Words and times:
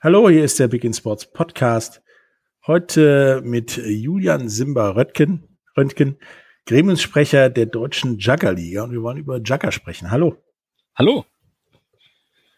Hallo, 0.00 0.30
hier 0.30 0.44
ist 0.44 0.60
der 0.60 0.68
Big 0.68 0.84
in 0.84 0.94
Sports 0.94 1.26
Podcast. 1.26 2.02
Heute 2.64 3.42
mit 3.44 3.76
Julian 3.78 4.48
Simba 4.48 4.90
Röttgen, 4.90 5.58
Röntgen, 5.76 6.18
Gremiumssprecher 6.66 7.50
der 7.50 7.66
deutschen 7.66 8.16
Juggerliga 8.16 8.84
und 8.84 8.92
wir 8.92 9.02
wollen 9.02 9.16
über 9.16 9.38
Jugger 9.38 9.72
sprechen. 9.72 10.12
Hallo. 10.12 10.36
Hallo. 10.94 11.24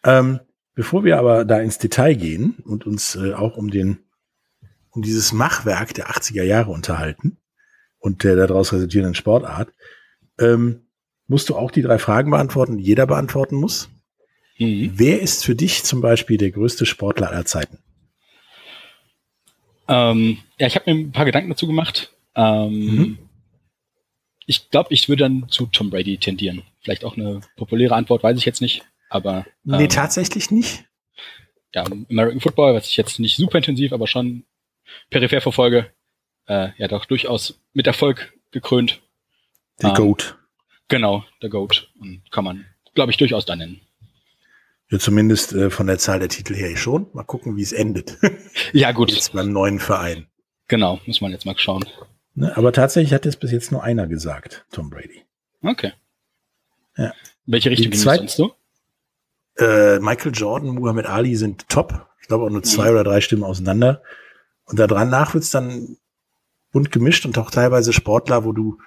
Ähm, 0.05 0.41
bevor 0.75 1.03
wir 1.03 1.19
aber 1.19 1.47
da 1.47 1.61
ins 1.61 1.79
Detail 1.79 2.13
gehen 2.13 2.59
und 2.67 2.87
uns 2.87 3.17
äh, 3.17 3.33
auch 3.33 3.57
um 3.57 3.71
den, 3.71 4.01
um 4.91 5.01
dieses 5.01 5.33
Machwerk 5.33 5.95
der 5.95 6.11
80er 6.11 6.43
Jahre 6.43 6.71
unterhalten 6.73 7.39
und 8.01 8.23
der 8.23 8.37
daraus 8.37 8.75
resultierenden 8.75 9.15
Sportart, 9.15 9.73
ähm, 10.39 10.89
musst 11.27 11.49
du 11.49 11.57
auch 11.57 11.71
die 11.71 11.81
drei 11.81 11.99
Fragen 11.99 12.33
beantworten, 12.33 12.77
die 12.77 12.85
jeder 12.85 13.07
beantworten 13.07 13.57
muss. 13.57 13.89
Mhm. 14.61 14.93
Wer 14.95 15.21
ist 15.21 15.45
für 15.45 15.57
dich 15.57 15.83
zum 15.85 16.01
Beispiel 16.01 16.37
der 16.37 16.51
größte 16.51 16.85
Sportler 16.85 17.31
aller 17.31 17.47
Zeiten? 17.47 17.79
Ähm, 19.89 20.39
ja, 20.59 20.67
ich 20.67 20.77
habe 20.77 20.93
mir 20.93 21.01
ein 21.01 21.13
paar 21.13 21.25
Gedanken 21.25 21.51
dazu 21.51 21.67
gemacht. 21.67 22.13
Ähm, 22.37 22.71
mhm. 22.71 23.19
Ich 24.47 24.71
glaube, 24.71 24.93
ich 24.93 25.09
würde 25.09 25.25
dann 25.25 25.49
zu 25.49 25.67
Tom 25.67 25.91
Brady 25.91 26.19
tendieren. 26.19 26.63
Vielleicht 26.83 27.05
auch 27.05 27.17
eine 27.17 27.41
populäre 27.57 27.95
Antwort, 27.95 28.23
weiß 28.23 28.37
ich 28.37 28.45
jetzt 28.45 28.61
nicht. 28.61 28.85
Aber 29.09 29.47
ähm, 29.67 29.79
nee, 29.79 29.89
tatsächlich 29.89 30.51
nicht. 30.51 30.85
Ja, 31.75 31.85
American 32.11 32.41
Football, 32.41 32.75
was 32.75 32.87
ich 32.87 32.97
jetzt 32.97 33.19
nicht 33.19 33.37
super 33.37 33.59
intensiv, 33.59 33.93
aber 33.93 34.07
schon 34.07 34.45
peripher 35.09 35.41
verfolge, 35.41 35.91
äh, 36.47 36.69
ja 36.77 36.89
doch 36.89 37.07
durchaus 37.07 37.61
mit 37.73 37.87
Erfolg 37.87 38.35
gekrönt. 38.51 39.01
Der 39.81 39.91
ähm, 39.91 39.95
Goat. 39.95 40.37
Genau, 40.89 41.25
der 41.41 41.49
Goat. 41.49 41.91
Und 41.99 42.31
kann 42.31 42.45
man, 42.45 42.67
glaube 42.95 43.13
ich, 43.13 43.17
durchaus 43.17 43.47
da 43.47 43.57
nennen. 43.57 43.81
Ja, 44.91 44.99
zumindest 44.99 45.53
äh, 45.53 45.71
von 45.71 45.87
der 45.87 45.99
Zahl 45.99 46.19
der 46.19 46.29
Titel 46.29 46.55
her 46.55 46.77
schon. 46.77 47.07
Mal 47.13 47.23
gucken, 47.23 47.57
wie 47.57 47.63
es 47.63 47.73
endet. 47.73 48.19
ja, 48.73 48.91
gut. 48.93 49.13
Jetzt 49.13 49.33
beim 49.33 49.53
neuen 49.53 49.79
Verein. 49.79 50.27
Genau, 50.67 51.01
muss 51.07 51.21
man 51.21 51.33
jetzt 51.33 51.47
mal 51.47 51.57
schauen. 51.57 51.85
Ne, 52.35 52.57
aber 52.57 52.73
tatsächlich 52.73 53.13
hat 53.13 53.27
es 53.27 53.37
bis 53.37 53.53
jetzt 53.53 53.73
nur 53.73 53.83
einer 53.83 54.07
gesagt, 54.07 54.67
Tom 54.73 54.91
Brady. 54.91 55.25
Okay. 55.63 55.93
Ja. 56.97 57.13
Welche 57.47 57.71
Richtung 57.71 57.91
ging 57.91 58.01
sonst 58.01 58.37
so? 58.37 58.55
Äh, 59.57 59.99
Michael 60.01 60.33
Jordan, 60.35 60.71
Muhammad 60.71 61.07
Ali 61.07 61.37
sind 61.37 61.69
top. 61.69 62.07
Ich 62.21 62.29
glaube 62.29 62.45
auch 62.45 62.51
nur 62.51 62.63
zwei 62.63 62.87
mhm. 62.87 62.93
oder 62.93 63.05
drei 63.05 63.21
Stimmen 63.21 63.45
auseinander. 63.45 64.03
Und 64.65 64.79
da 64.79 64.87
dran 64.87 65.11
nach 65.11 65.35
wird's 65.35 65.51
dann 65.51 65.97
bunt 66.73 66.93
gemischt 66.93 67.27
und 67.27 67.37
auch 67.39 67.51
teilweise 67.51 67.93
Sportler, 67.93 68.45
wo 68.45 68.53
du 68.53 68.79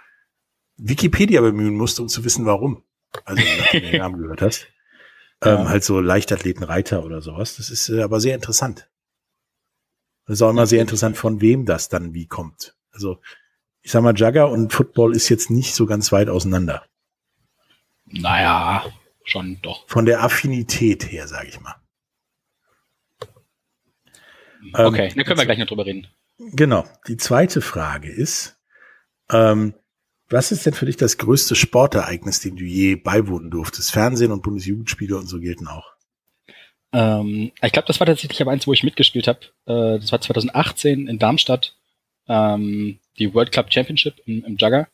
Wikipedia 0.78 1.42
bemühen 1.42 1.76
musst, 1.76 2.00
um 2.00 2.08
zu 2.08 2.24
wissen, 2.24 2.46
warum. 2.46 2.84
Also, 3.26 3.44
wenn 3.44 3.82
du 3.82 3.92
den 3.92 4.00
Namen 4.00 4.18
gehört 4.22 4.42
hast. 4.42 4.68
Ähm, 5.46 5.70
halt 5.70 5.84
so 5.84 6.00
Leichtathleten, 6.00 6.64
Reiter 6.64 7.04
oder 7.04 7.22
sowas. 7.22 7.58
Das 7.58 7.70
ist 7.70 7.90
äh, 7.90 8.02
aber 8.02 8.20
sehr 8.20 8.36
interessant. 8.36 8.90
Das 10.26 10.36
ist 10.36 10.42
auch 10.42 10.50
immer 10.50 10.68
sehr 10.68 10.82
interessant, 10.82 11.18
von 11.18 11.42
wem 11.42 11.66
das 11.66 11.90
dann 11.90 12.14
wie 12.14 12.28
kommt. 12.28 12.76
Also, 12.92 13.20
ich 13.82 13.92
sag 13.92 14.04
mal, 14.04 14.16
Jugger 14.16 14.50
und 14.50 14.72
Football 14.72 15.16
ist 15.16 15.30
jetzt 15.30 15.50
nicht 15.50 15.76
so 15.76 15.86
ganz 15.86 16.12
weit 16.12 16.30
auseinander. 16.30 16.86
Naja, 18.06 18.86
schon 19.26 19.60
doch. 19.62 19.88
Von 19.90 20.06
der 20.06 20.24
Affinität 20.24 21.12
her, 21.12 21.28
sage 21.28 21.50
ich 21.50 21.60
mal. 21.60 21.76
Okay, 24.74 25.08
ähm, 25.08 25.16
dann 25.16 25.26
können 25.26 25.40
wir 25.40 25.46
gleich 25.46 25.58
noch 25.58 25.68
drüber 25.68 25.86
reden. 25.86 26.08
Genau. 26.38 26.86
Die 27.08 27.18
zweite 27.18 27.62
Frage 27.62 28.10
ist, 28.10 28.60
ähm, 29.30 29.74
was 30.34 30.52
ist 30.52 30.66
denn 30.66 30.74
für 30.74 30.86
dich 30.86 30.98
das 30.98 31.18
größte 31.18 31.56
Sportereignis, 31.56 32.40
dem 32.42 32.56
du 32.56 32.64
je 32.64 32.96
beiwohnen 32.96 33.52
durftest? 33.52 33.92
Fernsehen 33.92 34.32
und 34.32 34.44
Bundesjugendspiele 34.44 35.18
und 35.18 35.28
so 35.28 35.40
gelten 35.40 35.68
auch. 35.68 35.94
Ähm, 36.92 37.52
ich 37.62 37.72
glaube, 37.72 37.88
das 37.88 38.00
war 38.00 38.08
tatsächlich 38.08 38.42
aber 38.42 38.52
eins, 38.52 38.68
wo 38.68 38.74
ich 38.74 38.84
mitgespielt 38.84 39.28
habe. 39.28 39.40
Äh, 39.66 40.00
das 40.00 40.12
war 40.12 40.22
2018 40.22 41.08
in 41.08 41.20
Darmstadt, 41.20 41.76
ähm, 42.28 43.00
die 43.18 43.34
World 43.34 43.52
Club 43.52 43.72
Championship 43.72 44.16
im, 44.26 44.44
im 44.44 44.58
Jugger, 44.58 44.88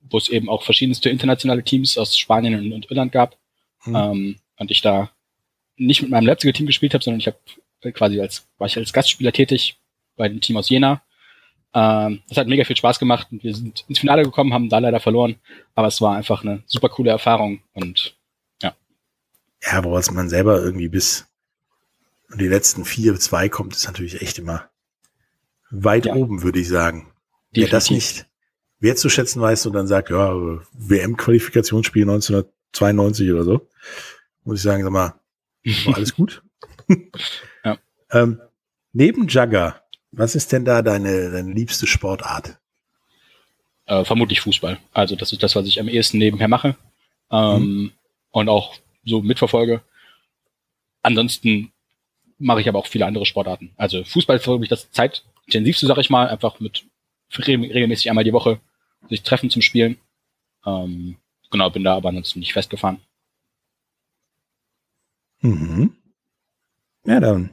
wo 0.00 0.18
es 0.18 0.28
eben 0.28 0.48
auch 0.48 0.62
verschiedenste 0.62 1.10
internationale 1.10 1.62
Teams 1.62 1.96
aus 1.96 2.18
Spanien 2.18 2.54
und, 2.54 2.72
und 2.72 2.90
Irland 2.90 3.12
gab. 3.12 3.36
Hm. 3.80 3.94
Ähm, 3.94 4.36
und 4.58 4.70
ich 4.70 4.80
da 4.80 5.10
nicht 5.76 6.02
mit 6.02 6.10
meinem 6.10 6.26
Leipziger 6.26 6.52
Team 6.52 6.66
gespielt 6.66 6.94
habe, 6.94 7.02
sondern 7.02 7.20
ich 7.20 7.26
habe 7.26 7.92
quasi 7.92 8.20
als 8.20 8.46
war 8.58 8.66
ich 8.66 8.76
als 8.76 8.92
Gastspieler 8.92 9.32
tätig 9.32 9.76
bei 10.16 10.28
dem 10.28 10.40
Team 10.40 10.56
aus 10.56 10.68
Jena 10.68 11.02
ähm, 11.74 12.20
das 12.28 12.38
hat 12.38 12.48
mega 12.48 12.64
viel 12.64 12.76
Spaß 12.76 12.98
gemacht 12.98 13.28
und 13.30 13.42
wir 13.42 13.54
sind 13.54 13.84
ins 13.88 13.98
Finale 13.98 14.22
gekommen, 14.24 14.52
haben 14.52 14.68
da 14.68 14.78
leider 14.78 15.00
verloren, 15.00 15.36
aber 15.74 15.88
es 15.88 16.00
war 16.00 16.16
einfach 16.16 16.44
eine 16.44 16.62
super 16.66 16.88
coole 16.88 17.10
Erfahrung 17.10 17.62
und 17.72 18.16
ja. 18.62 18.74
Ja, 19.62 19.82
woraus 19.84 20.10
man 20.10 20.28
selber 20.28 20.62
irgendwie 20.62 20.88
bis 20.88 21.26
die 22.34 22.48
letzten 22.48 22.84
vier, 22.84 23.16
zwei 23.16 23.48
kommt, 23.48 23.74
ist 23.74 23.86
natürlich 23.86 24.20
echt 24.22 24.38
immer 24.38 24.68
weit 25.70 26.06
ja. 26.06 26.14
oben, 26.14 26.42
würde 26.42 26.60
ich 26.60 26.68
sagen. 26.68 27.12
Definitiv. 27.54 27.54
Wer 27.54 27.68
das 27.68 27.90
nicht 27.90 28.26
wertzuschätzen 28.80 29.40
weiß 29.40 29.66
und 29.66 29.74
dann 29.74 29.86
sagt, 29.86 30.10
ja, 30.10 30.32
WM-Qualifikationsspiel 30.72 32.02
1992 32.02 33.32
oder 33.32 33.44
so, 33.44 33.68
muss 34.44 34.56
ich 34.58 34.62
sagen, 34.62 34.82
sag 34.82 34.92
mal, 34.92 35.14
war 35.84 35.96
alles 35.96 36.14
gut. 36.14 36.42
ja. 37.64 37.78
ähm, 38.10 38.40
neben 38.92 39.28
Jugger 39.28 39.81
was 40.12 40.34
ist 40.34 40.52
denn 40.52 40.64
da 40.64 40.82
deine, 40.82 41.30
deine 41.30 41.52
liebste 41.52 41.86
Sportart? 41.86 42.58
Äh, 43.86 44.04
vermutlich 44.04 44.40
Fußball. 44.40 44.78
Also 44.92 45.16
das 45.16 45.32
ist 45.32 45.42
das, 45.42 45.56
was 45.56 45.66
ich 45.66 45.80
am 45.80 45.88
ehesten 45.88 46.18
nebenher 46.18 46.48
mache 46.48 46.76
ähm, 47.30 47.60
mhm. 47.60 47.92
und 48.30 48.48
auch 48.48 48.74
so 49.04 49.22
mitverfolge. 49.22 49.82
Ansonsten 51.02 51.72
mache 52.38 52.60
ich 52.60 52.68
aber 52.68 52.78
auch 52.78 52.86
viele 52.86 53.06
andere 53.06 53.26
Sportarten. 53.26 53.72
Also 53.76 54.04
Fußball 54.04 54.36
ist 54.36 54.44
für 54.44 54.58
mich 54.58 54.68
das 54.68 54.90
zeitintensivste, 54.92 55.86
sag 55.86 55.98
ich 55.98 56.10
mal, 56.10 56.28
einfach 56.28 56.60
mit 56.60 56.84
regelmäßig 57.36 58.10
einmal 58.10 58.24
die 58.24 58.32
Woche 58.32 58.60
sich 59.08 59.22
treffen 59.22 59.50
zum 59.50 59.62
Spielen. 59.62 59.98
Ähm, 60.64 61.16
genau, 61.50 61.70
bin 61.70 61.84
da 61.84 61.96
aber 61.96 62.10
ansonsten 62.10 62.40
nicht 62.40 62.52
festgefahren. 62.52 63.00
Mhm. 65.40 65.96
Ja, 67.04 67.18
dann 67.18 67.50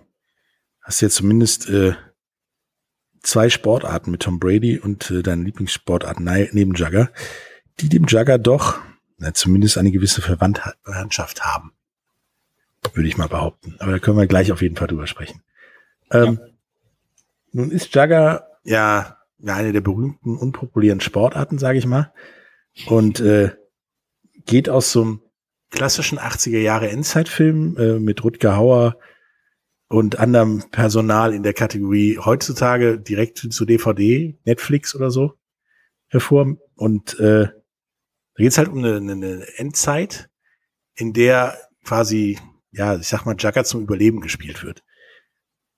hast 0.82 1.02
du 1.02 1.06
jetzt 1.06 1.16
zumindest 1.16 1.70
äh, 1.70 1.94
zwei 3.22 3.50
Sportarten 3.50 4.12
mit 4.12 4.22
Tom 4.22 4.40
Brady 4.40 4.80
und 4.80 5.12
äh, 5.12 5.22
deine 5.24 5.44
Lieblingssportart 5.44 6.20
neben 6.20 6.74
Jugger, 6.74 7.10
die 7.80 7.90
dem 7.90 8.06
Jugger 8.06 8.38
doch 8.38 8.80
na, 9.18 9.34
zumindest 9.34 9.78
eine 9.78 9.92
gewisse 9.92 10.22
Verwandtschaft 10.22 11.44
haben. 11.44 11.74
Würde 12.94 13.08
ich 13.08 13.18
mal 13.18 13.28
behaupten. 13.28 13.76
Aber 13.80 13.92
da 13.92 14.00
können 14.00 14.18
wir 14.18 14.28
gleich 14.28 14.52
auf 14.52 14.62
jeden 14.62 14.78
Fall 14.78 14.88
drüber 14.88 15.08
sprechen. 15.08 15.42
Ähm, 16.12 16.40
ja. 16.42 16.48
Nun 17.52 17.72
ist 17.72 17.94
Jugger 17.94 18.48
ja, 18.64 19.18
ja 19.40 19.56
eine 19.56 19.74
der 19.74 19.82
berühmten, 19.82 20.38
unpopulären 20.38 21.02
Sportarten, 21.02 21.60
sage 21.60 21.78
ich 21.78 21.86
mal. 21.86 22.14
Und 22.88 23.20
äh, 23.20 23.52
geht 24.46 24.70
aus 24.70 24.92
so 24.92 25.02
einem 25.02 25.22
klassischen 25.70 26.18
80er 26.18 26.60
Jahre 26.60 26.90
Endzeitfilm 26.90 27.78
äh, 27.78 28.00
mit 28.00 28.24
Rutger 28.24 28.56
Hauer, 28.56 28.98
und 29.90 30.20
anderem 30.20 30.64
Personal 30.72 31.34
in 31.34 31.44
der 31.44 31.54
Kategorie 31.54 32.20
heutzutage 32.20 33.00
direkt 33.00 33.40
zu 33.40 33.66
DVD, 33.66 34.38
Netflix 34.46 34.96
oder 34.96 35.12
so 35.12 35.34
hervor. 36.08 36.58
Und 36.76 37.20
äh, 37.20 37.48
da 37.48 38.44
geht 38.44 38.52
es 38.52 38.58
halt 38.58 38.70
um 38.70 38.78
eine, 38.78 38.98
eine 38.98 39.58
Endzeit, 39.58 40.30
in 40.96 41.12
der 41.14 41.58
quasi, 41.84 42.40
ja, 42.72 42.96
ich 42.98 43.08
sag 43.08 43.26
mal, 43.26 43.36
Jugger 43.38 43.64
zum 43.64 43.82
Überleben 43.82 44.22
gespielt 44.22 44.64
wird. 44.64 44.84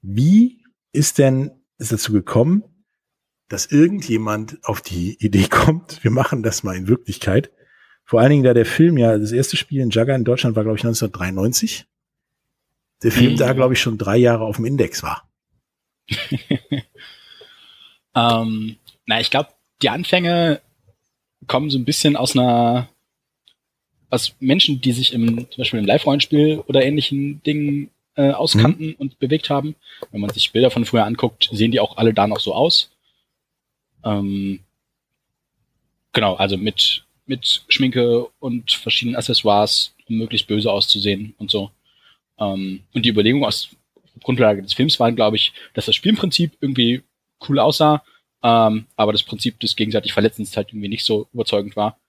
Wie 0.02 0.64
ist 0.92 1.18
denn 1.18 1.52
es 1.78 1.90
dazu 1.90 2.12
gekommen, 2.12 2.64
dass 3.48 3.66
irgendjemand 3.66 4.60
auf 4.64 4.82
die 4.82 5.18
Idee 5.24 5.48
kommt, 5.50 6.04
wir 6.04 6.12
machen 6.12 6.44
das 6.44 6.64
mal 6.64 6.76
in 6.76 6.88
Wirklichkeit. 6.88 7.52
Vor 8.04 8.20
allen 8.20 8.32
Dingen, 8.32 8.44
da 8.44 8.54
der 8.54 8.66
Film 8.66 8.98
ja, 8.98 9.18
das 9.18 9.32
erste 9.32 9.58
Spiel 9.58 9.82
in 9.82 9.90
Jagger 9.90 10.16
in 10.16 10.26
Deutschland 10.26 10.56
war, 10.56 10.64
glaube 10.64 10.78
ich, 10.78 10.84
1993. 10.84 11.88
Der 13.04 13.12
Film 13.12 13.34
mhm. 13.34 13.38
da, 13.38 13.54
glaube 13.54 13.74
ich, 13.74 13.80
schon 13.80 13.98
drei 13.98 14.18
Jahre 14.18 14.46
auf 14.46 14.58
dem 14.58 14.66
Index 14.66 15.04
war. 15.04 15.28
ähm, 18.16 18.78
na, 19.06 19.20
ich 19.20 19.32
glaube, 19.32 19.50
die 19.82 19.90
Anfänge 19.90 20.62
kommen 21.48 21.70
so 21.70 21.78
ein 21.78 21.86
bisschen 21.86 22.16
aus 22.16 22.36
einer, 22.36 22.90
aus 24.10 24.36
Menschen, 24.40 24.82
die 24.82 24.92
sich 24.92 25.14
im, 25.14 25.50
zum 25.50 25.58
Beispiel 25.58 25.80
im 25.80 25.86
Live-Rollenspiel 25.86 26.64
oder 26.68 26.84
ähnlichen 26.84 27.42
Dingen 27.44 27.90
äh, 28.16 28.32
auskannten 28.32 28.88
mhm. 28.88 28.96
und 28.98 29.20
bewegt 29.20 29.50
haben. 29.50 29.76
Wenn 30.12 30.22
man 30.22 30.30
sich 30.30 30.52
Bilder 30.52 30.70
von 30.70 30.86
früher 30.86 31.06
anguckt, 31.06 31.50
sehen 31.52 31.72
die 31.72 31.80
auch 31.80 31.98
alle 31.98 32.14
da 32.14 32.28
noch 32.28 32.40
so 32.40 32.54
aus. 32.54 32.92
Ähm, 34.04 34.60
genau, 36.14 36.36
also 36.36 36.58
mit, 36.58 37.06
mit 37.26 37.64
Schminke 37.70 38.28
und 38.40 38.72
verschiedenen 38.72 39.16
Accessoires, 39.16 39.94
um 40.08 40.18
möglichst 40.18 40.48
böse 40.48 40.72
auszusehen 40.72 41.34
und 41.38 41.50
so. 41.50 41.72
Ähm, 42.42 42.84
und 42.94 43.06
die 43.06 43.10
Überlegung 43.10 43.46
aus 43.46 43.70
Grundlage 44.24 44.62
des 44.62 44.74
Films 44.74 45.00
war, 45.00 45.12
glaube 45.12 45.38
ich, 45.38 45.54
dass 45.74 45.86
das 45.86 45.96
Spielprinzip 45.96 46.58
irgendwie 46.60 47.04
cool 47.48 47.60
aussah, 47.60 48.04
ähm, 48.44 48.88
aber 48.96 49.12
das 49.12 49.24
Prinzip 49.24 49.60
des 49.60 49.76
gegenseitig 49.76 50.14
Verletzens 50.14 50.58
halt 50.58 50.70
irgendwie 50.70 50.90
nicht 50.90 51.06
so 51.06 51.28
überzeugend 51.34 51.76
war. 51.76 52.00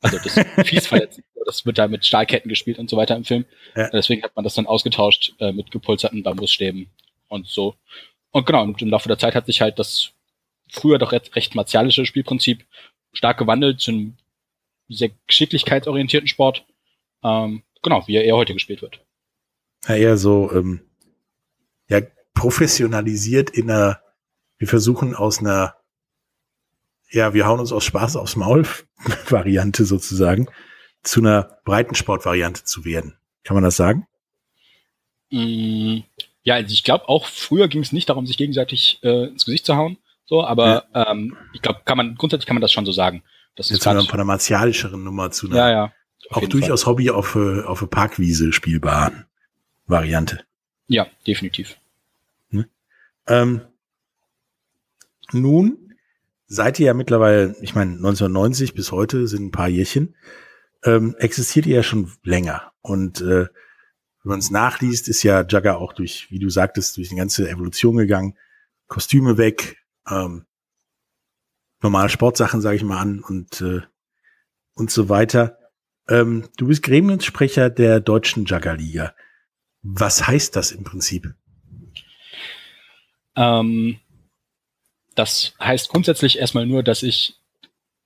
Also 0.00 0.18
das 0.18 0.34
fies 0.66 0.86
Verletzen, 0.86 1.22
das 1.46 1.64
wird 1.64 1.78
da 1.78 1.86
mit 1.86 2.04
Stahlketten 2.04 2.48
gespielt 2.48 2.78
und 2.78 2.90
so 2.90 2.96
weiter 2.96 3.14
im 3.14 3.24
Film. 3.24 3.44
Ja. 3.76 3.88
Deswegen 3.90 4.22
hat 4.22 4.34
man 4.34 4.44
das 4.44 4.54
dann 4.54 4.66
ausgetauscht 4.66 5.34
äh, 5.38 5.52
mit 5.52 5.70
gepolsterten 5.70 6.22
Bambusstäben 6.22 6.90
und 7.28 7.46
so. 7.46 7.76
Und 8.30 8.46
genau, 8.46 8.62
und 8.62 8.80
im 8.80 8.88
Laufe 8.88 9.08
der 9.08 9.18
Zeit 9.18 9.34
hat 9.34 9.46
sich 9.46 9.60
halt 9.60 9.78
das 9.78 10.12
früher 10.70 10.98
doch 10.98 11.12
recht, 11.12 11.36
recht 11.36 11.54
martialische 11.54 12.06
Spielprinzip 12.06 12.64
stark 13.12 13.38
gewandelt 13.38 13.80
zu 13.80 13.90
einem 13.90 14.16
sehr 14.88 15.10
geschicklichkeitsorientierten 15.26 16.28
Sport. 16.28 16.64
Ähm, 17.22 17.62
genau, 17.82 18.06
wie 18.06 18.16
er 18.16 18.24
eher 18.24 18.36
heute 18.36 18.54
gespielt 18.54 18.82
wird. 18.82 19.01
Ja, 19.86 19.96
eher 19.96 20.16
so, 20.16 20.50
ähm, 20.52 20.80
ja, 21.88 22.00
professionalisiert 22.34 23.50
in 23.50 23.70
einer, 23.70 24.00
wir 24.58 24.68
versuchen 24.68 25.14
aus 25.14 25.40
einer, 25.40 25.74
ja, 27.10 27.34
wir 27.34 27.46
hauen 27.46 27.60
uns 27.60 27.72
aus 27.72 27.84
Spaß 27.84 28.16
aufs 28.16 28.36
Maul 28.36 28.66
Variante 29.28 29.84
sozusagen 29.84 30.48
zu 31.02 31.20
einer 31.20 31.58
Breitensport-Variante 31.64 32.64
zu 32.64 32.84
werden. 32.84 33.16
Kann 33.44 33.54
man 33.54 33.64
das 33.64 33.76
sagen? 33.76 34.06
Mm, 35.30 36.00
ja, 36.44 36.54
also 36.54 36.72
ich 36.72 36.84
glaube 36.84 37.08
auch 37.08 37.26
früher 37.26 37.68
ging 37.68 37.82
es 37.82 37.92
nicht 37.92 38.08
darum, 38.08 38.26
sich 38.26 38.38
gegenseitig 38.38 39.00
äh, 39.02 39.26
ins 39.26 39.44
Gesicht 39.44 39.66
zu 39.66 39.76
hauen, 39.76 39.98
so, 40.24 40.44
aber 40.44 40.86
ja. 40.94 41.10
ähm, 41.10 41.36
ich 41.52 41.60
glaube, 41.60 41.80
kann 41.84 41.96
man 41.96 42.14
grundsätzlich 42.14 42.46
kann 42.46 42.54
man 42.54 42.62
das 42.62 42.72
schon 42.72 42.86
so 42.86 42.92
sagen. 42.92 43.22
Das 43.56 43.70
ist 43.70 43.82
von 43.82 43.98
einer 43.98 44.24
martialischeren 44.24 45.02
Nummer 45.02 45.30
zu 45.30 45.48
einer 45.48 45.56
ja, 45.56 45.70
ja, 45.70 45.92
auch 46.30 46.46
durchaus 46.46 46.84
Fall. 46.84 46.92
Hobby 46.92 47.10
auf, 47.10 47.36
auf 47.36 47.82
eine 47.82 47.88
Parkwiese 47.88 48.52
spielbaren 48.52 49.26
Variante. 49.86 50.44
Ja, 50.86 51.06
definitiv. 51.26 51.76
Hm? 52.50 52.66
Ähm, 53.26 53.60
nun 55.32 55.94
seid 56.46 56.78
ihr 56.78 56.86
ja 56.86 56.94
mittlerweile, 56.94 57.56
ich 57.60 57.74
meine, 57.74 57.92
1990 57.92 58.74
bis 58.74 58.92
heute 58.92 59.26
sind 59.26 59.46
ein 59.46 59.50
paar 59.50 59.68
Jährchen, 59.68 60.14
ähm, 60.84 61.14
existiert 61.18 61.66
ihr 61.66 61.76
ja 61.76 61.82
schon 61.82 62.12
länger. 62.22 62.72
Und 62.82 63.20
äh, 63.20 63.46
wenn 63.46 63.48
man 64.28 64.38
es 64.38 64.50
nachliest, 64.50 65.08
ist 65.08 65.22
ja 65.22 65.44
Jagger 65.48 65.78
auch 65.78 65.92
durch, 65.92 66.30
wie 66.30 66.38
du 66.38 66.50
sagtest, 66.50 66.96
durch 66.96 67.10
eine 67.10 67.18
ganze 67.18 67.48
Evolution 67.48 67.96
gegangen. 67.96 68.36
Kostüme 68.86 69.38
weg, 69.38 69.78
ähm, 70.08 70.44
normale 71.80 72.08
Sportsachen, 72.08 72.60
sage 72.60 72.76
ich 72.76 72.84
mal 72.84 73.00
an 73.00 73.20
und 73.20 73.60
äh, 73.60 73.80
und 74.74 74.90
so 74.90 75.08
weiter. 75.08 75.58
Ähm, 76.08 76.48
du 76.56 76.66
bist 76.66 76.82
Gremiumssprecher 76.82 77.70
der 77.70 78.00
deutschen 78.00 78.44
Juggerliga. 78.44 79.14
Was 79.82 80.26
heißt 80.26 80.54
das 80.56 80.72
im 80.72 80.84
Prinzip? 80.84 81.34
Ähm, 83.36 83.98
das 85.14 85.54
heißt 85.60 85.88
grundsätzlich 85.88 86.38
erstmal 86.38 86.66
nur, 86.66 86.82
dass 86.82 87.02
ich 87.02 87.34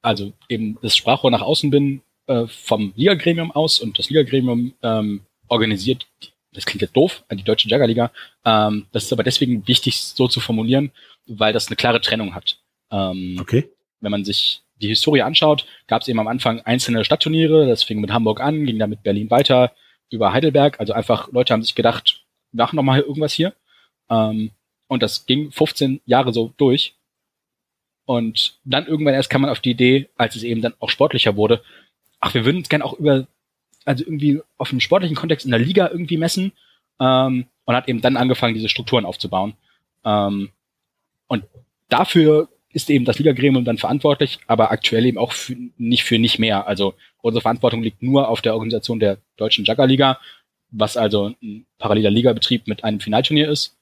also 0.02 0.32
eben 0.48 0.78
das 0.82 0.96
Sprachrohr 0.96 1.30
nach 1.30 1.42
außen 1.42 1.70
bin 1.70 2.02
äh, 2.26 2.46
vom 2.46 2.92
Liga-Gremium 2.96 3.50
aus 3.50 3.80
und 3.80 3.98
das 3.98 4.08
Liga-Gremium 4.08 4.74
ähm, 4.82 5.22
organisiert, 5.48 6.06
das 6.52 6.64
klingt 6.64 6.82
jetzt 6.82 6.96
doof, 6.96 7.24
die 7.30 7.42
deutsche 7.42 7.68
Juggerliga. 7.68 8.10
Ähm, 8.44 8.86
das 8.92 9.04
ist 9.04 9.12
aber 9.12 9.22
deswegen 9.22 9.66
wichtig, 9.68 9.98
so 9.98 10.26
zu 10.26 10.40
formulieren, 10.40 10.90
weil 11.26 11.52
das 11.52 11.66
eine 11.66 11.76
klare 11.76 12.00
Trennung 12.00 12.34
hat. 12.34 12.58
Ähm, 12.90 13.36
okay. 13.40 13.68
Wenn 14.00 14.10
man 14.10 14.24
sich 14.24 14.62
die 14.80 14.88
Historie 14.88 15.22
anschaut, 15.22 15.66
gab 15.86 16.02
es 16.02 16.08
eben 16.08 16.20
am 16.20 16.28
Anfang 16.28 16.60
einzelne 16.60 17.04
Stadtturniere, 17.04 17.66
das 17.66 17.82
fing 17.82 18.00
mit 18.00 18.12
Hamburg 18.12 18.40
an, 18.40 18.64
ging 18.64 18.78
dann 18.78 18.90
mit 18.90 19.02
Berlin 19.02 19.30
weiter, 19.30 19.72
über 20.10 20.32
Heidelberg. 20.32 20.80
Also 20.80 20.92
einfach 20.92 21.30
Leute 21.32 21.52
haben 21.52 21.62
sich 21.62 21.74
gedacht, 21.74 22.24
machen 22.52 22.76
noch 22.76 22.82
mal 22.82 23.00
irgendwas 23.00 23.32
hier. 23.32 23.54
Ähm, 24.08 24.50
und 24.88 25.02
das 25.02 25.26
ging 25.26 25.50
15 25.50 26.00
Jahre 26.06 26.32
so 26.32 26.52
durch. 26.56 26.94
Und 28.04 28.58
dann 28.64 28.86
irgendwann 28.86 29.14
erst 29.14 29.30
kam 29.30 29.42
man 29.42 29.50
auf 29.50 29.60
die 29.60 29.72
Idee, 29.72 30.08
als 30.16 30.36
es 30.36 30.44
eben 30.44 30.62
dann 30.62 30.74
auch 30.78 30.90
sportlicher 30.90 31.36
wurde, 31.36 31.62
ach, 32.20 32.34
wir 32.34 32.44
würden 32.44 32.62
es 32.62 32.68
gerne 32.68 32.84
auch 32.84 32.94
über, 32.94 33.26
also 33.84 34.04
irgendwie 34.04 34.40
auf 34.58 34.70
einem 34.70 34.80
sportlichen 34.80 35.16
Kontext 35.16 35.44
in 35.44 35.50
der 35.50 35.60
Liga 35.60 35.88
irgendwie 35.88 36.16
messen. 36.16 36.52
Ähm, 37.00 37.46
und 37.64 37.74
hat 37.74 37.88
eben 37.88 38.00
dann 38.00 38.16
angefangen, 38.16 38.54
diese 38.54 38.68
Strukturen 38.68 39.04
aufzubauen. 39.04 39.54
Ähm, 40.04 40.50
und 41.26 41.44
dafür 41.88 42.48
ist 42.76 42.90
eben 42.90 43.06
das 43.06 43.18
Ligagremium 43.18 43.64
dann 43.64 43.78
verantwortlich, 43.78 44.38
aber 44.46 44.70
aktuell 44.70 45.06
eben 45.06 45.16
auch 45.16 45.32
für, 45.32 45.56
nicht 45.78 46.04
für 46.04 46.18
nicht 46.18 46.38
mehr. 46.38 46.66
Also 46.66 46.92
unsere 47.22 47.40
Verantwortung 47.40 47.82
liegt 47.82 48.02
nur 48.02 48.28
auf 48.28 48.42
der 48.42 48.52
Organisation 48.52 49.00
der 49.00 49.16
deutschen 49.38 49.64
Juggerliga, 49.64 50.20
was 50.70 50.98
also 50.98 51.32
ein 51.42 51.64
paralleler 51.78 52.10
Ligabetrieb 52.10 52.68
mit 52.68 52.84
einem 52.84 53.00
Finalturnier 53.00 53.48
ist. 53.48 53.78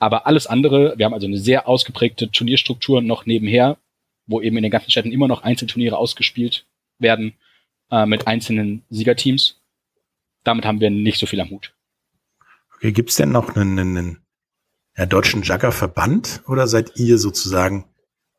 Aber 0.00 0.26
alles 0.26 0.48
andere, 0.48 0.94
wir 0.96 1.06
haben 1.06 1.14
also 1.14 1.28
eine 1.28 1.38
sehr 1.38 1.68
ausgeprägte 1.68 2.32
Turnierstruktur 2.32 3.00
noch 3.00 3.26
nebenher, 3.26 3.76
wo 4.26 4.40
eben 4.40 4.56
in 4.56 4.64
den 4.64 4.72
ganzen 4.72 4.90
Städten 4.90 5.12
immer 5.12 5.28
noch 5.28 5.44
Einzelturniere 5.44 5.96
ausgespielt 5.96 6.66
werden 6.98 7.34
äh, 7.92 8.06
mit 8.06 8.26
einzelnen 8.26 8.82
Siegerteams. 8.90 9.60
Damit 10.42 10.64
haben 10.64 10.80
wir 10.80 10.90
nicht 10.90 11.18
so 11.18 11.26
viel 11.26 11.40
am 11.40 11.50
Hut. 11.50 11.72
Okay, 12.74 12.90
gibt's 12.90 13.14
denn 13.14 13.30
noch 13.30 13.54
einen, 13.54 13.78
einen 13.78 14.18
ja, 14.96 15.06
deutschen 15.06 15.44
Juggerverband 15.44 16.42
oder 16.48 16.66
seid 16.66 16.96
ihr 16.96 17.18
sozusagen 17.18 17.84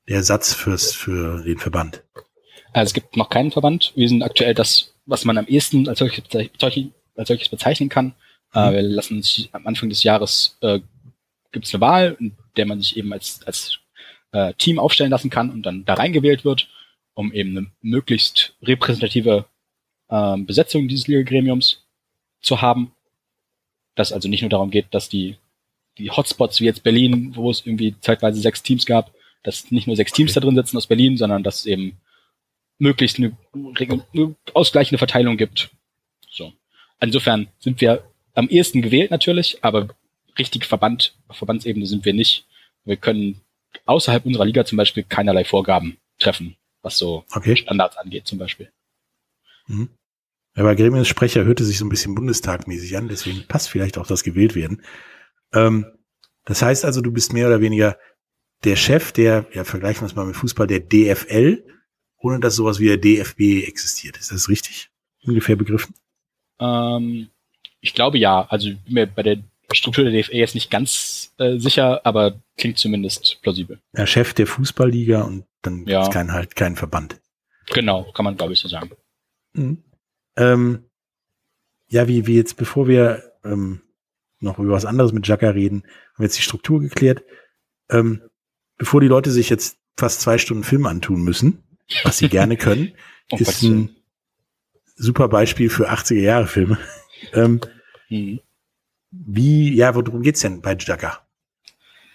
Ersatz 0.05 0.53
fürs, 0.53 0.93
für 0.93 1.43
den 1.43 1.57
Verband? 1.57 2.03
Also 2.73 2.89
es 2.89 2.93
gibt 2.93 3.15
noch 3.15 3.29
keinen 3.29 3.51
Verband. 3.51 3.93
Wir 3.95 4.09
sind 4.09 4.23
aktuell 4.23 4.53
das, 4.53 4.93
was 5.05 5.25
man 5.25 5.37
am 5.37 5.47
ehesten 5.47 5.87
als 5.87 5.99
solches, 5.99 6.23
als 6.33 7.27
solches 7.27 7.49
bezeichnen 7.49 7.89
kann. 7.89 8.13
Äh, 8.53 8.69
mhm. 8.69 8.73
wir 8.73 8.81
lassen 8.81 9.17
uns 9.17 9.49
am 9.51 9.65
Anfang 9.67 9.89
des 9.89 10.03
Jahres 10.03 10.57
äh, 10.61 10.79
gibt 11.53 11.67
es 11.67 11.73
eine 11.73 11.81
Wahl, 11.81 12.17
in 12.19 12.35
der 12.57 12.65
man 12.65 12.81
sich 12.81 12.97
eben 12.97 13.13
als, 13.13 13.41
als 13.45 13.79
äh, 14.33 14.53
Team 14.55 14.79
aufstellen 14.79 15.11
lassen 15.11 15.29
kann 15.29 15.49
und 15.49 15.63
dann 15.63 15.85
da 15.85 15.93
reingewählt 15.93 16.43
wird, 16.43 16.67
um 17.13 17.31
eben 17.31 17.57
eine 17.57 17.67
möglichst 17.81 18.55
repräsentative 18.61 19.45
äh, 20.09 20.37
Besetzung 20.39 20.89
dieses 20.89 21.07
Liga-Gremiums 21.07 21.83
zu 22.41 22.61
haben. 22.61 22.91
Dass 23.95 24.11
also 24.11 24.27
nicht 24.27 24.41
nur 24.41 24.49
darum 24.49 24.71
geht, 24.71 24.87
dass 24.91 25.07
die, 25.07 25.37
die 25.99 26.09
Hotspots 26.09 26.59
wie 26.59 26.65
jetzt 26.65 26.83
Berlin, 26.83 27.35
wo 27.35 27.51
es 27.51 27.65
irgendwie 27.65 27.95
zeitweise 28.01 28.41
sechs 28.41 28.63
Teams 28.63 28.85
gab, 28.85 29.13
dass 29.43 29.71
nicht 29.71 29.87
nur 29.87 29.95
sechs 29.95 30.11
Teams 30.11 30.33
da 30.33 30.39
drin 30.39 30.55
sitzen 30.55 30.77
aus 30.77 30.87
Berlin, 30.87 31.17
sondern 31.17 31.43
dass 31.43 31.59
es 31.59 31.65
eben 31.65 31.97
möglichst 32.79 33.17
eine, 33.17 33.37
eine 33.53 34.35
ausgleichende 34.53 34.97
Verteilung 34.97 35.37
gibt. 35.37 35.69
So. 36.29 36.53
Insofern 36.99 37.47
sind 37.59 37.81
wir 37.81 38.03
am 38.33 38.47
ehesten 38.49 38.81
gewählt 38.81 39.11
natürlich, 39.11 39.63
aber 39.63 39.89
richtig 40.37 40.65
Verband, 40.65 41.15
auf 41.27 41.37
Verbandsebene 41.37 41.85
sind 41.85 42.05
wir 42.05 42.13
nicht. 42.13 42.47
Wir 42.85 42.97
können 42.97 43.41
außerhalb 43.85 44.25
unserer 44.25 44.45
Liga 44.45 44.65
zum 44.65 44.77
Beispiel 44.77 45.03
keinerlei 45.03 45.43
Vorgaben 45.45 45.97
treffen, 46.19 46.55
was 46.81 46.97
so 46.97 47.25
okay. 47.33 47.55
Standards 47.55 47.97
angeht 47.97 48.27
zum 48.27 48.39
Beispiel. 48.39 48.71
Mhm. 49.67 49.89
Aber 50.55 50.75
Gremiumssprecher 50.75 51.45
hörte 51.45 51.63
sich 51.63 51.77
so 51.77 51.85
ein 51.85 51.89
bisschen 51.89 52.15
bundestagmäßig 52.15 52.95
an, 52.97 53.07
deswegen 53.07 53.45
passt 53.47 53.69
vielleicht 53.69 53.97
auch 53.97 54.05
das 54.05 54.23
gewählt 54.23 54.55
werden. 54.55 54.83
Ähm, 55.51 55.85
das 56.45 56.61
heißt 56.61 56.85
also, 56.85 57.01
du 57.01 57.11
bist 57.11 57.33
mehr 57.33 57.47
oder 57.47 57.61
weniger 57.61 57.97
der 58.63 58.75
Chef 58.75 59.11
der, 59.11 59.45
ja, 59.53 59.63
vergleichen 59.63 60.01
wir 60.01 60.07
es 60.07 60.15
mal 60.15 60.25
mit 60.25 60.35
Fußball, 60.35 60.67
der 60.67 60.79
DFL, 60.79 61.63
ohne 62.17 62.39
dass 62.39 62.55
sowas 62.55 62.79
wie 62.79 62.87
der 62.87 62.97
DFB 62.97 63.67
existiert. 63.67 64.17
Ist 64.17 64.31
das 64.31 64.49
richtig? 64.49 64.89
Ungefähr 65.25 65.55
begriffen? 65.55 65.95
Ähm, 66.59 67.29
ich 67.81 67.93
glaube 67.93 68.17
ja. 68.17 68.45
Also 68.49 68.69
mir 68.87 69.07
bei 69.07 69.23
der 69.23 69.37
Struktur 69.71 70.05
der 70.05 70.13
DFL 70.13 70.35
jetzt 70.35 70.55
nicht 70.55 70.71
ganz 70.71 71.33
äh, 71.37 71.57
sicher, 71.57 72.05
aber 72.05 72.39
klingt 72.57 72.77
zumindest 72.77 73.41
plausibel. 73.41 73.79
Der 73.93 74.05
Chef 74.05 74.33
der 74.33 74.47
Fußballliga 74.47 75.23
und 75.23 75.45
dann 75.61 75.85
ja. 75.85 76.03
ist 76.03 76.11
kein 76.11 76.31
halt 76.31 76.55
kein 76.55 76.75
Verband. 76.75 77.19
Genau, 77.73 78.11
kann 78.13 78.25
man 78.25 78.37
glaube 78.37 78.53
ich 78.53 78.59
so 78.59 78.67
sagen. 78.67 78.91
Mhm. 79.53 79.83
Ähm, 80.35 80.83
ja, 81.87 82.07
wie, 82.07 82.25
wie 82.25 82.35
jetzt, 82.35 82.57
bevor 82.57 82.87
wir 82.87 83.33
ähm, 83.43 83.81
noch 84.39 84.59
über 84.59 84.73
was 84.73 84.85
anderes 84.85 85.13
mit 85.13 85.27
Jacka 85.27 85.49
reden, 85.49 85.83
haben 85.83 86.19
wir 86.19 86.25
jetzt 86.25 86.37
die 86.37 86.43
Struktur 86.43 86.81
geklärt. 86.81 87.23
Ähm, 87.89 88.21
bevor 88.77 89.01
die 89.01 89.07
Leute 89.07 89.31
sich 89.31 89.49
jetzt 89.49 89.77
fast 89.97 90.21
zwei 90.21 90.37
Stunden 90.37 90.63
Film 90.63 90.85
antun 90.85 91.21
müssen, 91.21 91.63
was 92.03 92.17
sie 92.17 92.29
gerne 92.29 92.57
können, 92.57 92.93
oh, 93.31 93.37
ist 93.37 93.61
ein 93.63 93.95
super 94.95 95.27
Beispiel 95.27 95.69
für 95.69 95.91
80er 95.91 96.19
Jahre 96.19 96.47
Filme. 96.47 96.77
ähm, 97.33 97.61
mhm. 98.09 98.39
Wie, 99.11 99.75
ja, 99.75 99.93
worum 99.93 100.23
geht's 100.23 100.41
denn 100.41 100.61
bei 100.61 100.73
Jugger? 100.73 101.19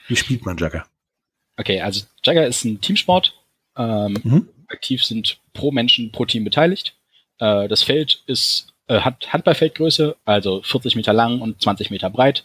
Wie 0.08 0.16
spielt 0.16 0.44
man 0.44 0.56
Jugger? 0.56 0.86
Okay, 1.56 1.80
also 1.80 2.04
Jugger 2.24 2.46
ist 2.46 2.64
ein 2.64 2.80
Teamsport. 2.80 3.34
Ähm, 3.76 4.18
mhm. 4.22 4.48
Aktiv 4.68 5.04
sind 5.04 5.40
pro 5.52 5.70
Menschen 5.70 6.10
pro 6.12 6.24
Team 6.24 6.44
beteiligt. 6.44 6.96
Äh, 7.38 7.68
das 7.68 7.82
Feld 7.82 8.22
ist 8.26 8.74
äh, 8.88 9.00
hat 9.00 9.32
Handballfeldgröße, 9.32 10.16
also 10.24 10.62
40 10.62 10.96
Meter 10.96 11.12
lang 11.12 11.40
und 11.40 11.62
20 11.62 11.90
Meter 11.90 12.10
breit. 12.10 12.44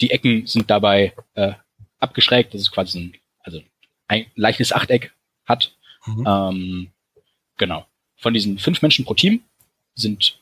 Die 0.00 0.10
Ecken 0.10 0.46
sind 0.46 0.70
dabei 0.70 1.14
äh, 1.34 1.52
abgeschrägt, 1.98 2.54
das 2.54 2.62
ist 2.62 2.70
quasi 2.70 2.98
ein, 2.98 3.14
also 3.40 3.60
ein 4.06 4.26
leichtes 4.34 4.72
Achteck 4.72 5.12
hat. 5.44 5.74
Mhm. 6.06 6.24
Ähm, 6.26 6.90
genau. 7.56 7.86
Von 8.16 8.34
diesen 8.34 8.58
fünf 8.58 8.82
Menschen 8.82 9.04
pro 9.04 9.14
Team 9.14 9.42
sind 9.94 10.40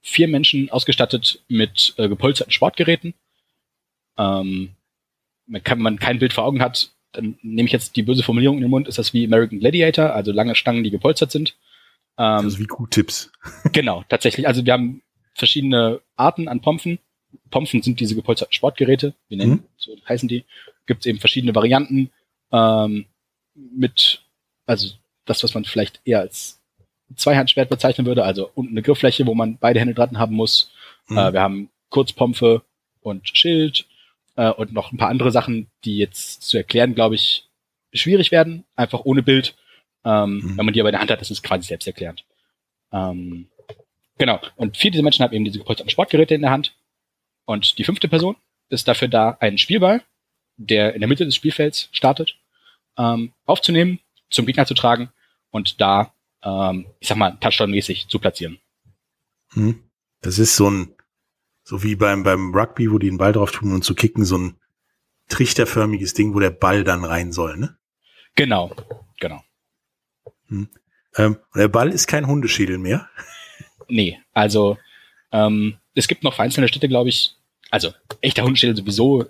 vier 0.00 0.28
Menschen 0.28 0.70
ausgestattet 0.70 1.42
mit 1.48 1.94
äh, 1.96 2.08
gepolsterten 2.08 2.52
Sportgeräten. 2.52 3.14
Ähm, 4.16 4.70
wenn 5.46 5.78
man 5.78 5.98
kein 5.98 6.18
Bild 6.18 6.32
vor 6.32 6.44
Augen 6.44 6.62
hat, 6.62 6.90
dann 7.12 7.38
nehme 7.42 7.66
ich 7.66 7.72
jetzt 7.72 7.96
die 7.96 8.02
böse 8.02 8.22
Formulierung 8.22 8.58
in 8.58 8.62
den 8.62 8.70
Mund, 8.70 8.86
ist 8.86 8.98
das 8.98 9.12
wie 9.14 9.24
American 9.24 9.60
Gladiator, 9.60 10.12
also 10.12 10.32
lange 10.32 10.54
Stangen, 10.54 10.84
die 10.84 10.90
gepolstert 10.90 11.30
sind. 11.30 11.56
Ähm, 12.18 12.44
also 12.44 12.58
wie 12.58 12.66
Q-Tipps. 12.66 13.32
genau, 13.72 14.04
tatsächlich. 14.08 14.46
Also 14.46 14.64
wir 14.64 14.72
haben 14.72 15.02
verschiedene 15.34 16.00
Arten 16.16 16.48
an 16.48 16.60
Pompen. 16.60 16.98
Pompen 17.50 17.82
sind 17.82 18.00
diese 18.00 18.14
gepolsterten 18.14 18.52
Sportgeräte, 18.52 19.14
wie 19.28 19.36
nennen, 19.36 19.50
mhm. 19.52 19.64
so 19.76 19.96
heißen 20.08 20.28
die. 20.28 20.44
Gibt 20.88 21.02
es 21.02 21.06
eben 21.06 21.20
verschiedene 21.20 21.54
Varianten 21.54 22.10
ähm, 22.50 23.04
mit, 23.54 24.22
also 24.66 24.88
das, 25.26 25.44
was 25.44 25.54
man 25.54 25.64
vielleicht 25.64 26.00
eher 26.04 26.20
als 26.20 26.60
Zweihandschwert 27.14 27.68
bezeichnen 27.68 28.06
würde, 28.06 28.24
also 28.24 28.50
unten 28.54 28.72
eine 28.72 28.82
Grifffläche, 28.82 29.26
wo 29.26 29.34
man 29.34 29.58
beide 29.58 29.80
Hände 29.80 29.94
dran 29.94 30.18
haben 30.18 30.34
muss. 30.34 30.72
Mhm. 31.08 31.18
Äh, 31.18 31.32
wir 31.34 31.40
haben 31.40 31.70
Kurzpompe 31.90 32.62
und 33.02 33.28
Schild 33.28 33.86
äh, 34.36 34.50
und 34.50 34.72
noch 34.72 34.90
ein 34.90 34.96
paar 34.96 35.10
andere 35.10 35.30
Sachen, 35.30 35.68
die 35.84 35.98
jetzt 35.98 36.42
zu 36.42 36.56
erklären, 36.56 36.94
glaube 36.94 37.14
ich, 37.14 37.44
schwierig 37.92 38.30
werden, 38.30 38.64
einfach 38.76 39.04
ohne 39.04 39.22
Bild. 39.22 39.54
Ähm, 40.04 40.36
mhm. 40.36 40.58
Wenn 40.58 40.64
man 40.64 40.74
die 40.74 40.80
aber 40.80 40.88
in 40.88 40.94
der 40.94 41.00
Hand 41.00 41.10
hat, 41.10 41.20
ist 41.20 41.30
es 41.30 41.42
quasi 41.42 41.66
selbsterklärend. 41.66 42.24
Ähm, 42.92 43.48
genau. 44.16 44.40
Und 44.56 44.78
vier 44.78 44.90
dieser 44.90 45.02
Menschen 45.02 45.22
haben 45.22 45.34
eben 45.34 45.44
diese 45.44 45.58
gepolsterten 45.58 45.90
Sportgeräte 45.90 46.34
in 46.34 46.42
der 46.42 46.50
Hand. 46.50 46.74
Und 47.44 47.78
die 47.78 47.84
fünfte 47.84 48.08
Person 48.08 48.36
ist 48.70 48.88
dafür 48.88 49.08
da, 49.08 49.36
einen 49.40 49.58
Spielball, 49.58 50.02
der 50.58 50.94
in 50.94 51.00
der 51.00 51.08
Mitte 51.08 51.24
des 51.24 51.34
Spielfelds 51.34 51.88
startet, 51.92 52.36
ähm, 52.98 53.32
aufzunehmen, 53.46 54.00
zum 54.28 54.44
Gegner 54.44 54.66
zu 54.66 54.74
tragen 54.74 55.10
und 55.50 55.80
da 55.80 56.12
ähm, 56.42 56.86
ich 57.00 57.08
sag 57.08 57.16
mal, 57.16 57.36
Touchdown-mäßig 57.40 58.08
zu 58.08 58.18
platzieren. 58.18 58.58
Hm. 59.52 59.82
Das 60.20 60.38
ist 60.38 60.56
so 60.56 60.70
ein, 60.70 60.94
so 61.62 61.82
wie 61.82 61.96
beim, 61.96 62.22
beim 62.22 62.54
Rugby, 62.54 62.90
wo 62.90 62.98
die 62.98 63.08
den 63.08 63.18
Ball 63.18 63.32
drauf 63.32 63.52
tun 63.52 63.72
und 63.72 63.84
zu 63.84 63.94
kicken, 63.94 64.24
so 64.24 64.38
ein 64.38 64.56
trichterförmiges 65.28 66.14
Ding, 66.14 66.34
wo 66.34 66.40
der 66.40 66.50
Ball 66.50 66.84
dann 66.84 67.04
rein 67.04 67.32
soll, 67.32 67.56
ne? 67.56 67.76
Genau, 68.34 68.74
genau. 69.20 69.42
Hm. 70.48 70.68
Ähm, 71.16 71.38
der 71.54 71.68
Ball 71.68 71.90
ist 71.90 72.06
kein 72.06 72.26
Hundeschädel 72.26 72.78
mehr. 72.78 73.08
Nee, 73.88 74.20
also 74.32 74.78
ähm, 75.32 75.78
es 75.94 76.08
gibt 76.08 76.22
noch 76.22 76.38
einzelne 76.38 76.68
Städte, 76.68 76.88
glaube 76.88 77.08
ich, 77.08 77.34
also 77.70 77.92
echter 78.20 78.44
Hundeschädel 78.44 78.76
sowieso, 78.76 79.26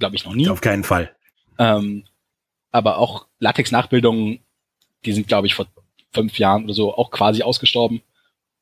glaube 0.00 0.16
ich, 0.16 0.24
noch 0.24 0.34
nie. 0.34 0.48
Auf 0.48 0.60
keinen 0.60 0.82
Fall. 0.82 1.14
Ähm, 1.58 2.04
aber 2.72 2.98
auch 2.98 3.26
Latex-Nachbildungen, 3.38 4.40
die 5.04 5.12
sind, 5.12 5.28
glaube 5.28 5.46
ich, 5.46 5.54
vor 5.54 5.66
fünf 6.12 6.38
Jahren 6.38 6.64
oder 6.64 6.74
so 6.74 6.94
auch 6.94 7.12
quasi 7.12 7.42
ausgestorben 7.42 8.02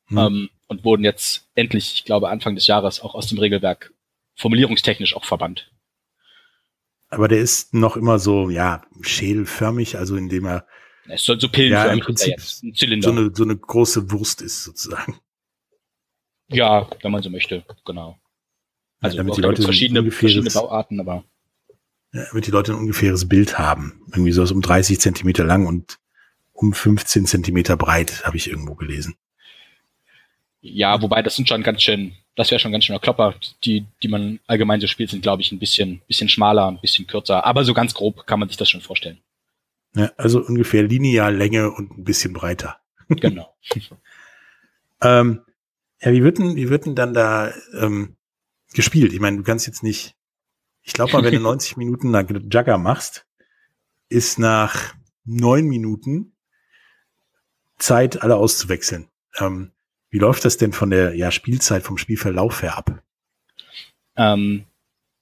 hm. 0.09 0.19
ähm, 0.19 0.51
und 0.67 0.85
wurden 0.85 1.05
jetzt 1.05 1.49
endlich, 1.55 1.95
ich 1.95 2.05
glaube, 2.05 2.29
Anfang 2.29 2.55
des 2.55 2.67
Jahres 2.67 3.01
auch 3.01 3.15
aus 3.15 3.29
dem 3.29 3.39
Regelwerk 3.39 3.95
formulierungstechnisch 4.35 5.17
auch 5.17 5.25
verbannt. 5.25 5.71
Aber 7.09 7.27
der 7.27 7.39
ist 7.39 7.73
noch 7.73 7.97
immer 7.97 8.19
so, 8.19 8.51
ja, 8.51 8.83
schädelförmig, 9.01 9.97
also 9.97 10.17
indem 10.17 10.45
er 10.45 10.67
es 11.09 11.25
soll 11.25 11.41
so 11.41 11.49
pillenförmig 11.49 11.87
ja, 11.87 11.93
im 11.95 12.01
Prinzip 12.01 12.35
ein 12.63 12.75
Zylinder. 12.75 13.09
So 13.09 13.19
eine, 13.19 13.31
so 13.35 13.43
eine 13.43 13.57
große 13.57 14.11
Wurst 14.11 14.43
ist 14.43 14.65
sozusagen. 14.65 15.19
Ja, 16.49 16.89
wenn 17.03 17.13
man 17.13 17.23
so 17.23 17.31
möchte, 17.31 17.65
genau. 17.85 18.19
Also 19.01 19.17
ja, 19.17 19.23
damit 19.23 19.37
die 19.37 19.41
Leute 19.41 19.63
verschiedene, 19.63 20.11
verschiedene 20.11 20.51
Bauarten, 20.51 21.01
aber 21.01 21.25
ja, 22.13 22.25
damit 22.31 22.47
die 22.47 22.51
Leute 22.51 22.73
ein 22.73 22.79
ungefähres 22.79 23.29
Bild 23.29 23.59
haben. 23.59 24.01
Irgendwie 24.09 24.33
so 24.33 24.43
um 24.43 24.63
30 24.63 25.01
Zentimeter 25.01 25.45
lang 25.45 25.67
und 25.67 25.99
um 26.53 26.73
15 26.73 27.27
Zentimeter 27.27 27.77
breit, 27.77 28.25
habe 28.25 28.37
ich 28.37 28.51
irgendwo 28.51 28.75
gelesen. 28.75 29.15
Ja, 30.61 31.01
wobei 31.01 31.23
das 31.23 31.37
sind 31.37 31.49
schon 31.49 31.63
ganz 31.63 31.83
schön, 31.83 32.13
das 32.35 32.51
wäre 32.51 32.59
schon 32.59 32.73
ganz 32.73 32.85
schöner 32.85 32.99
Klopper. 32.99 33.35
Die, 33.65 33.87
die 34.03 34.09
man 34.09 34.41
allgemein 34.47 34.81
so 34.81 34.89
spielt, 34.89 35.11
sind, 35.11 35.23
glaube 35.23 35.43
ich, 35.43 35.53
ein 35.53 35.61
bisschen, 35.61 36.03
bisschen 36.09 36.29
schmaler, 36.29 36.67
ein 36.67 36.81
bisschen 36.81 37.07
kürzer. 37.07 37.45
Aber 37.45 37.65
so 37.65 37.75
ganz 37.75 37.95
grob 37.95 38.27
kann 38.27 38.41
man 38.41 38.49
sich 38.49 38.57
das 38.57 38.69
schon 38.69 38.81
vorstellen. 38.81 39.19
Ja, 39.95 40.11
also 40.17 40.41
ungefähr 40.41 40.83
linear 40.83 41.31
Länge 41.31 41.71
und 41.71 41.97
ein 41.97 42.05
bisschen 42.05 42.33
breiter. 42.33 42.79
Genau. 43.09 43.55
ähm, 45.03 45.41
ja, 46.01 46.13
wie 46.13 46.23
wird 46.23 46.39
denn, 46.39 46.57
wie 46.57 46.69
wird 46.71 46.87
denn 46.87 46.95
dann 46.95 47.15
da 47.15 47.53
ähm, 47.81 48.17
gespielt? 48.75 49.13
Ich 49.13 49.21
meine, 49.21 49.39
du 49.39 49.43
kannst 49.43 49.67
jetzt 49.67 49.83
nicht, 49.83 50.15
ich 50.83 50.93
glaube 50.93 51.13
mal, 51.13 51.25
wenn 51.25 51.35
du 51.35 51.41
90 51.41 51.77
Minuten 51.77 52.11
nach 52.11 52.29
Jugger 52.29 52.79
machst, 52.79 53.27
ist 54.09 54.39
nach 54.39 54.95
neun 55.25 55.67
Minuten 55.67 56.33
Zeit, 57.79 58.23
alle 58.23 58.37
auszuwechseln. 58.37 59.09
Ähm, 59.39 59.73
wie 60.11 60.19
läuft 60.19 60.45
das 60.45 60.57
denn 60.57 60.73
von 60.73 60.91
der 60.91 61.15
ja, 61.15 61.31
Spielzeit, 61.31 61.83
vom 61.83 61.99
Spielverlauf 61.99 62.63
her 62.63 62.77
ab? 62.77 63.03
Ähm, 64.17 64.65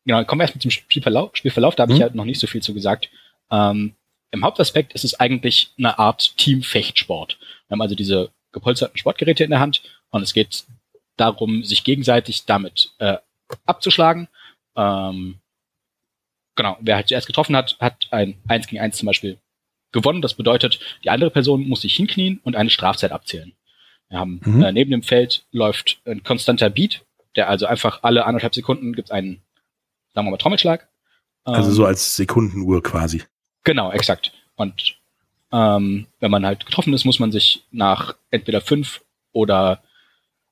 genau, 0.04 0.24
kommen 0.24 0.40
wir 0.40 0.44
erstmal 0.44 0.62
zum 0.62 0.70
Spielverlauf. 0.70 1.36
Spielverlauf, 1.36 1.74
da 1.74 1.82
habe 1.82 1.92
hm? 1.92 1.96
ich 1.96 2.02
halt 2.02 2.14
noch 2.14 2.24
nicht 2.24 2.40
so 2.40 2.46
viel 2.46 2.62
zu 2.62 2.72
gesagt. 2.72 3.10
Ähm, 3.50 3.94
Im 4.30 4.44
Hauptaspekt 4.44 4.94
ist 4.94 5.04
es 5.04 5.18
eigentlich 5.18 5.72
eine 5.78 5.98
Art 5.98 6.36
Teamfechtsport. 6.36 7.38
Wir 7.68 7.74
haben 7.74 7.82
also 7.82 7.94
diese 7.94 8.30
gepolsterten 8.52 8.96
Sportgeräte 8.96 9.44
in 9.44 9.50
der 9.50 9.60
Hand 9.60 9.82
und 10.10 10.22
es 10.22 10.32
geht 10.32 10.64
darum, 11.16 11.64
sich 11.64 11.84
gegenseitig 11.84 12.44
damit 12.46 12.92
äh, 12.98 13.16
abzuschlagen. 13.64 14.28
Ähm, 14.76 15.38
genau, 16.54 16.76
wer 16.80 16.96
halt 16.96 17.08
zuerst 17.08 17.26
getroffen 17.26 17.56
hat, 17.56 17.76
hat 17.80 18.08
ein 18.10 18.36
1 18.48 18.66
gegen 18.66 18.80
1 18.80 18.96
zum 18.96 19.06
Beispiel 19.06 19.38
gewonnen. 19.92 20.22
Das 20.22 20.34
bedeutet, 20.34 20.80
die 21.04 21.10
andere 21.10 21.30
Person 21.30 21.68
muss 21.68 21.82
sich 21.82 21.94
hinknien 21.94 22.40
und 22.44 22.56
eine 22.56 22.70
Strafzeit 22.70 23.12
abzählen. 23.12 23.52
Wir 24.08 24.18
haben 24.18 24.40
mhm. 24.44 24.62
äh, 24.62 24.72
neben 24.72 24.90
dem 24.90 25.02
Feld 25.02 25.46
läuft 25.50 26.00
ein 26.04 26.22
konstanter 26.22 26.70
Beat, 26.70 27.04
der 27.34 27.48
also 27.48 27.66
einfach 27.66 28.02
alle 28.02 28.24
anderthalb 28.24 28.54
Sekunden 28.54 28.92
gibt 28.92 29.10
einen, 29.10 29.42
sagen 30.14 30.26
wir 30.26 30.30
mal, 30.30 30.36
Trommelschlag. 30.36 30.88
Also 31.44 31.70
so 31.70 31.82
ähm, 31.82 31.88
als 31.88 32.16
Sekundenuhr 32.16 32.82
quasi. 32.82 33.22
Genau, 33.64 33.90
exakt. 33.92 34.32
Und 34.54 34.96
ähm, 35.52 36.06
wenn 36.20 36.30
man 36.30 36.46
halt 36.46 36.66
getroffen 36.66 36.92
ist, 36.92 37.04
muss 37.04 37.18
man 37.18 37.32
sich 37.32 37.64
nach 37.70 38.14
entweder 38.30 38.60
fünf 38.60 39.02
oder 39.32 39.82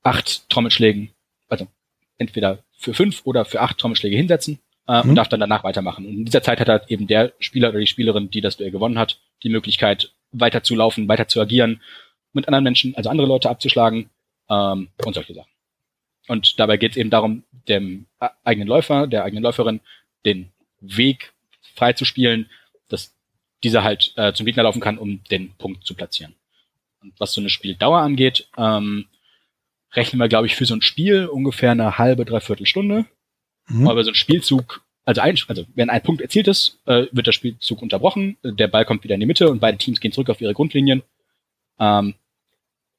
acht 0.02 0.48
Trommelschlägen, 0.50 1.10
also 1.48 1.66
entweder 2.18 2.63
für 2.84 2.94
fünf 2.94 3.22
oder 3.24 3.44
für 3.44 3.60
acht 3.60 3.78
Trommelschläge 3.78 4.16
hinsetzen 4.16 4.60
äh, 4.86 5.02
mhm. 5.02 5.10
und 5.10 5.16
darf 5.16 5.28
dann 5.28 5.40
danach 5.40 5.64
weitermachen. 5.64 6.06
Und 6.06 6.12
in 6.12 6.24
dieser 6.24 6.42
Zeit 6.42 6.60
hat 6.60 6.68
halt 6.68 6.84
eben 6.88 7.06
der 7.06 7.32
Spieler 7.38 7.70
oder 7.70 7.80
die 7.80 7.86
Spielerin, 7.86 8.30
die 8.30 8.40
das 8.40 8.56
Duell 8.56 8.70
gewonnen 8.70 8.98
hat, 8.98 9.20
die 9.42 9.48
Möglichkeit, 9.48 10.12
weiter 10.32 10.62
zu 10.62 10.74
laufen, 10.74 11.08
weiter 11.08 11.28
zu 11.28 11.40
agieren, 11.40 11.80
mit 12.32 12.48
anderen 12.48 12.64
Menschen, 12.64 12.94
also 12.96 13.10
andere 13.10 13.26
Leute 13.26 13.48
abzuschlagen 13.48 14.10
ähm, 14.50 14.88
und 15.04 15.14
solche 15.14 15.34
Sachen. 15.34 15.50
Und 16.26 16.58
dabei 16.58 16.76
geht 16.76 16.92
es 16.92 16.96
eben 16.96 17.10
darum, 17.10 17.44
dem 17.68 18.06
eigenen 18.44 18.68
Läufer, 18.68 19.06
der 19.06 19.24
eigenen 19.24 19.42
Läuferin, 19.42 19.80
den 20.24 20.50
Weg 20.80 21.32
frei 21.74 21.92
zu 21.92 22.04
spielen, 22.04 22.50
dass 22.88 23.14
dieser 23.62 23.84
halt 23.84 24.12
äh, 24.16 24.32
zum 24.32 24.46
Gegner 24.46 24.62
laufen 24.62 24.80
kann, 24.80 24.98
um 24.98 25.22
den 25.30 25.54
Punkt 25.56 25.86
zu 25.86 25.94
platzieren. 25.94 26.34
Und 27.02 27.12
was 27.18 27.32
so 27.32 27.40
eine 27.40 27.50
Spieldauer 27.50 27.98
angeht, 27.98 28.48
ähm, 28.56 29.06
rechnen 29.94 30.20
wir, 30.20 30.28
glaube 30.28 30.46
ich, 30.46 30.56
für 30.56 30.66
so 30.66 30.74
ein 30.74 30.82
Spiel 30.82 31.26
ungefähr 31.26 31.72
eine 31.72 31.98
halbe, 31.98 32.24
dreiviertel 32.24 32.66
Stunde. 32.66 33.06
Mhm. 33.66 33.88
Aber 33.88 34.04
so 34.04 34.10
ein 34.10 34.14
Spielzug, 34.14 34.82
also, 35.04 35.20
ein, 35.20 35.38
also 35.48 35.64
wenn 35.74 35.90
ein 35.90 36.02
Punkt 36.02 36.20
erzielt 36.20 36.48
ist, 36.48 36.80
äh, 36.86 37.06
wird 37.12 37.26
der 37.26 37.32
Spielzug 37.32 37.82
unterbrochen, 37.82 38.36
der 38.42 38.68
Ball 38.68 38.84
kommt 38.84 39.04
wieder 39.04 39.14
in 39.14 39.20
die 39.20 39.26
Mitte 39.26 39.50
und 39.50 39.60
beide 39.60 39.78
Teams 39.78 40.00
gehen 40.00 40.12
zurück 40.12 40.30
auf 40.30 40.40
ihre 40.40 40.54
Grundlinien. 40.54 41.02
Ähm, 41.78 42.14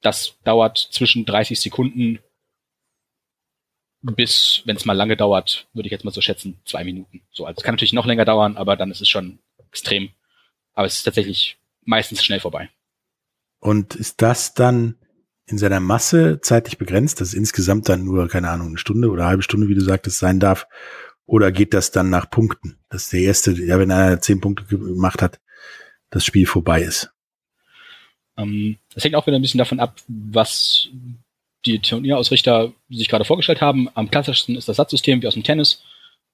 das 0.02 0.38
dauert 0.44 0.78
zwischen 0.78 1.26
30 1.26 1.60
Sekunden 1.60 2.20
bis, 4.14 4.62
wenn 4.66 4.76
es 4.76 4.86
mal 4.86 4.94
lange 4.94 5.18
dauert, 5.18 5.68
würde 5.74 5.88
ich 5.88 5.92
jetzt 5.92 6.06
mal 6.06 6.12
so 6.12 6.22
schätzen, 6.22 6.60
zwei 6.66 6.84
Minuten. 6.84 7.22
So, 7.32 7.46
also 7.46 7.58
es 7.58 7.64
kann 7.64 7.74
natürlich 7.74 7.94
noch 7.94 8.06
länger 8.06 8.26
dauern, 8.26 8.56
aber 8.58 8.76
dann 8.76 8.92
ist 8.92 9.02
es 9.02 9.10
schon 9.10 9.40
extrem. 9.58 10.10
Aber 10.74 10.86
es 10.86 10.98
ist 10.98 11.04
tatsächlich 11.04 11.58
meistens 11.84 12.24
schnell 12.24 12.40
vorbei. 12.40 12.70
Und 13.60 13.96
ist 13.96 14.22
das 14.22 14.54
dann 14.54 14.96
in 15.48 15.58
seiner 15.58 15.80
Masse 15.80 16.40
zeitlich 16.42 16.78
begrenzt, 16.78 17.22
dass 17.22 17.34
insgesamt 17.34 17.88
dann 17.88 18.04
nur, 18.04 18.28
keine 18.28 18.50
Ahnung, 18.50 18.70
eine 18.70 18.78
Stunde 18.78 19.10
oder 19.10 19.24
eine 19.24 19.30
halbe 19.30 19.44
Stunde, 19.44 19.68
wie 19.68 19.76
du 19.76 19.82
sagtest, 19.82 20.20
sein 20.20 20.40
darf? 20.40 20.68
Oder 21.28 21.52
geht 21.52 21.74
das 21.74 21.92
dann 21.92 22.10
nach 22.10 22.30
Punkten? 22.30 22.78
Dass 22.90 23.10
der 23.10 23.22
erste, 23.22 23.52
ja, 23.52 23.80
wenn 23.80 23.92
einer 23.92 24.22
zehn 24.22 24.42
Punkte 24.42 24.66
gemacht 24.66 25.22
hat, 25.22 25.40
das 26.10 26.26
Spiel 26.26 26.46
vorbei 26.46 26.82
ist. 26.82 27.12
Ähm, 28.38 28.78
das 28.94 29.04
hängt 29.04 29.16
auch 29.16 29.28
wieder 29.28 29.38
ein 29.38 29.42
bisschen 29.42 29.58
davon 29.58 29.80
ab, 29.80 30.00
was 30.08 30.90
die 31.66 31.80
Turnierausrichter 31.80 32.74
sich 32.90 33.10
gerade 33.10 33.26
vorgestellt 33.26 33.62
haben. 33.62 33.90
Am 33.96 34.10
klassischsten 34.10 34.56
ist 34.56 34.68
das 34.68 34.78
Satzsystem 34.78 35.22
wie 35.22 35.28
aus 35.28 35.34
dem 35.34 35.44
Tennis. 35.44 35.84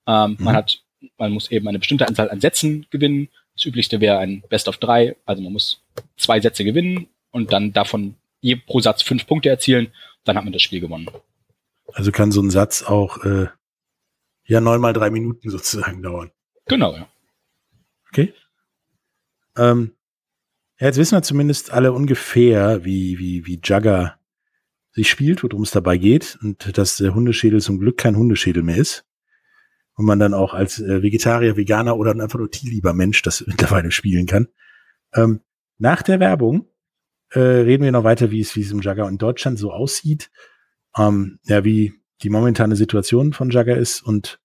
Ähm, 0.07 0.35
mhm. 0.37 0.45
Man 0.45 0.55
hat, 0.55 0.81
man 1.17 1.31
muss 1.31 1.51
eben 1.51 1.67
eine 1.67 1.79
bestimmte 1.79 2.07
Anzahl 2.07 2.29
an 2.29 2.41
Sätzen 2.41 2.85
gewinnen. 2.89 3.29
Das 3.55 3.65
üblichste 3.65 3.99
wäre 4.01 4.17
ein 4.19 4.43
Best 4.49 4.67
of 4.67 4.77
drei, 4.77 5.15
also 5.25 5.41
man 5.41 5.53
muss 5.53 5.81
zwei 6.17 6.39
Sätze 6.39 6.63
gewinnen 6.63 7.07
und 7.31 7.53
dann 7.53 7.73
davon 7.73 8.15
je 8.41 8.57
pro 8.57 8.81
Satz 8.81 9.01
fünf 9.01 9.25
Punkte 9.25 9.49
erzielen, 9.49 9.93
dann 10.25 10.35
hat 10.35 10.43
man 10.43 10.53
das 10.53 10.61
Spiel 10.61 10.81
gewonnen. 10.81 11.09
Also 11.93 12.11
kann 12.11 12.31
so 12.31 12.41
ein 12.41 12.49
Satz 12.49 12.83
auch 12.83 13.23
äh, 13.23 13.47
ja 14.45 14.61
neunmal 14.61 14.93
drei 14.93 15.09
Minuten 15.09 15.49
sozusagen 15.49 16.01
dauern. 16.01 16.31
Genau, 16.65 16.95
ja. 16.95 17.07
Okay. 18.09 18.33
Ähm, 19.57 19.95
ja, 20.79 20.87
jetzt 20.87 20.97
wissen 20.97 21.15
wir 21.15 21.21
zumindest 21.21 21.71
alle 21.71 21.93
ungefähr, 21.93 22.83
wie, 22.83 23.19
wie, 23.19 23.45
wie 23.45 23.61
Jugger 23.63 24.19
sich 24.91 25.09
spielt, 25.09 25.43
worum 25.43 25.63
es 25.63 25.71
dabei 25.71 25.97
geht 25.97 26.37
und 26.41 26.77
dass 26.77 26.97
der 26.97 27.13
Hundeschädel 27.13 27.61
zum 27.61 27.79
Glück 27.79 27.97
kein 27.97 28.17
Hundeschädel 28.17 28.63
mehr 28.63 28.77
ist. 28.77 29.05
Und 29.95 30.05
man 30.05 30.19
dann 30.19 30.33
auch 30.33 30.53
als 30.53 30.79
äh, 30.79 31.03
Vegetarier, 31.03 31.57
Veganer 31.57 31.97
oder 31.97 32.11
einfach 32.11 32.39
nur 32.39 32.49
tierlieber 32.49 32.93
Mensch 32.93 33.21
das 33.21 33.45
mittlerweile 33.45 33.91
spielen 33.91 34.25
kann. 34.25 34.47
Ähm, 35.13 35.41
nach 35.77 36.01
der 36.01 36.19
Werbung 36.19 36.70
äh, 37.31 37.39
reden 37.39 37.83
wir 37.83 37.91
noch 37.91 38.03
weiter, 38.03 38.31
wie 38.31 38.41
es, 38.41 38.55
wie 38.55 38.61
es 38.61 38.71
im 38.71 38.81
Jugger 38.81 39.07
in 39.07 39.17
Deutschland 39.17 39.57
so 39.57 39.71
aussieht. 39.71 40.29
Ähm, 40.97 41.39
ja, 41.43 41.63
wie 41.63 41.93
die 42.21 42.29
momentane 42.29 42.75
Situation 42.75 43.33
von 43.33 43.49
Jugger 43.49 43.77
ist 43.77 44.01
und 44.01 44.39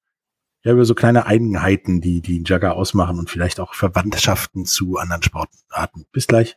ja, 0.62 0.72
über 0.72 0.84
so 0.84 0.94
kleine 0.94 1.26
Eigenheiten, 1.26 2.00
die 2.00 2.20
die 2.20 2.42
Jugger 2.42 2.74
ausmachen 2.74 3.18
und 3.18 3.30
vielleicht 3.30 3.60
auch 3.60 3.74
Verwandtschaften 3.74 4.64
zu 4.64 4.96
anderen 4.96 5.22
Sportarten. 5.22 6.06
Bis 6.12 6.26
gleich. 6.26 6.56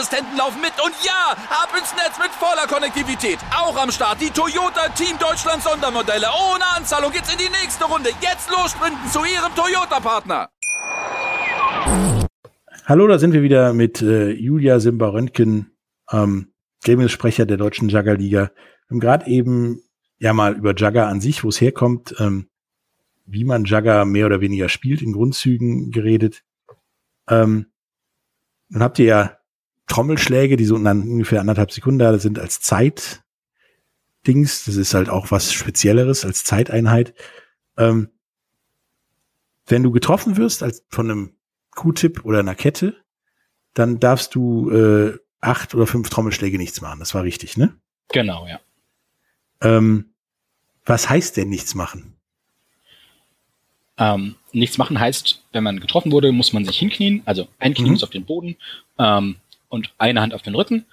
laufen 0.37 0.61
mit. 0.61 0.73
Und 0.83 0.93
ja, 1.03 1.35
ab 1.49 1.69
ins 1.77 1.93
Netz 1.95 2.17
mit 2.17 2.31
voller 2.31 2.67
Konnektivität. 2.67 3.37
Auch 3.55 3.77
am 3.77 3.91
Start 3.91 4.19
die 4.21 4.29
Toyota 4.29 4.89
Team 4.95 5.17
Deutschland 5.19 5.61
Sondermodelle. 5.61 6.27
Ohne 6.27 6.65
Anzahlung 6.75 7.11
geht's 7.11 7.31
in 7.31 7.37
die 7.37 7.49
nächste 7.49 7.85
Runde. 7.85 8.09
Jetzt 8.21 8.49
los 8.49 8.71
sprinten 8.71 9.07
zu 9.09 9.19
ihrem 9.19 9.53
Toyota-Partner. 9.55 10.49
Hallo, 12.85 13.07
da 13.07 13.19
sind 13.19 13.33
wir 13.33 13.43
wieder 13.43 13.73
mit 13.73 14.01
äh, 14.01 14.31
Julia 14.31 14.79
Simba-Röntgen, 14.79 15.71
ähm, 16.11 16.53
Gremiumsprecher 16.83 17.45
der 17.45 17.57
Deutschen 17.57 17.89
Juggerliga. 17.89 18.51
Wir 18.87 18.89
haben 18.89 18.99
gerade 18.99 19.27
eben 19.27 19.83
ja 20.17 20.33
mal 20.33 20.55
über 20.55 20.73
Jugger 20.73 21.07
an 21.07 21.21
sich, 21.21 21.43
wo 21.43 21.49
es 21.49 21.61
herkommt, 21.61 22.15
ähm, 22.19 22.47
wie 23.25 23.43
man 23.43 23.65
Jugger 23.65 24.05
mehr 24.05 24.25
oder 24.25 24.41
weniger 24.41 24.67
spielt, 24.67 25.01
in 25.01 25.13
Grundzügen 25.13 25.91
geredet. 25.91 26.43
Ähm, 27.29 27.67
dann 28.69 28.83
habt 28.83 28.99
ihr 28.99 29.05
ja 29.05 29.37
Trommelschläge, 29.91 30.55
die 30.55 30.63
so 30.63 30.75
ungefähr 30.75 31.41
anderthalb 31.41 31.71
Sekunden 31.71 31.99
da 31.99 32.17
sind 32.17 32.39
als 32.39 32.61
Zeitdings. 32.61 33.23
Das 34.65 34.77
ist 34.77 34.93
halt 34.93 35.09
auch 35.09 35.31
was 35.31 35.51
Spezielleres 35.51 36.23
als 36.23 36.45
Zeiteinheit. 36.45 37.13
Ähm, 37.77 38.09
wenn 39.67 39.83
du 39.83 39.91
getroffen 39.91 40.37
wirst 40.37 40.63
als 40.63 40.85
von 40.87 41.11
einem 41.11 41.35
Q-Tip 41.71 42.23
oder 42.23 42.39
einer 42.39 42.55
Kette, 42.55 42.95
dann 43.73 43.99
darfst 43.99 44.33
du 44.33 44.71
äh, 44.71 45.17
acht 45.41 45.75
oder 45.75 45.87
fünf 45.87 46.09
Trommelschläge 46.09 46.57
nichts 46.57 46.79
machen. 46.79 46.99
Das 46.99 47.13
war 47.13 47.23
richtig, 47.23 47.57
ne? 47.57 47.75
Genau, 48.13 48.47
ja. 48.47 48.61
Ähm, 49.61 50.13
was 50.85 51.09
heißt 51.09 51.35
denn 51.35 51.49
nichts 51.49 51.75
machen? 51.75 52.15
Ähm, 53.97 54.35
nichts 54.53 54.77
machen 54.77 54.99
heißt, 54.99 55.43
wenn 55.51 55.65
man 55.65 55.81
getroffen 55.81 56.13
wurde, 56.13 56.31
muss 56.31 56.53
man 56.53 56.63
sich 56.63 56.79
hinknien, 56.79 57.23
also 57.25 57.49
ein 57.59 57.73
Knie 57.73 57.87
mhm. 57.87 57.91
muss 57.91 58.03
auf 58.03 58.09
den 58.09 58.25
Boden 58.25 58.55
ähm, 58.97 59.35
und 59.71 59.93
eine 59.97 60.21
Hand 60.21 60.33
auf 60.33 60.41
den 60.41 60.53
Rücken. 60.53 60.85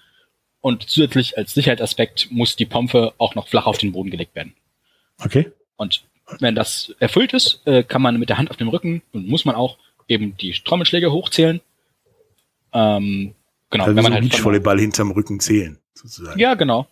Und 0.61 0.89
zusätzlich 0.89 1.37
als 1.37 1.53
Sicherheitsaspekt 1.53 2.29
muss 2.31 2.57
die 2.57 2.67
Pompe 2.67 3.13
auch 3.19 3.35
noch 3.35 3.49
flach 3.49 3.67
auf 3.67 3.79
den 3.79 3.93
Boden 3.93 4.11
gelegt 4.11 4.35
werden. 4.35 4.55
Okay. 5.23 5.53
Und 5.77 6.05
wenn 6.41 6.55
das 6.55 6.95
erfüllt 6.99 7.33
ist, 7.33 7.63
äh, 7.67 7.83
kann 7.83 8.03
man 8.03 8.19
mit 8.19 8.29
der 8.29 8.39
Hand 8.39 8.51
auf 8.51 8.57
dem 8.57 8.69
Rücken 8.69 9.03
und 9.13 9.29
muss 9.29 9.45
man 9.45 9.55
auch 9.55 9.79
eben 10.09 10.37
die 10.37 10.53
Trommelschläge 10.53 11.13
hochzählen. 11.13 11.61
Ähm, 12.73 13.35
genau. 13.71 13.85
Also 13.85 13.97
wenn 13.97 14.03
man 14.03 14.13
so 14.13 14.19
halt 14.19 14.31
Beachvolleyball 14.31 14.79
hinterm 14.79 15.11
Rücken 15.13 15.41
zählen, 15.41 15.79
sozusagen. 15.95 16.39
Ja, 16.39 16.55
genau. 16.55 16.87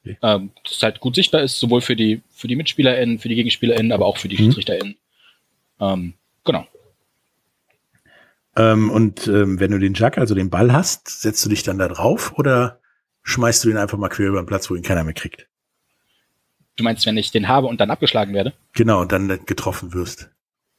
Okay. 0.00 0.18
Ähm, 0.22 0.50
das 0.64 0.82
halt 0.82 1.00
gut 1.00 1.16
sichtbar 1.16 1.42
ist, 1.42 1.58
sowohl 1.58 1.80
für 1.80 1.96
die, 1.96 2.22
für 2.30 2.48
die 2.48 2.56
MitspielerInnen, 2.56 3.18
für 3.18 3.28
die 3.28 3.34
GegenspielerInnen, 3.34 3.92
aber 3.92 4.06
auch 4.06 4.18
für 4.18 4.28
die 4.28 4.36
mhm. 4.36 4.46
SchiedsrichterInnen. 4.46 4.96
Ähm, 5.80 6.14
genau. 6.44 6.66
Ähm, 8.56 8.90
und 8.90 9.26
ähm, 9.28 9.60
wenn 9.60 9.70
du 9.70 9.78
den 9.78 9.94
Jack, 9.94 10.18
also 10.18 10.34
den 10.34 10.50
Ball 10.50 10.72
hast, 10.72 11.08
setzt 11.08 11.44
du 11.44 11.50
dich 11.50 11.62
dann 11.62 11.78
da 11.78 11.88
drauf 11.88 12.32
oder 12.38 12.80
schmeißt 13.22 13.64
du 13.64 13.68
den 13.68 13.76
einfach 13.76 13.98
mal 13.98 14.08
quer 14.08 14.28
über 14.28 14.42
den 14.42 14.46
Platz, 14.46 14.70
wo 14.70 14.74
ihn 14.74 14.82
keiner 14.82 15.04
mehr 15.04 15.14
kriegt? 15.14 15.46
Du 16.76 16.84
meinst, 16.84 17.06
wenn 17.06 17.16
ich 17.16 17.30
den 17.30 17.48
habe 17.48 17.66
und 17.66 17.80
dann 17.80 17.90
abgeschlagen 17.90 18.34
werde? 18.34 18.52
Genau, 18.74 19.00
und 19.00 19.12
dann 19.12 19.44
getroffen 19.46 19.92
wirst. 19.94 20.30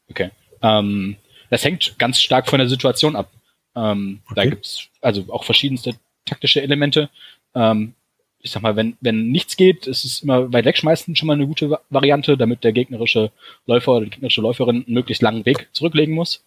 Okay. 0.10 0.32
Ähm, 0.62 1.18
das 1.50 1.64
hängt 1.64 1.98
ganz 1.98 2.20
stark 2.20 2.48
von 2.50 2.60
der 2.60 2.70
Situation 2.70 3.16
ab. 3.16 3.32
Ähm, 3.76 4.22
okay. 4.26 4.36
Da 4.36 4.46
gibt's 4.46 4.90
also 5.02 5.26
auch 5.30 5.44
verschiedenste 5.44 5.96
taktische 6.26 6.62
Elemente. 6.62 7.10
Ähm, 7.56 7.94
ich 8.40 8.52
sag 8.52 8.62
mal, 8.62 8.76
wenn, 8.76 8.98
wenn 9.02 9.30
nichts 9.30 9.58
geht, 9.58 9.88
ist 9.88 10.06
es 10.06 10.22
immer 10.22 10.52
weit 10.54 10.66
wegschmeißen 10.66 11.16
schon 11.16 11.28
mal 11.28 11.34
eine 11.34 11.48
gute 11.48 11.80
Variante, 11.90 12.38
damit 12.38 12.64
der 12.64 12.72
gegnerische 12.74 13.32
Läufer 13.66 13.94
oder 13.94 14.06
die 14.06 14.12
gegnerische 14.12 14.42
Läuferin 14.42 14.86
einen 14.86 14.94
möglichst 14.94 15.24
langen 15.24 15.46
Weg 15.46 15.70
zurücklegen 15.74 16.14
muss. 16.14 16.46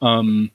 Ähm, 0.00 0.50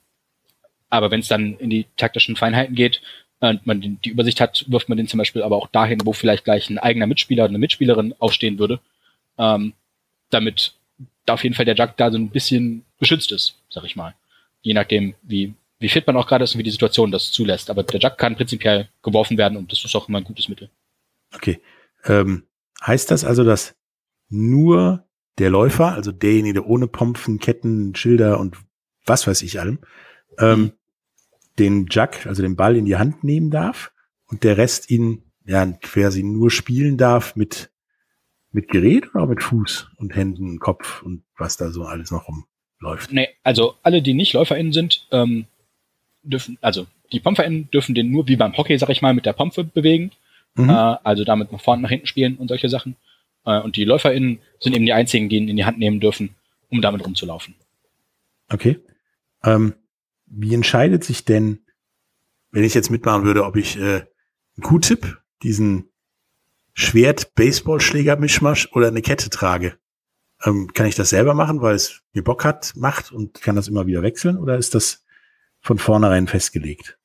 aber 0.90 1.10
wenn 1.10 1.20
es 1.20 1.28
dann 1.28 1.56
in 1.58 1.70
die 1.70 1.86
taktischen 1.96 2.36
Feinheiten 2.36 2.74
geht 2.74 3.00
und 3.40 3.66
man 3.66 3.80
die 3.80 4.10
Übersicht 4.10 4.40
hat, 4.40 4.64
wirft 4.68 4.88
man 4.88 4.98
den 4.98 5.08
zum 5.08 5.18
Beispiel 5.18 5.42
aber 5.42 5.56
auch 5.56 5.68
dahin, 5.68 6.00
wo 6.04 6.12
vielleicht 6.12 6.44
gleich 6.44 6.70
ein 6.70 6.78
eigener 6.78 7.06
Mitspieler 7.06 7.44
oder 7.44 7.50
eine 7.50 7.58
Mitspielerin 7.58 8.14
aufstehen 8.18 8.58
würde, 8.58 8.80
ähm, 9.38 9.74
damit 10.30 10.74
da 11.24 11.34
auf 11.34 11.44
jeden 11.44 11.54
Fall 11.54 11.64
der 11.64 11.76
Jug 11.76 11.96
da 11.96 12.10
so 12.10 12.18
ein 12.18 12.30
bisschen 12.30 12.84
geschützt 12.98 13.32
ist, 13.32 13.58
sag 13.68 13.84
ich 13.84 13.96
mal. 13.96 14.14
Je 14.62 14.74
nachdem, 14.74 15.14
wie, 15.22 15.54
wie 15.78 15.88
fit 15.88 16.06
man 16.06 16.16
auch 16.16 16.26
gerade 16.26 16.44
ist 16.44 16.54
und 16.54 16.58
wie 16.58 16.64
die 16.64 16.70
Situation 16.70 17.12
das 17.12 17.30
zulässt. 17.30 17.70
Aber 17.70 17.82
der 17.82 18.00
Jug 18.00 18.18
kann 18.18 18.34
prinzipiell 18.34 18.88
geworfen 19.02 19.38
werden 19.38 19.56
und 19.56 19.70
das 19.70 19.84
ist 19.84 19.94
auch 19.94 20.08
immer 20.08 20.18
ein 20.18 20.24
gutes 20.24 20.48
Mittel. 20.48 20.70
Okay. 21.34 21.60
Ähm, 22.04 22.44
heißt 22.84 23.10
das 23.10 23.24
also, 23.24 23.44
dass 23.44 23.76
nur 24.28 25.04
der 25.38 25.50
Läufer, 25.50 25.92
also 25.92 26.12
derjenige, 26.12 26.54
der 26.54 26.66
ohne 26.66 26.88
Pompen, 26.88 27.38
Ketten, 27.38 27.94
Schilder 27.94 28.40
und 28.40 28.56
was 29.06 29.26
weiß 29.26 29.42
ich 29.42 29.60
allem, 29.60 29.78
ähm, 30.38 30.72
den 31.58 31.86
Jug, 31.86 32.26
also 32.26 32.42
den 32.42 32.56
Ball 32.56 32.76
in 32.76 32.84
die 32.84 32.96
Hand 32.96 33.24
nehmen 33.24 33.50
darf 33.50 33.92
und 34.26 34.44
der 34.44 34.56
Rest 34.56 34.90
ihn 34.90 35.22
ja 35.44 35.64
quasi 35.66 36.22
nur 36.22 36.50
spielen 36.50 36.96
darf 36.96 37.36
mit 37.36 37.70
mit 38.50 38.68
Gerät 38.68 39.14
oder 39.14 39.26
mit 39.26 39.42
Fuß 39.42 39.88
und 39.96 40.16
Händen, 40.16 40.58
Kopf 40.58 41.02
und 41.02 41.22
was 41.36 41.56
da 41.56 41.70
so 41.70 41.84
alles 41.84 42.10
noch 42.10 42.26
rumläuft? 42.28 43.12
Nee, 43.12 43.28
also 43.42 43.74
alle, 43.82 44.02
die 44.02 44.14
nicht 44.14 44.32
LäuferInnen 44.32 44.72
sind, 44.72 45.06
ähm, 45.12 45.46
dürfen, 46.22 46.58
also 46.60 46.86
die 47.12 47.20
PompferInnen 47.20 47.70
dürfen 47.70 47.94
den 47.94 48.10
nur 48.10 48.26
wie 48.28 48.36
beim 48.36 48.56
Hockey, 48.56 48.78
sag 48.78 48.88
ich 48.90 49.02
mal, 49.02 49.14
mit 49.14 49.26
der 49.26 49.32
Pompe 49.32 49.64
bewegen. 49.64 50.12
Mhm. 50.54 50.70
Äh, 50.70 50.72
also 50.72 51.24
damit 51.24 51.52
nach 51.52 51.60
vorne, 51.60 51.82
nach 51.82 51.90
hinten 51.90 52.06
spielen 52.06 52.36
und 52.36 52.48
solche 52.48 52.68
Sachen. 52.68 52.96
Äh, 53.44 53.60
und 53.60 53.76
die 53.76 53.84
LäuferInnen 53.84 54.40
sind 54.60 54.74
eben 54.74 54.86
die 54.86 54.92
einzigen, 54.92 55.28
die 55.28 55.36
ihn 55.36 55.48
in 55.48 55.56
die 55.56 55.64
Hand 55.64 55.78
nehmen 55.78 56.00
dürfen, 56.00 56.34
um 56.68 56.80
damit 56.80 57.04
rumzulaufen. 57.04 57.54
Okay. 58.50 58.78
Ähm, 59.44 59.74
wie 60.30 60.54
entscheidet 60.54 61.04
sich 61.04 61.24
denn, 61.24 61.60
wenn 62.50 62.64
ich 62.64 62.74
jetzt 62.74 62.90
mitmachen 62.90 63.24
würde, 63.24 63.44
ob 63.44 63.56
ich 63.56 63.76
äh, 63.78 64.02
einen 64.56 64.62
Q-Tip, 64.62 65.20
diesen 65.42 65.90
Schwert-Baseballschläger-Mischmasch 66.74 68.70
oder 68.72 68.88
eine 68.88 69.02
Kette 69.02 69.30
trage? 69.30 69.78
Ähm, 70.44 70.72
kann 70.72 70.86
ich 70.86 70.94
das 70.94 71.10
selber 71.10 71.34
machen, 71.34 71.60
weil 71.62 71.74
es 71.74 72.02
mir 72.12 72.22
Bock 72.22 72.44
hat, 72.44 72.74
macht 72.76 73.12
und 73.12 73.40
kann 73.40 73.56
das 73.56 73.68
immer 73.68 73.86
wieder 73.86 74.02
wechseln 74.02 74.38
oder 74.38 74.56
ist 74.56 74.74
das 74.74 75.04
von 75.60 75.78
vornherein 75.78 76.28
festgelegt? 76.28 76.96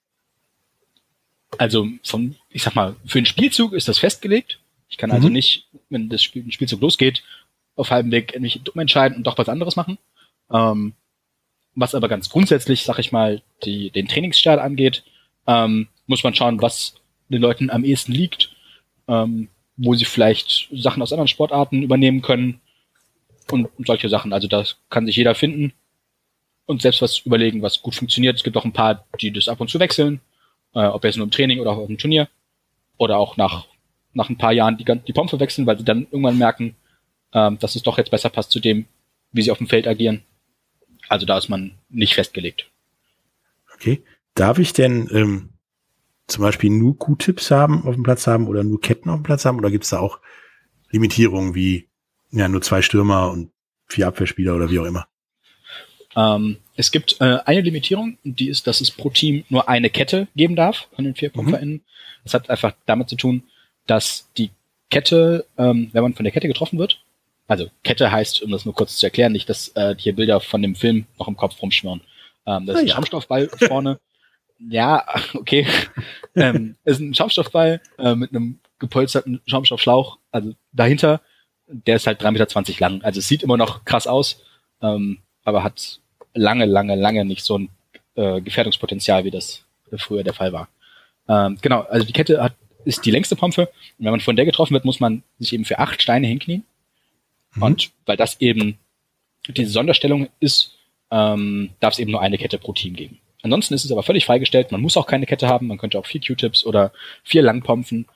Also 1.57 1.87
von, 2.03 2.35
ich 2.49 2.63
sag 2.63 2.75
mal, 2.75 2.95
für 3.05 3.19
einen 3.19 3.25
Spielzug 3.25 3.73
ist 3.73 3.87
das 3.87 3.99
festgelegt. 3.99 4.59
Ich 4.89 4.97
kann 4.97 5.11
also 5.11 5.27
mhm. 5.27 5.33
nicht, 5.33 5.67
wenn 5.89 6.09
das 6.09 6.23
Spiel, 6.23 6.43
ein 6.43 6.51
Spielzug 6.51 6.81
losgeht, 6.81 7.23
auf 7.75 7.89
halbem 7.89 8.11
Weg 8.11 8.39
mich 8.39 8.61
dumm 8.63 8.79
entscheiden 8.79 9.17
und 9.17 9.23
doch 9.23 9.37
was 9.37 9.49
anderes 9.49 9.75
machen. 9.75 9.97
Ähm, 10.51 10.93
was 11.75 11.95
aber 11.95 12.07
ganz 12.07 12.29
grundsätzlich, 12.29 12.83
sag 12.83 12.99
ich 12.99 13.11
mal, 13.11 13.41
die, 13.63 13.89
den 13.89 14.07
Trainingsstart 14.07 14.59
angeht, 14.59 15.03
ähm, 15.47 15.87
muss 16.07 16.23
man 16.23 16.35
schauen, 16.35 16.61
was 16.61 16.95
den 17.29 17.41
Leuten 17.41 17.69
am 17.69 17.83
ehesten 17.83 18.11
liegt, 18.11 18.55
ähm, 19.07 19.49
wo 19.77 19.95
sie 19.95 20.05
vielleicht 20.05 20.69
Sachen 20.71 21.01
aus 21.01 21.11
anderen 21.11 21.27
Sportarten 21.27 21.81
übernehmen 21.81 22.21
können 22.21 22.61
und 23.51 23.69
solche 23.85 24.09
Sachen. 24.09 24.33
Also 24.33 24.47
das 24.47 24.77
kann 24.89 25.05
sich 25.05 25.15
jeder 25.15 25.35
finden 25.35 25.73
und 26.65 26.81
selbst 26.81 27.01
was 27.01 27.19
überlegen, 27.19 27.61
was 27.61 27.81
gut 27.81 27.95
funktioniert. 27.95 28.37
Es 28.37 28.43
gibt 28.43 28.55
auch 28.55 28.65
ein 28.65 28.73
paar, 28.73 29.05
die 29.19 29.31
das 29.31 29.47
ab 29.47 29.59
und 29.59 29.69
zu 29.69 29.79
wechseln, 29.79 30.21
äh, 30.73 30.85
ob 30.85 31.03
jetzt 31.03 31.17
nur 31.17 31.25
im 31.25 31.31
Training 31.31 31.59
oder 31.59 31.71
auch 31.71 31.77
auf 31.77 31.87
dem 31.87 31.97
Turnier 31.97 32.29
oder 32.97 33.17
auch 33.17 33.37
nach, 33.37 33.65
nach 34.13 34.29
ein 34.29 34.37
paar 34.37 34.53
Jahren 34.53 34.77
die, 34.77 34.85
die 34.85 35.13
Pompe 35.13 35.39
wechseln, 35.39 35.65
weil 35.65 35.77
sie 35.77 35.85
dann 35.85 36.03
irgendwann 36.03 36.37
merken, 36.37 36.75
ähm, 37.33 37.57
dass 37.59 37.75
es 37.75 37.83
doch 37.83 37.97
jetzt 37.97 38.11
besser 38.11 38.29
passt 38.29 38.51
zu 38.51 38.59
dem, 38.59 38.85
wie 39.31 39.41
sie 39.41 39.51
auf 39.51 39.57
dem 39.57 39.67
Feld 39.67 39.87
agieren. 39.87 40.23
Also 41.09 41.25
da 41.25 41.37
ist 41.37 41.49
man 41.49 41.75
nicht 41.89 42.15
festgelegt. 42.15 42.69
Okay. 43.73 44.03
Darf 44.35 44.59
ich 44.59 44.73
denn 44.73 45.09
ähm, 45.11 45.49
zum 46.27 46.41
Beispiel 46.41 46.69
nur 46.69 46.97
Q-Tips 46.97 47.51
haben 47.51 47.85
auf 47.85 47.95
dem 47.95 48.03
Platz 48.03 48.27
haben 48.27 48.47
oder 48.47 48.63
nur 48.63 48.81
Ketten 48.81 49.09
auf 49.09 49.19
dem 49.19 49.23
Platz 49.23 49.45
haben? 49.45 49.57
Oder 49.57 49.69
gibt 49.69 49.83
es 49.83 49.91
da 49.91 49.99
auch 49.99 50.19
Limitierungen 50.89 51.55
wie 51.55 51.89
ja 52.31 52.47
nur 52.47 52.61
zwei 52.61 52.81
Stürmer 52.81 53.31
und 53.31 53.51
vier 53.87 54.07
Abwehrspieler 54.07 54.55
oder 54.55 54.69
wie 54.71 54.79
auch 54.79 54.85
immer? 54.85 55.07
Ähm, 56.15 56.57
es 56.75 56.91
gibt 56.91 57.17
äh, 57.19 57.39
eine 57.45 57.61
Limitierung, 57.61 58.17
die 58.23 58.49
ist, 58.49 58.67
dass 58.67 58.81
es 58.81 58.91
pro 58.91 59.09
Team 59.09 59.43
nur 59.49 59.69
eine 59.69 59.89
Kette 59.89 60.27
geben 60.35 60.55
darf 60.55 60.87
von 60.95 61.05
den 61.05 61.15
vier 61.15 61.29
PumpferInnen. 61.29 61.75
Mhm. 61.75 61.81
Das 62.23 62.33
hat 62.33 62.49
einfach 62.49 62.73
damit 62.85 63.09
zu 63.09 63.15
tun, 63.15 63.43
dass 63.85 64.29
die 64.37 64.51
Kette, 64.89 65.45
ähm, 65.57 65.89
wenn 65.91 66.03
man 66.03 66.13
von 66.13 66.23
der 66.23 66.31
Kette 66.31 66.47
getroffen 66.47 66.79
wird, 66.79 67.03
also 67.47 67.69
Kette 67.83 68.11
heißt, 68.11 68.41
um 68.41 68.51
das 68.51 68.65
nur 68.65 68.73
kurz 68.73 68.97
zu 68.97 69.05
erklären, 69.05 69.31
nicht, 69.31 69.49
dass 69.49 69.69
äh, 69.75 69.95
hier 69.97 70.15
Bilder 70.15 70.39
von 70.39 70.61
dem 70.61 70.75
Film 70.75 71.05
noch 71.19 71.27
im 71.27 71.37
Kopf 71.37 71.61
rumschwirren. 71.61 72.01
Ähm, 72.45 72.65
das 72.65 72.75
ist 72.75 72.81
ein 72.81 72.87
ja. 72.87 72.95
Schaumstoffball 72.95 73.49
vorne. 73.67 73.99
ja, 74.59 75.05
okay. 75.33 75.67
ähm, 76.35 76.75
ist 76.83 76.99
ein 76.99 77.13
Schaumstoffball 77.13 77.81
äh, 77.97 78.15
mit 78.15 78.31
einem 78.31 78.59
gepolsterten 78.79 79.41
Schaumstoffschlauch. 79.45 80.17
Also 80.31 80.53
dahinter, 80.71 81.21
der 81.67 81.97
ist 81.97 82.07
halt 82.07 82.21
3,20 82.21 82.31
Meter 82.31 82.79
lang. 82.79 83.01
Also 83.03 83.19
es 83.19 83.27
sieht 83.27 83.43
immer 83.43 83.57
noch 83.57 83.85
krass 83.85 84.07
aus, 84.07 84.41
ähm, 84.81 85.19
aber 85.43 85.63
hat 85.63 85.99
lange, 86.33 86.65
lange, 86.65 86.95
lange 86.95 87.25
nicht 87.25 87.43
so 87.43 87.57
ein 87.57 87.69
äh, 88.15 88.41
Gefährdungspotenzial, 88.41 89.23
wie 89.23 89.31
das 89.31 89.65
früher 89.97 90.23
der 90.23 90.33
Fall 90.33 90.53
war. 90.53 90.69
Ähm, 91.27 91.57
genau, 91.61 91.81
also 91.81 92.05
die 92.05 92.13
Kette 92.13 92.41
hat, 92.41 92.55
ist 92.85 93.05
die 93.05 93.11
längste 93.11 93.35
Pompe. 93.35 93.69
Und 93.97 94.05
wenn 94.05 94.11
man 94.11 94.19
von 94.19 94.35
der 94.35 94.45
getroffen 94.45 94.73
wird, 94.73 94.85
muss 94.85 94.99
man 94.99 95.23
sich 95.39 95.53
eben 95.53 95.65
für 95.65 95.79
acht 95.79 96.01
Steine 96.01 96.27
hinknien. 96.27 96.65
Mhm. 97.55 97.63
Und 97.63 97.91
weil 98.05 98.17
das 98.17 98.39
eben 98.41 98.77
diese 99.47 99.71
Sonderstellung 99.71 100.29
ist, 100.39 100.77
ähm, 101.11 101.71
darf 101.79 101.93
es 101.93 101.99
eben 101.99 102.11
nur 102.11 102.21
eine 102.21 102.37
Kette 102.37 102.57
pro 102.57 102.73
Team 102.73 102.95
geben. 102.95 103.19
Ansonsten 103.43 103.73
ist 103.73 103.83
es 103.83 103.91
aber 103.91 104.03
völlig 104.03 104.25
freigestellt. 104.25 104.71
Man 104.71 104.81
muss 104.81 104.95
auch 104.95 105.05
keine 105.05 105.25
Kette 105.25 105.47
haben. 105.47 105.67
Man 105.67 105.77
könnte 105.77 105.99
auch 105.99 106.05
vier 106.05 106.21
Q-Tips 106.21 106.65
oder 106.65 106.93
vier 107.23 107.41
Langpompfen 107.41 108.07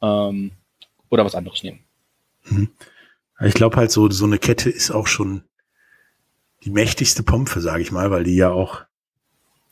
ähm, 0.00 0.52
oder 1.10 1.24
was 1.24 1.34
anderes 1.34 1.62
nehmen. 1.62 1.80
Mhm. 2.44 2.70
Ich 3.44 3.54
glaube 3.54 3.76
halt 3.76 3.90
so, 3.90 4.10
so 4.10 4.24
eine 4.24 4.38
Kette 4.38 4.70
ist 4.70 4.90
auch 4.90 5.06
schon 5.06 5.42
die 6.64 6.70
mächtigste 6.70 7.22
Pompe, 7.22 7.60
sage 7.60 7.82
ich 7.82 7.92
mal, 7.92 8.10
weil 8.10 8.24
die 8.24 8.36
ja 8.36 8.50
auch 8.50 8.82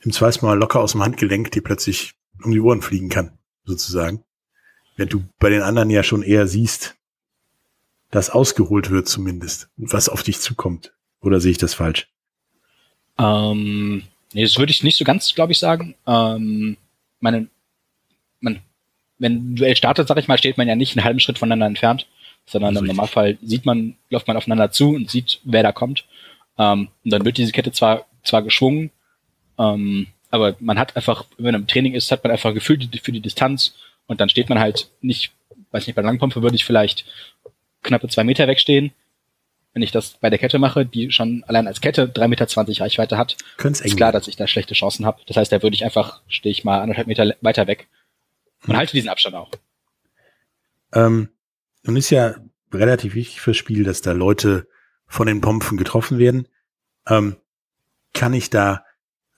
im 0.01 0.13
Zweifel 0.13 0.45
mal 0.45 0.59
locker 0.59 0.81
aus 0.81 0.93
dem 0.93 1.03
Handgelenk 1.03 1.51
die 1.53 1.61
plötzlich 1.61 2.15
um 2.43 2.51
die 2.51 2.61
Ohren 2.61 2.83
fliegen 2.83 3.09
kann, 3.09 3.39
sozusagen. 3.65 4.25
Wenn 4.97 5.09
du 5.09 5.25
bei 5.39 5.51
den 5.51 5.63
anderen 5.63 5.91
ja 5.91 6.03
schon 6.03 6.23
eher 6.23 6.47
siehst, 6.47 6.97
dass 8.11 8.31
ausgeholt 8.31 8.91
wird 8.91 9.09
zumindest, 9.09 9.69
was 9.77 10.09
auf 10.09 10.23
dich 10.23 10.41
zukommt. 10.41 10.93
Oder 11.21 11.41
sehe 11.41 11.53
ich 11.53 11.59
das 11.59 11.75
falsch? 11.75 12.09
Ähm, 13.19 14.03
nee, 14.33 14.43
das 14.43 14.59
würde 14.59 14.73
ich 14.73 14.83
nicht 14.83 14.97
so 14.97 15.05
ganz, 15.05 15.35
glaube 15.35 15.53
ich, 15.53 15.59
sagen. 15.59 15.95
Ähm, 16.07 16.77
meine, 17.21 17.49
man, 18.41 18.61
wenn 19.19 19.35
ein 19.35 19.57
Duell 19.57 19.77
startet, 19.77 20.09
sag 20.09 20.17
ich 20.17 20.29
mal, 20.29 20.39
steht 20.39 20.57
man 20.57 20.69
ja 20.69 20.75
nicht 20.75 20.97
einen 20.97 21.05
halben 21.05 21.21
Schritt 21.21 21.39
voneinander 21.39 21.67
entfernt, 21.67 22.07
sondern 22.47 22.77
im 22.77 22.87
Normalfall 22.87 23.39
sieht 23.43 23.67
man, 23.67 23.97
läuft 24.09 24.27
man 24.27 24.37
aufeinander 24.37 24.73
zu 24.73 24.91
und 24.91 25.11
sieht, 25.11 25.41
wer 25.45 25.63
da 25.63 25.73
kommt. 25.73 26.07
Ähm, 26.59 26.89
und 27.05 27.13
dann 27.13 27.25
wird 27.25 27.37
diese 27.37 27.53
Kette 27.53 27.73
zwar, 27.73 28.07
zwar 28.25 28.43
geschwungen, 28.43 28.91
ähm, 29.59 30.07
aber 30.31 30.57
man 30.61 30.79
hat 30.79 30.97
einfach, 30.97 31.27
wenn 31.37 31.53
man 31.53 31.63
im 31.63 31.67
Training 31.67 31.95
ist, 31.95 32.11
hat 32.11 32.25
man 32.25 32.31
einfach 32.31 32.51
ein 32.51 32.55
Gefühl 32.55 32.79
für 33.03 33.13
die 33.13 33.21
Distanz 33.21 33.75
und 34.07 34.21
dann 34.21 34.29
steht 34.29 34.49
man 34.49 34.59
halt 34.59 34.91
nicht, 35.01 35.33
weiß 35.73 35.87
nicht, 35.87 35.97
bei 35.97 36.03
Langpumpe 36.03 36.43
würde 36.43 36.57
ich 36.57 36.65
vielleicht 36.65 37.05
knappe 37.83 38.09
zwei 38.09 38.25
Meter 38.25 38.47
wegstehen. 38.47 38.93
Wenn 39.73 39.83
ich 39.83 39.93
das 39.93 40.19
bei 40.21 40.31
der 40.31 40.39
Kette 40.39 40.59
mache, 40.59 40.85
die 40.85 41.13
schon 41.13 41.45
allein 41.47 41.69
als 41.69 41.81
Kette 41.81 42.09
drei 42.09 42.27
Meter 42.27 42.49
zwanzig 42.49 42.81
Reichweite 42.81 43.17
hat, 43.17 43.37
Können's 43.57 43.81
ist 43.81 43.97
klar, 43.97 44.11
dass 44.11 44.27
ich 44.27 44.35
da 44.35 44.49
schlechte 44.49 44.75
Chancen 44.75 45.07
habe. 45.07 45.23
Das 45.27 45.37
heißt, 45.37 45.53
da 45.53 45.63
würde 45.63 45.75
ich 45.75 45.85
einfach, 45.85 46.23
stehe 46.27 46.51
ich 46.51 46.65
mal 46.65 46.81
anderthalb 46.81 47.07
Meter 47.07 47.37
weiter 47.41 47.67
weg 47.69 47.87
und 48.63 48.71
hm. 48.71 48.77
halte 48.77 48.93
diesen 48.93 49.09
Abstand 49.09 49.37
auch. 49.37 49.51
Ähm, 50.93 51.29
nun 51.85 51.97
ist 51.97 52.11
ja 52.11 52.35
relativ 52.73 53.15
wichtig 53.15 53.41
fürs 53.41 53.57
Spiel, 53.57 53.85
dass 53.85 54.03
da 54.03 54.13
Leute 54.13 54.67
von 55.07 55.29
den 55.29 55.41
Pompen 55.41 55.79
getroffen 55.79 56.19
werden. 56.19 56.49
Ähm, 57.09 57.37
kann 58.13 58.35
ich 58.35 58.51
da 58.51 58.85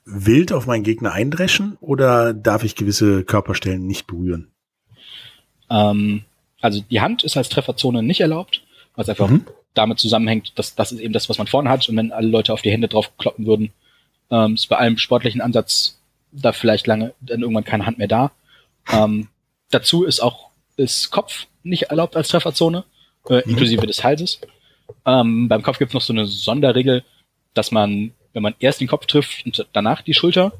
wild 0.04 0.52
auf 0.52 0.66
meinen 0.66 0.82
Gegner 0.82 1.12
eindreschen 1.12 1.76
oder 1.80 2.32
darf 2.32 2.64
ich 2.64 2.74
gewisse 2.74 3.22
Körperstellen 3.22 3.86
nicht 3.86 4.06
berühren? 4.06 4.50
Ähm, 5.70 6.24
also 6.62 6.80
die 6.80 7.00
Hand 7.00 7.24
ist 7.24 7.36
als 7.36 7.50
Trefferzone 7.50 8.02
nicht 8.02 8.20
erlaubt, 8.20 8.62
was 8.94 9.08
einfach 9.08 9.28
mhm. 9.28 9.46
damit 9.74 9.98
zusammenhängt, 9.98 10.58
dass 10.58 10.74
das 10.74 10.92
ist 10.92 11.00
eben 11.00 11.12
das, 11.12 11.28
was 11.28 11.38
man 11.38 11.46
vorne 11.46 11.68
hat. 11.68 11.88
Und 11.88 11.96
wenn 11.96 12.12
alle 12.12 12.28
Leute 12.28 12.52
auf 12.52 12.62
die 12.62 12.70
Hände 12.70 12.88
drauf 12.88 13.16
kloppen 13.18 13.44
würden, 13.44 13.72
ähm, 14.30 14.54
ist 14.54 14.68
bei 14.68 14.76
allem 14.76 14.96
sportlichen 14.96 15.40
Ansatz 15.40 15.98
da 16.30 16.52
vielleicht 16.52 16.86
lange 16.86 17.12
dann 17.20 17.42
irgendwann 17.42 17.64
keine 17.64 17.84
Hand 17.84 17.98
mehr 17.98 18.08
da. 18.08 18.30
Ähm, 18.90 19.28
dazu 19.70 20.04
ist 20.04 20.20
auch 20.20 20.50
ist 20.76 21.10
Kopf 21.10 21.46
nicht 21.62 21.84
erlaubt 21.84 22.16
als 22.16 22.28
Trefferzone, 22.28 22.84
äh, 23.28 23.36
mhm. 23.36 23.50
inklusive 23.50 23.86
des 23.86 24.02
Halses. 24.02 24.40
Ähm, 25.04 25.48
beim 25.48 25.62
Kopf 25.62 25.78
gibt 25.78 25.90
es 25.90 25.94
noch 25.94 26.00
so 26.00 26.12
eine 26.12 26.26
Sonderregel, 26.26 27.04
dass 27.54 27.70
man, 27.70 28.12
wenn 28.32 28.42
man 28.42 28.54
erst 28.60 28.80
den 28.80 28.88
Kopf 28.88 29.06
trifft 29.06 29.44
und 29.44 29.66
danach 29.72 30.02
die 30.02 30.14
Schulter, 30.14 30.52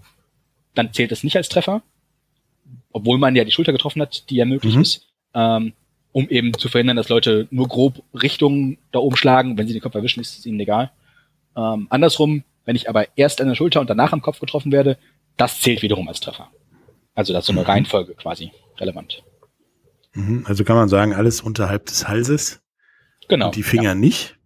dann 0.75 0.93
zählt 0.93 1.13
es 1.13 1.25
nicht 1.25 1.37
als 1.37 1.49
Treffer, 1.49 1.83
obwohl 2.93 3.19
man 3.19 3.37
ja 3.37 3.45
die 3.45 3.53
Schulter 3.53 3.73
getroffen 3.73 4.03
hat, 4.03 4.29
die 4.31 4.37
ja 4.37 4.45
möglich 4.45 4.75
mhm. 4.75 4.83
ist, 4.83 5.07
ähm, 5.35 5.73
um 6.13 6.29
eben 6.29 6.55
zu 6.55 6.69
verhindern, 6.69 6.97
dass 6.97 7.09
Leute 7.09 7.49
nur 7.51 7.69
grob 7.69 8.03
Richtungen 8.15 8.79
da 8.93 8.99
oben 8.99 9.17
schlagen. 9.17 9.59
Wenn 9.59 9.67
sie 9.67 9.73
den 9.73 9.83
Kopf 9.83 9.95
erwischen, 9.95 10.21
ist 10.21 10.39
es 10.39 10.47
ihnen 10.47 10.61
egal. 10.61 10.91
Ähm, 11.57 11.87
andersrum, 11.91 12.45
wenn 12.65 12.77
ich 12.77 12.89
aber 12.89 13.07
erst 13.17 13.41
an 13.41 13.49
der 13.49 13.55
Schulter 13.55 13.81
und 13.81 13.91
danach 13.91 14.13
am 14.13 14.23
Kopf 14.23 14.41
getroffen 14.41 14.73
werde, 14.73 14.99
das 15.37 15.61
zählt 15.61 15.83
wiederum 15.83 16.09
als 16.09 16.21
Treffer. 16.21 16.49
Also 17.15 17.33
das 17.33 17.43
ist 17.43 17.47
so 17.47 17.53
eine 17.53 17.63
mhm. 17.63 17.67
Reihenfolge 17.67 18.15
quasi 18.15 18.53
relevant. 18.79 19.23
Mhm. 20.15 20.45
Also 20.47 20.65
kann 20.65 20.77
man 20.77 20.89
sagen, 20.89 21.15
alles 21.15 21.41
unterhalb 21.41 21.87
des 21.87 22.09
Halses 22.09 22.63
Genau. 23.29 23.47
Und 23.47 23.57
die 23.57 23.63
Finger 23.63 23.91
ja. 23.91 23.95
nicht. 23.95 24.37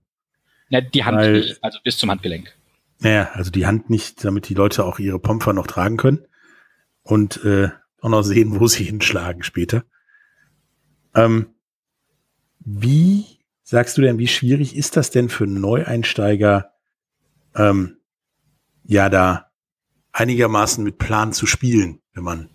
Ja, 0.69 0.81
die 0.81 1.05
Hand 1.05 1.19
weil, 1.19 1.41
nicht, 1.41 1.59
also 1.63 1.79
bis 1.83 1.97
zum 1.97 2.11
Handgelenk. 2.11 2.57
Naja, 3.01 3.31
also 3.35 3.51
die 3.51 3.67
Hand 3.67 3.91
nicht, 3.91 4.25
damit 4.25 4.49
die 4.49 4.55
Leute 4.55 4.85
auch 4.85 4.99
ihre 4.99 5.19
Pomper 5.19 5.53
noch 5.53 5.67
tragen 5.67 5.97
können 5.97 6.25
und 7.03 7.45
äh, 7.45 7.71
auch 8.01 8.09
noch 8.09 8.23
sehen, 8.23 8.61
wo 8.61 8.69
sie 8.69 8.85
hinschlagen 8.85 9.43
später. 9.43 9.85
Ähm, 11.15 11.49
wie 12.67 13.25
sagst 13.63 13.97
du 13.97 14.03
denn, 14.03 14.19
wie 14.19 14.27
schwierig 14.27 14.77
ist 14.77 14.97
das 14.97 15.11
denn 15.11 15.29
für 15.29 15.47
Neueinsteiger, 15.47 16.73
ähm, 17.55 17.97
ja, 18.85 19.09
da 19.09 19.47
einigermaßen 20.13 20.83
mit 20.83 20.99
Plan 20.99 21.33
zu 21.33 21.47
spielen, 21.47 22.01
wenn 22.13 22.25
man 22.25 22.51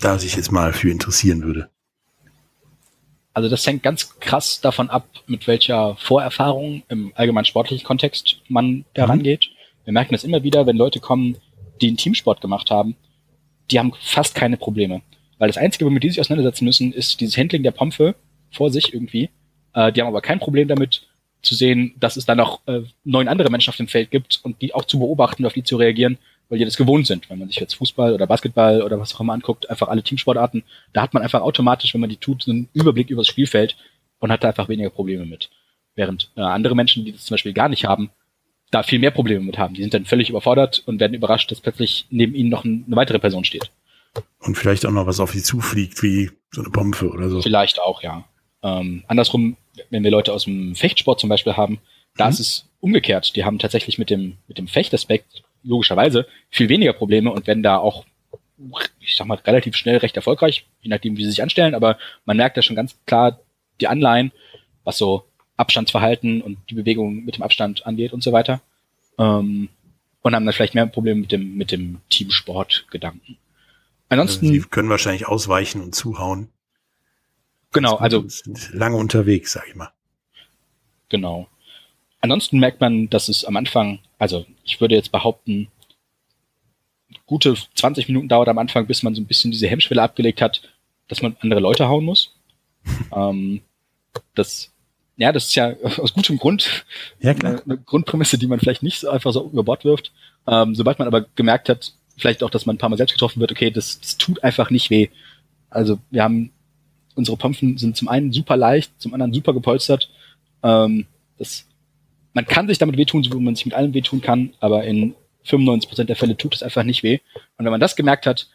da 0.00 0.18
sich 0.18 0.34
jetzt 0.34 0.50
mal 0.50 0.72
für 0.72 0.90
interessieren 0.90 1.44
würde? 1.44 1.70
Also 3.32 3.48
das 3.48 3.66
hängt 3.66 3.82
ganz 3.82 4.18
krass 4.20 4.60
davon 4.60 4.90
ab, 4.90 5.08
mit 5.26 5.46
welcher 5.46 5.96
Vorerfahrung 5.96 6.82
im 6.88 7.12
allgemeinen 7.14 7.44
sportlichen 7.44 7.84
Kontext 7.84 8.40
man 8.48 8.84
da 8.94 9.06
rangeht. 9.06 9.50
Mhm. 9.50 9.84
Wir 9.84 9.92
merken 9.92 10.14
das 10.14 10.24
immer 10.24 10.42
wieder, 10.42 10.66
wenn 10.66 10.76
Leute 10.76 10.98
kommen, 10.98 11.36
die 11.80 11.88
einen 11.88 11.96
Teamsport 11.96 12.40
gemacht 12.40 12.70
haben, 12.70 12.96
die 13.70 13.78
haben 13.78 13.92
fast 14.00 14.34
keine 14.34 14.56
Probleme. 14.56 15.02
Weil 15.38 15.48
das 15.48 15.58
Einzige, 15.58 15.84
womit 15.84 16.02
die 16.02 16.10
sich 16.10 16.20
auseinandersetzen 16.20 16.64
müssen, 16.64 16.92
ist 16.92 17.20
dieses 17.20 17.36
Handling 17.36 17.62
der 17.62 17.72
Pompe 17.72 18.14
vor 18.54 18.70
sich 18.70 18.94
irgendwie. 18.94 19.30
Äh, 19.74 19.92
die 19.92 20.00
haben 20.00 20.08
aber 20.08 20.22
kein 20.22 20.38
Problem 20.40 20.68
damit 20.68 21.06
zu 21.42 21.54
sehen, 21.54 21.94
dass 21.98 22.16
es 22.16 22.24
da 22.24 22.34
noch 22.34 22.60
äh, 22.66 22.82
neun 23.04 23.28
andere 23.28 23.50
Menschen 23.50 23.70
auf 23.70 23.76
dem 23.76 23.88
Feld 23.88 24.10
gibt 24.10 24.40
und 24.42 24.62
die 24.62 24.74
auch 24.74 24.84
zu 24.84 24.98
beobachten, 24.98 25.44
auf 25.44 25.52
die 25.52 25.62
zu 25.62 25.76
reagieren 25.76 26.18
weil 26.48 26.58
die 26.58 26.64
das 26.64 26.76
gewohnt 26.76 27.06
sind. 27.06 27.28
Wenn 27.30 27.38
man 27.38 27.48
sich 27.48 27.58
jetzt 27.58 27.74
Fußball 27.74 28.12
oder 28.12 28.26
Basketball 28.26 28.82
oder 28.82 29.00
was 29.00 29.14
auch 29.14 29.20
immer 29.20 29.32
anguckt, 29.32 29.68
einfach 29.70 29.88
alle 29.88 30.02
Teamsportarten, 30.02 30.62
da 30.92 31.02
hat 31.02 31.14
man 31.14 31.22
einfach 31.22 31.42
automatisch, 31.42 31.94
wenn 31.94 32.00
man 32.00 32.10
die 32.10 32.16
tut, 32.16 32.48
einen 32.48 32.68
Überblick 32.72 33.10
über 33.10 33.22
das 33.22 33.28
Spielfeld 33.28 33.76
und 34.18 34.30
hat 34.30 34.44
da 34.44 34.48
einfach 34.48 34.68
weniger 34.68 34.90
Probleme 34.90 35.24
mit. 35.24 35.50
Während 35.94 36.30
äh, 36.36 36.42
andere 36.42 36.74
Menschen, 36.74 37.04
die 37.04 37.12
das 37.12 37.24
zum 37.24 37.34
Beispiel 37.34 37.52
gar 37.52 37.68
nicht 37.68 37.84
haben, 37.84 38.10
da 38.70 38.82
viel 38.82 38.98
mehr 38.98 39.12
Probleme 39.12 39.44
mit 39.44 39.58
haben. 39.58 39.74
Die 39.74 39.82
sind 39.82 39.94
dann 39.94 40.04
völlig 40.04 40.30
überfordert 40.30 40.82
und 40.86 40.98
werden 40.98 41.14
überrascht, 41.14 41.50
dass 41.50 41.60
plötzlich 41.60 42.06
neben 42.10 42.34
ihnen 42.34 42.50
noch 42.50 42.64
ein, 42.64 42.84
eine 42.86 42.96
weitere 42.96 43.18
Person 43.18 43.44
steht. 43.44 43.70
Und 44.40 44.56
vielleicht 44.56 44.84
auch 44.86 44.90
noch 44.90 45.06
was 45.06 45.20
auf 45.20 45.32
sie 45.32 45.42
zufliegt, 45.42 46.02
wie 46.02 46.30
so 46.50 46.62
eine 46.62 46.70
Pompe 46.70 47.08
oder 47.08 47.28
so. 47.30 47.40
Vielleicht 47.42 47.80
auch, 47.80 48.02
ja. 48.02 48.24
Ähm, 48.64 49.04
andersrum, 49.06 49.56
wenn 49.90 50.02
wir 50.02 50.10
Leute 50.10 50.32
aus 50.32 50.44
dem 50.44 50.74
Fechtsport 50.74 51.20
zum 51.20 51.28
Beispiel 51.28 51.56
haben, 51.56 51.78
Da 52.16 52.26
mhm. 52.26 52.30
ist 52.30 52.40
es 52.40 52.68
umgekehrt. 52.80 53.36
Die 53.36 53.44
haben 53.44 53.58
tatsächlich 53.58 53.98
mit 53.98 54.10
dem, 54.10 54.36
mit 54.48 54.58
dem 54.58 54.68
Fechtaspekt 54.68 55.42
logischerweise 55.62 56.26
viel 56.50 56.68
weniger 56.68 56.92
Probleme 56.92 57.32
und 57.32 57.46
werden 57.46 57.62
da 57.62 57.78
auch, 57.78 58.04
ich 59.00 59.16
sag 59.16 59.26
mal, 59.26 59.38
relativ 59.38 59.76
schnell 59.76 59.96
recht 59.98 60.16
erfolgreich, 60.16 60.66
je 60.82 60.90
nachdem, 60.90 61.16
wie 61.16 61.24
sie 61.24 61.30
sich 61.30 61.42
anstellen, 61.42 61.74
aber 61.74 61.98
man 62.24 62.36
merkt 62.36 62.56
da 62.56 62.62
schon 62.62 62.76
ganz 62.76 62.96
klar 63.06 63.40
die 63.80 63.88
Anleihen, 63.88 64.32
was 64.84 64.98
so 64.98 65.24
Abstandsverhalten 65.56 66.42
und 66.42 66.58
die 66.68 66.74
Bewegung 66.74 67.24
mit 67.24 67.36
dem 67.36 67.42
Abstand 67.42 67.86
angeht 67.86 68.12
und 68.12 68.22
so 68.22 68.32
weiter. 68.32 68.60
Ähm, 69.18 69.68
und 70.22 70.34
haben 70.34 70.44
dann 70.46 70.54
vielleicht 70.54 70.74
mehr 70.74 70.86
Probleme 70.86 71.20
mit 71.20 71.32
dem, 71.32 71.56
mit 71.56 71.70
dem 71.70 72.00
Teamsport-Gedanken. 72.08 73.36
Ansonsten. 74.08 74.46
Also 74.46 74.60
sie 74.60 74.68
können 74.68 74.88
wahrscheinlich 74.88 75.26
ausweichen 75.26 75.82
und 75.82 75.94
zuhauen. 75.94 76.48
Genau, 77.74 77.96
also. 77.96 78.24
Lange 78.72 78.96
unterwegs, 78.96 79.52
sag 79.52 79.68
ich 79.68 79.74
mal. 79.74 79.90
Genau. 81.10 81.48
Ansonsten 82.20 82.58
merkt 82.58 82.80
man, 82.80 83.10
dass 83.10 83.28
es 83.28 83.44
am 83.44 83.56
Anfang, 83.56 83.98
also 84.18 84.46
ich 84.64 84.80
würde 84.80 84.94
jetzt 84.94 85.12
behaupten, 85.12 85.68
gute 87.26 87.54
20 87.74 88.08
Minuten 88.08 88.28
dauert 88.28 88.48
am 88.48 88.58
Anfang, 88.58 88.86
bis 88.86 89.02
man 89.02 89.14
so 89.14 89.20
ein 89.20 89.26
bisschen 89.26 89.50
diese 89.50 89.66
Hemmschwelle 89.68 90.00
abgelegt 90.00 90.40
hat, 90.40 90.62
dass 91.08 91.20
man 91.20 91.36
andere 91.40 91.60
Leute 91.60 91.88
hauen 91.88 92.04
muss. 92.04 92.34
ähm, 93.14 93.60
das, 94.34 94.72
ja, 95.16 95.32
das 95.32 95.46
ist 95.46 95.54
ja 95.54 95.74
aus 95.98 96.14
gutem 96.14 96.38
Grund 96.38 96.86
ja, 97.20 97.34
klar. 97.34 97.52
Eine, 97.52 97.62
eine 97.64 97.78
Grundprämisse, 97.78 98.38
die 98.38 98.46
man 98.46 98.60
vielleicht 98.60 98.82
nicht 98.82 99.00
so 99.00 99.10
einfach 99.10 99.32
so 99.32 99.50
über 99.50 99.64
Bord 99.64 99.84
wirft. 99.84 100.12
Ähm, 100.46 100.74
sobald 100.74 100.98
man 100.98 101.08
aber 101.08 101.26
gemerkt 101.34 101.68
hat, 101.68 101.92
vielleicht 102.16 102.42
auch, 102.42 102.50
dass 102.50 102.66
man 102.66 102.76
ein 102.76 102.78
paar 102.78 102.88
Mal 102.88 102.96
selbst 102.96 103.14
getroffen 103.14 103.40
wird, 103.40 103.50
okay, 103.50 103.70
das, 103.70 104.00
das 104.00 104.16
tut 104.16 104.44
einfach 104.44 104.70
nicht 104.70 104.90
weh. 104.90 105.08
Also 105.70 105.98
wir 106.10 106.22
haben, 106.22 106.52
unsere 107.14 107.36
Pompen 107.36 107.78
sind 107.78 107.96
zum 107.96 108.08
einen 108.08 108.32
super 108.32 108.56
leicht, 108.56 108.92
zum 109.00 109.14
anderen 109.14 109.32
super 109.32 109.52
gepolstert. 109.52 110.10
Ähm, 110.62 111.06
das 111.38 111.66
man 112.34 112.46
kann 112.46 112.66
sich 112.66 112.78
damit 112.78 112.96
wehtun, 112.96 113.22
so 113.22 113.32
wie 113.32 113.42
man 113.42 113.54
sich 113.54 113.64
mit 113.64 113.74
allem 113.74 113.94
wehtun 113.94 114.20
kann, 114.20 114.52
aber 114.60 114.84
in 114.84 115.14
95% 115.46 116.04
der 116.04 116.16
Fälle 116.16 116.36
tut 116.36 116.54
es 116.54 116.62
einfach 116.62 116.82
nicht 116.82 117.02
weh. 117.02 117.20
Und 117.56 117.64
wenn 117.64 117.70
man 117.70 117.80
das 117.80 117.96
gemerkt 117.96 118.26
hat 118.26 118.48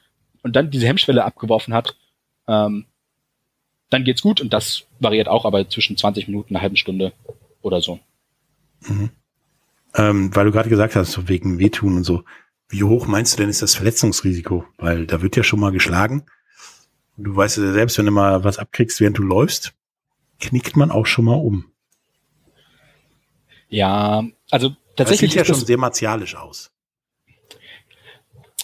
und 0.43 0.56
dann 0.56 0.69
diese 0.69 0.86
Hemmschwelle 0.86 1.24
abgeworfen 1.24 1.74
hat, 1.74 1.95
ähm, 2.48 2.86
dann 3.89 4.04
geht's 4.04 4.22
gut 4.22 4.41
und 4.41 4.54
das 4.54 4.84
variiert 5.00 5.28
auch 5.28 5.45
aber 5.45 5.67
zwischen 5.69 5.98
20 5.98 6.28
Minuten, 6.28 6.54
einer 6.54 6.62
halben 6.62 6.76
Stunde 6.76 7.13
oder 7.62 7.82
so. 7.82 8.00
Mhm. 8.82 9.10
Ähm, 9.95 10.36
weil 10.36 10.45
du 10.45 10.52
gerade 10.52 10.69
gesagt 10.69 10.95
hast, 10.95 11.28
wegen 11.28 11.58
Wehtun 11.58 11.98
und 11.98 12.04
so, 12.04 12.24
wie 12.67 12.84
hoch 12.84 13.08
meinst 13.08 13.34
du 13.34 13.38
denn 13.41 13.50
ist 13.50 13.62
das 13.62 13.76
Verletzungsrisiko? 13.76 14.65
Weil 14.78 15.08
da 15.08 15.22
wird 15.22 15.36
ja 15.36 15.43
schon 15.43 15.60
mal 15.60 15.72
geschlagen. 15.72 16.26
Du 17.21 17.36
weißt 17.36 17.58
ja 17.58 17.73
selbst, 17.73 17.97
wenn 17.97 18.05
du 18.05 18.12
mal 18.12 18.43
was 18.45 18.58
abkriegst, 18.58 19.01
während 19.01 19.17
du 19.17 19.23
läufst, 19.23 19.73
knickt 20.39 20.77
man 20.77 20.89
auch 20.89 21.05
schon 21.05 21.25
mal 21.25 21.36
um. 21.36 21.65
Ja, 23.67 24.23
also 24.49 24.75
tatsächlich. 24.95 25.32
Das 25.32 25.34
sieht 25.34 25.47
ja 25.47 25.53
schon 25.53 25.65
sehr 25.65 25.77
martialisch 25.77 26.36
aus. 26.36 26.71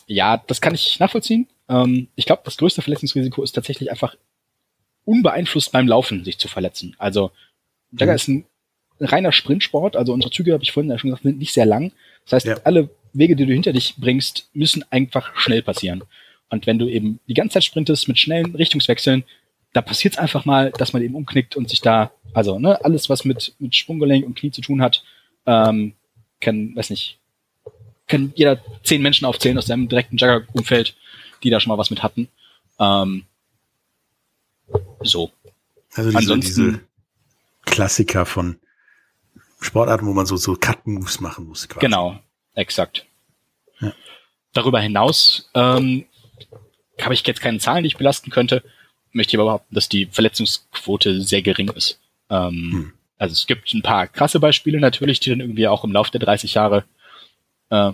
Ja, 0.08 0.42
das 0.48 0.62
kann 0.62 0.74
ich 0.74 1.00
nachvollziehen. 1.00 1.48
Ähm, 1.68 2.08
ich 2.16 2.26
glaube, 2.26 2.44
das 2.46 2.56
größte 2.56 2.82
Verletzungsrisiko 2.82 3.44
ist 3.44 3.52
tatsächlich 3.52 3.92
einfach 3.92 4.16
unbeeinflusst 5.04 5.74
beim 5.74 5.88
Laufen 5.88 6.24
sich 6.24 6.38
zu 6.38 6.48
verletzen. 6.48 6.96
Also 6.98 7.32
Jagger 7.92 8.14
mhm. 8.14 8.16
ist 8.16 8.28
ein 8.30 8.46
reiner 9.02 9.34
Sprintsport, 9.34 9.98
also 9.98 10.14
unsere 10.14 10.32
Züge, 10.32 10.54
habe 10.54 10.64
ich 10.64 10.72
vorhin 10.72 10.90
ja 10.90 10.98
schon 10.98 11.10
gesagt, 11.10 11.24
sind 11.24 11.40
nicht 11.40 11.54
sehr 11.54 11.66
lang. 11.66 11.92
Das 12.24 12.34
heißt, 12.34 12.46
ja. 12.46 12.58
alle 12.64 12.90
Wege, 13.12 13.36
die 13.36 13.46
du 13.46 13.54
hinter 13.54 13.74
dich 13.74 13.96
bringst, 13.98 14.50
müssen 14.54 14.86
einfach 14.92 15.36
schnell 15.36 15.62
passieren. 15.62 16.04
Und 16.50 16.68
wenn 16.68 16.80
du 16.80 16.88
eben 16.88 17.20
die 17.28 17.34
ganze 17.34 17.56
Zeit 17.56 17.64
sprintest 17.64 18.08
mit 18.08 18.20
schnellen 18.20 18.56
Richtungswechseln, 18.56 19.24
da 19.74 19.82
passiert 19.82 20.14
es 20.14 20.18
einfach 20.20 20.46
mal, 20.46 20.72
dass 20.72 20.94
man 20.94 21.02
eben 21.02 21.16
umknickt 21.16 21.56
und 21.56 21.70
sich 21.70 21.82
da, 21.82 22.12
also 22.34 22.60
ne, 22.60 22.84
alles, 22.86 23.10
was 23.10 23.26
mit, 23.26 23.54
mit 23.60 23.76
Sprunggelenk 23.76 24.26
und 24.26 24.38
Knie 24.38 24.52
zu 24.52 24.62
tun 24.62 24.82
hat, 24.82 25.04
ähm, 25.46 25.94
kann, 26.40 26.76
weiß 26.76 26.92
nicht, 26.92 27.18
kann 28.08 28.32
jeder 28.36 28.60
zehn 28.84 29.02
Menschen 29.02 29.26
aufzählen 29.26 29.58
aus 29.58 29.66
seinem 29.66 29.90
direkten 29.90 30.18
Jugger-Umfeld, 30.18 30.96
die 31.44 31.50
da 31.50 31.60
schon 31.60 31.72
mal 31.72 31.78
was 31.78 31.90
mit 31.90 32.04
hatten. 32.04 32.30
Ähm, 32.80 33.26
so. 35.02 35.32
Also 35.94 36.10
diese, 36.10 36.18
Ansonsten, 36.18 36.66
diese 36.66 36.82
Klassiker 37.66 38.26
von 38.26 38.60
Sportarten, 39.60 40.06
wo 40.06 40.14
man 40.14 40.26
so, 40.26 40.38
so 40.38 40.56
Cut-Moves 40.56 41.20
machen 41.20 41.48
muss. 41.48 41.68
Quasi. 41.68 41.86
Genau, 41.86 42.20
exakt. 42.54 43.06
Ja. 43.80 43.94
Darüber 44.54 44.80
hinaus 44.80 45.50
ähm, 45.54 46.06
habe 47.02 47.14
ich 47.14 47.26
jetzt 47.26 47.42
keine 47.42 47.60
Zahlen, 47.60 47.84
die 47.84 47.88
ich 47.88 47.98
belasten 47.98 48.32
könnte 48.32 48.64
möchte 49.16 49.38
aber 49.38 49.46
behaupten, 49.46 49.74
dass 49.74 49.90
die 49.90 50.08
Verletzungsquote 50.08 51.22
sehr 51.22 51.42
gering 51.42 51.70
ist. 51.70 52.00
Ähm, 52.30 52.72
hm. 52.72 52.94
Also 53.18 53.34
es 53.34 53.48
gibt 53.48 53.74
ein 53.74 53.82
paar 53.82 54.08
krasse 54.08 54.40
Beispiele 54.40 54.80
natürlich, 54.80 55.22
die 55.22 55.30
dann 55.30 55.40
irgendwie 55.40 55.68
auch 55.68 55.84
im 55.86 55.94
Laufe 55.94 56.12
der 56.12 56.20
30 56.20 56.54
Jahre 56.54 56.84
äh, 57.70 57.92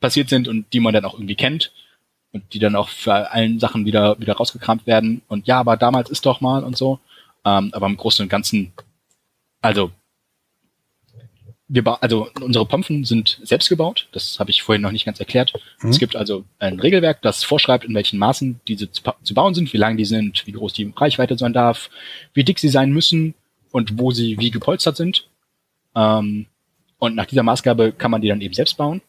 passiert 0.00 0.28
sind 0.28 0.46
und 0.48 0.72
die 0.72 0.80
man 0.80 0.92
dann 0.92 1.06
auch 1.06 1.14
irgendwie 1.14 1.34
kennt 1.34 1.72
und 2.32 2.52
die 2.52 2.58
dann 2.58 2.76
auch 2.76 2.90
für 2.90 3.30
allen 3.30 3.58
Sachen 3.58 3.86
wieder 3.86 4.20
wieder 4.20 4.34
rausgekramt 4.34 4.86
werden 4.86 5.22
und 5.28 5.46
ja, 5.46 5.60
aber 5.60 5.78
damals 5.78 6.10
ist 6.10 6.26
doch 6.26 6.42
mal 6.42 6.62
und 6.62 6.76
so. 6.76 7.00
Ähm, 7.46 7.70
aber 7.72 7.86
im 7.86 7.96
Großen 7.96 8.22
und 8.22 8.28
Ganzen, 8.28 8.72
also 9.62 9.92
wir 11.74 12.02
also 12.02 12.28
unsere 12.40 12.66
Pompen 12.66 13.04
sind 13.04 13.40
selbst 13.42 13.68
gebaut. 13.68 14.08
Das 14.12 14.38
habe 14.38 14.50
ich 14.50 14.62
vorhin 14.62 14.82
noch 14.82 14.92
nicht 14.92 15.04
ganz 15.04 15.18
erklärt. 15.18 15.52
Mhm. 15.80 15.90
Es 15.90 15.98
gibt 15.98 16.14
also 16.14 16.44
ein 16.60 16.78
Regelwerk, 16.78 17.20
das 17.22 17.42
vorschreibt, 17.42 17.84
in 17.84 17.94
welchen 17.94 18.18
Maßen 18.18 18.60
diese 18.68 18.90
zu, 18.92 19.02
zu, 19.22 19.34
bauen 19.34 19.54
sind, 19.54 19.72
wie 19.72 19.78
lang 19.78 19.96
die 19.96 20.04
sind, 20.04 20.46
wie 20.46 20.52
groß 20.52 20.72
die 20.72 20.92
Reichweite 20.96 21.36
sein 21.36 21.52
darf, 21.52 21.90
wie 22.32 22.44
dick 22.44 22.60
sie 22.60 22.68
sein 22.68 22.92
müssen 22.92 23.34
und 23.72 23.98
wo 23.98 24.12
sie 24.12 24.38
wie 24.38 24.50
gepolstert 24.52 24.96
sind. 24.96 25.28
Ähm, 25.96 26.46
und 26.98 27.16
nach 27.16 27.26
dieser 27.26 27.42
Maßgabe 27.42 27.92
kann 27.92 28.12
man 28.12 28.20
die 28.20 28.28
dann 28.28 28.40
eben 28.40 28.54
selbst 28.54 28.76
bauen. 28.76 29.02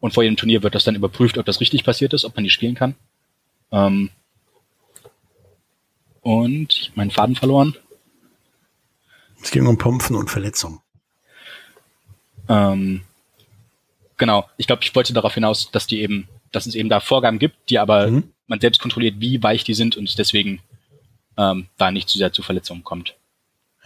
Und 0.00 0.12
vor 0.12 0.22
jedem 0.22 0.36
Turnier 0.36 0.62
wird 0.62 0.74
das 0.74 0.84
dann 0.84 0.94
überprüft, 0.94 1.38
ob 1.38 1.46
das 1.46 1.60
richtig 1.60 1.84
passiert 1.84 2.12
ist, 2.12 2.24
ob 2.24 2.34
man 2.36 2.44
die 2.44 2.50
spielen 2.50 2.74
kann. 2.74 2.94
Ähm, 3.72 4.10
und 6.20 6.74
ich 6.74 6.92
meinen 6.94 7.10
Faden 7.10 7.36
verloren. 7.36 7.74
Es 9.42 9.50
ging 9.50 9.66
um 9.66 9.78
Pompen 9.78 10.16
und 10.16 10.30
Verletzungen. 10.30 10.80
Ähm, 12.50 13.02
genau, 14.18 14.48
ich 14.56 14.66
glaube, 14.66 14.82
ich 14.82 14.94
wollte 14.94 15.14
darauf 15.14 15.34
hinaus, 15.34 15.70
dass 15.70 15.86
die 15.86 16.02
eben, 16.02 16.28
dass 16.50 16.66
es 16.66 16.74
eben 16.74 16.88
da 16.88 16.98
Vorgaben 16.98 17.38
gibt, 17.38 17.70
die 17.70 17.78
aber 17.78 18.10
mhm. 18.10 18.24
man 18.48 18.60
selbst 18.60 18.80
kontrolliert, 18.80 19.20
wie 19.20 19.42
weich 19.42 19.62
die 19.62 19.74
sind 19.74 19.96
und 19.96 20.18
deswegen 20.18 20.60
ähm, 21.38 21.68
da 21.78 21.92
nicht 21.92 22.08
zu 22.08 22.18
sehr 22.18 22.32
zu 22.32 22.42
Verletzungen 22.42 22.82
kommt. 22.82 23.16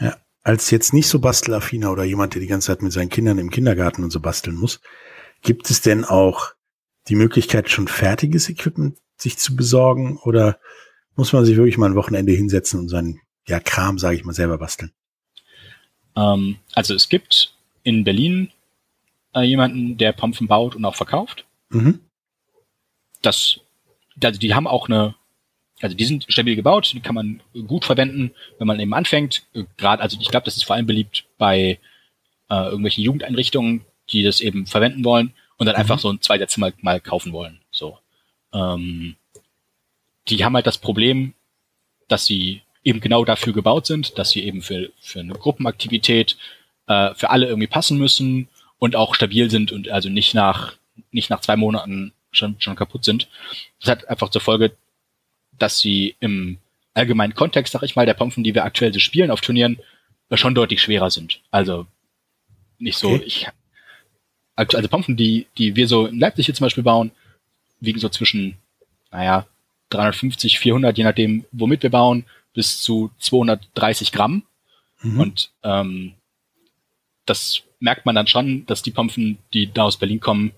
Ja, 0.00 0.16
als 0.42 0.70
jetzt 0.70 0.94
nicht 0.94 1.08
so 1.08 1.18
bastelaffiner 1.18 1.92
oder 1.92 2.04
jemand, 2.04 2.34
der 2.34 2.40
die 2.40 2.46
ganze 2.46 2.68
Zeit 2.68 2.82
mit 2.82 2.92
seinen 2.92 3.10
Kindern 3.10 3.38
im 3.38 3.50
Kindergarten 3.50 4.02
und 4.02 4.10
so 4.10 4.20
basteln 4.20 4.56
muss, 4.56 4.80
gibt 5.42 5.70
es 5.70 5.82
denn 5.82 6.04
auch 6.04 6.52
die 7.08 7.16
Möglichkeit, 7.16 7.68
schon 7.68 7.86
fertiges 7.86 8.48
Equipment 8.48 8.96
sich 9.18 9.36
zu 9.36 9.54
besorgen 9.54 10.16
oder 10.16 10.58
muss 11.16 11.34
man 11.34 11.44
sich 11.44 11.56
wirklich 11.56 11.76
mal 11.76 11.90
ein 11.90 11.96
Wochenende 11.96 12.32
hinsetzen 12.32 12.80
und 12.80 12.88
seinen 12.88 13.20
ja, 13.46 13.60
Kram, 13.60 13.98
sage 13.98 14.16
ich 14.16 14.24
mal, 14.24 14.32
selber 14.32 14.56
basteln? 14.56 14.90
Ähm, 16.16 16.56
also 16.72 16.94
es 16.94 17.08
gibt 17.08 17.53
in 17.84 18.02
Berlin 18.02 18.50
äh, 19.34 19.42
jemanden, 19.42 19.96
der 19.96 20.12
Pompen 20.12 20.48
baut 20.48 20.74
und 20.74 20.84
auch 20.84 20.96
verkauft. 20.96 21.44
Mhm. 21.68 22.00
Das, 23.22 23.60
also 24.22 24.40
die 24.40 24.54
haben 24.54 24.66
auch 24.66 24.88
eine, 24.88 25.14
also 25.80 25.96
die 25.96 26.04
sind 26.04 26.26
stabil 26.28 26.56
gebaut, 26.56 26.90
die 26.92 27.00
kann 27.00 27.14
man 27.14 27.40
gut 27.66 27.84
verwenden, 27.84 28.32
wenn 28.58 28.66
man 28.66 28.80
eben 28.80 28.94
anfängt. 28.94 29.44
Gerade, 29.76 30.02
also 30.02 30.18
ich 30.20 30.28
glaube, 30.28 30.44
das 30.44 30.56
ist 30.56 30.64
vor 30.64 30.74
allem 30.76 30.86
beliebt 30.86 31.26
bei 31.38 31.78
äh, 32.50 32.64
irgendwelchen 32.64 33.04
Jugendeinrichtungen, 33.04 33.84
die 34.10 34.22
das 34.22 34.40
eben 34.40 34.66
verwenden 34.66 35.04
wollen 35.04 35.32
und 35.56 35.66
dann 35.66 35.76
mhm. 35.76 35.80
einfach 35.80 35.98
so 35.98 36.10
ein 36.10 36.20
zwei 36.20 36.38
Sätze 36.38 36.60
mal, 36.60 36.72
mal 36.80 37.00
kaufen 37.00 37.32
wollen. 37.32 37.60
So. 37.70 37.98
Ähm, 38.52 39.16
die 40.28 40.44
haben 40.44 40.54
halt 40.54 40.66
das 40.66 40.78
Problem, 40.78 41.34
dass 42.08 42.24
sie 42.24 42.62
eben 42.82 43.00
genau 43.00 43.24
dafür 43.24 43.52
gebaut 43.52 43.86
sind, 43.86 44.18
dass 44.18 44.30
sie 44.30 44.42
eben 44.44 44.62
für, 44.62 44.90
für 45.00 45.20
eine 45.20 45.34
Gruppenaktivität 45.34 46.36
äh, 46.86 47.14
für 47.14 47.30
alle 47.30 47.46
irgendwie 47.46 47.66
passen 47.66 47.98
müssen 47.98 48.48
und 48.78 48.96
auch 48.96 49.14
stabil 49.14 49.50
sind 49.50 49.72
und 49.72 49.88
also 49.88 50.08
nicht 50.08 50.34
nach, 50.34 50.74
nicht 51.10 51.30
nach 51.30 51.40
zwei 51.40 51.56
Monaten 51.56 52.12
schon, 52.32 52.56
schon 52.58 52.76
kaputt 52.76 53.04
sind. 53.04 53.28
Das 53.80 53.90
hat 53.90 54.08
einfach 54.08 54.30
zur 54.30 54.40
Folge, 54.40 54.76
dass 55.58 55.78
sie 55.78 56.16
im 56.20 56.58
allgemeinen 56.94 57.34
Kontext, 57.34 57.72
sag 57.72 57.82
ich 57.82 57.96
mal, 57.96 58.06
der 58.06 58.14
Pompen, 58.14 58.44
die 58.44 58.54
wir 58.54 58.64
aktuell 58.64 58.92
so 58.92 59.00
spielen 59.00 59.30
auf 59.30 59.40
Turnieren, 59.40 59.78
schon 60.32 60.54
deutlich 60.54 60.82
schwerer 60.82 61.10
sind. 61.10 61.40
Also 61.50 61.86
nicht 62.78 62.98
so, 62.98 63.10
okay. 63.10 63.22
ich 63.24 63.48
also 64.56 64.88
Pompen, 64.88 65.16
die, 65.16 65.46
die 65.58 65.76
wir 65.76 65.88
so 65.88 66.06
in 66.06 66.18
Leipzig 66.18 66.46
hier 66.46 66.54
zum 66.54 66.64
Beispiel 66.64 66.84
bauen, 66.84 67.10
wiegen 67.80 67.98
so 67.98 68.08
zwischen, 68.08 68.56
naja, 69.10 69.46
350, 69.90 70.58
400, 70.58 70.96
je 70.96 71.04
nachdem, 71.04 71.44
womit 71.52 71.82
wir 71.82 71.90
bauen, 71.90 72.24
bis 72.52 72.80
zu 72.80 73.10
230 73.18 74.12
Gramm. 74.12 74.44
Mhm. 75.02 75.20
Und 75.20 75.50
ähm, 75.62 76.14
das 77.26 77.62
merkt 77.80 78.06
man 78.06 78.14
dann 78.14 78.26
schon, 78.26 78.66
dass 78.66 78.82
die 78.82 78.90
Pompen, 78.90 79.38
die 79.52 79.72
da 79.72 79.84
aus 79.84 79.96
Berlin 79.96 80.20
kommen, 80.20 80.52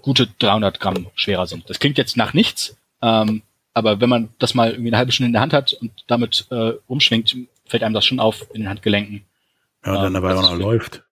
gute 0.00 0.26
300 0.38 0.80
Gramm 0.80 1.06
schwerer 1.14 1.46
sind. 1.46 1.68
Das 1.68 1.78
klingt 1.78 1.98
jetzt 1.98 2.16
nach 2.16 2.34
nichts, 2.34 2.76
ähm, 3.02 3.42
aber 3.74 4.00
wenn 4.00 4.08
man 4.08 4.28
das 4.38 4.54
mal 4.54 4.70
irgendwie 4.70 4.90
eine 4.90 4.98
halbe 4.98 5.12
Stunde 5.12 5.28
in 5.28 5.32
der 5.32 5.42
Hand 5.42 5.52
hat 5.52 5.72
und 5.74 5.92
damit 6.06 6.46
äh, 6.50 6.74
rumschwingt, 6.88 7.36
fällt 7.66 7.82
einem 7.82 7.94
das 7.94 8.04
schon 8.04 8.20
auf 8.20 8.46
in 8.52 8.62
den 8.62 8.68
Handgelenken. 8.68 9.24
Ja, 9.84 9.96
und 9.96 10.02
dann 10.02 10.14
dabei 10.14 10.34
auch 10.34 10.42
noch 10.42 10.58
läuft. 10.58 11.02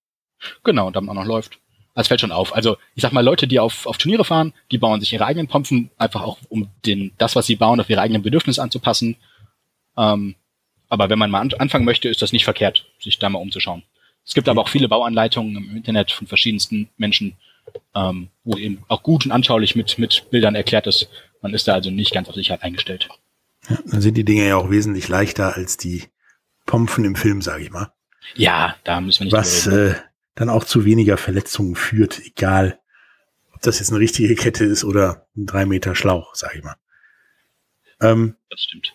Genau, 0.64 0.86
und 0.86 0.96
dann 0.96 1.08
auch 1.08 1.14
noch 1.14 1.24
läuft. 1.24 1.58
Das 1.94 2.08
fällt 2.08 2.20
schon 2.20 2.32
auf. 2.32 2.54
Also 2.54 2.76
ich 2.94 3.02
sag 3.02 3.12
mal, 3.12 3.24
Leute, 3.24 3.46
die 3.46 3.58
auf, 3.58 3.86
auf 3.86 3.98
Turniere 3.98 4.24
fahren, 4.24 4.54
die 4.70 4.78
bauen 4.78 5.00
sich 5.00 5.12
ihre 5.12 5.26
eigenen 5.26 5.48
Pompen, 5.48 5.90
einfach 5.98 6.22
auch 6.22 6.38
um 6.48 6.68
den, 6.86 7.12
das, 7.18 7.36
was 7.36 7.46
sie 7.46 7.56
bauen, 7.56 7.80
auf 7.80 7.90
ihre 7.90 8.00
eigenen 8.00 8.22
Bedürfnisse 8.22 8.62
anzupassen. 8.62 9.16
Ähm, 9.96 10.36
aber 10.88 11.10
wenn 11.10 11.18
man 11.18 11.30
mal 11.30 11.40
an, 11.40 11.52
anfangen 11.58 11.84
möchte, 11.84 12.08
ist 12.08 12.22
das 12.22 12.32
nicht 12.32 12.44
verkehrt, 12.44 12.86
sich 13.00 13.18
da 13.18 13.28
mal 13.28 13.38
umzuschauen. 13.38 13.82
Es 14.24 14.34
gibt 14.34 14.48
aber 14.48 14.60
auch 14.60 14.68
viele 14.68 14.88
Bauanleitungen 14.88 15.56
im 15.56 15.76
Internet 15.76 16.12
von 16.12 16.26
verschiedensten 16.26 16.88
Menschen, 16.96 17.36
ähm, 17.94 18.28
wo 18.44 18.56
eben 18.56 18.84
auch 18.88 19.02
gut 19.02 19.26
und 19.26 19.32
anschaulich 19.32 19.76
mit, 19.76 19.98
mit 19.98 20.30
Bildern 20.30 20.54
erklärt 20.54 20.86
ist. 20.86 21.08
Man 21.42 21.54
ist 21.54 21.66
da 21.66 21.74
also 21.74 21.90
nicht 21.90 22.12
ganz 22.12 22.28
auf 22.28 22.34
Sicherheit 22.34 22.62
eingestellt. 22.62 23.08
Ja, 23.68 23.78
dann 23.86 24.00
sind 24.00 24.16
die 24.16 24.24
Dinge 24.24 24.46
ja 24.46 24.56
auch 24.56 24.70
wesentlich 24.70 25.08
leichter 25.08 25.56
als 25.56 25.76
die 25.76 26.04
Pompen 26.66 27.04
im 27.04 27.16
Film, 27.16 27.42
sage 27.42 27.64
ich 27.64 27.70
mal. 27.70 27.92
Ja, 28.36 28.76
da 28.84 29.00
müssen 29.00 29.20
wir 29.20 29.24
nicht 29.26 29.32
Was 29.32 29.66
äh, 29.66 29.94
dann 30.34 30.48
auch 30.48 30.64
zu 30.64 30.84
weniger 30.84 31.16
Verletzungen 31.16 31.74
führt, 31.74 32.20
egal 32.24 32.78
ob 33.52 33.62
das 33.62 33.78
jetzt 33.78 33.90
eine 33.90 34.00
richtige 34.00 34.34
Kette 34.34 34.64
ist 34.64 34.84
oder 34.84 35.26
ein 35.36 35.46
drei 35.46 35.66
Meter 35.66 35.94
Schlauch, 35.94 36.34
sage 36.34 36.58
ich 36.58 36.64
mal. 36.64 36.76
Ähm, 38.00 38.36
das 38.48 38.62
stimmt. 38.62 38.94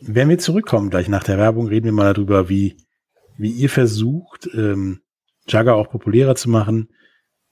Wenn 0.00 0.28
wir 0.28 0.38
zurückkommen, 0.38 0.90
gleich 0.90 1.08
nach 1.08 1.24
der 1.24 1.38
Werbung, 1.38 1.68
reden 1.68 1.86
wir 1.86 1.92
mal 1.92 2.12
darüber, 2.12 2.48
wie, 2.48 2.76
wie 3.36 3.50
ihr 3.50 3.70
versucht, 3.70 4.48
ähm, 4.54 5.02
Jagger 5.48 5.74
auch 5.74 5.90
populärer 5.90 6.34
zu 6.34 6.50
machen, 6.50 6.90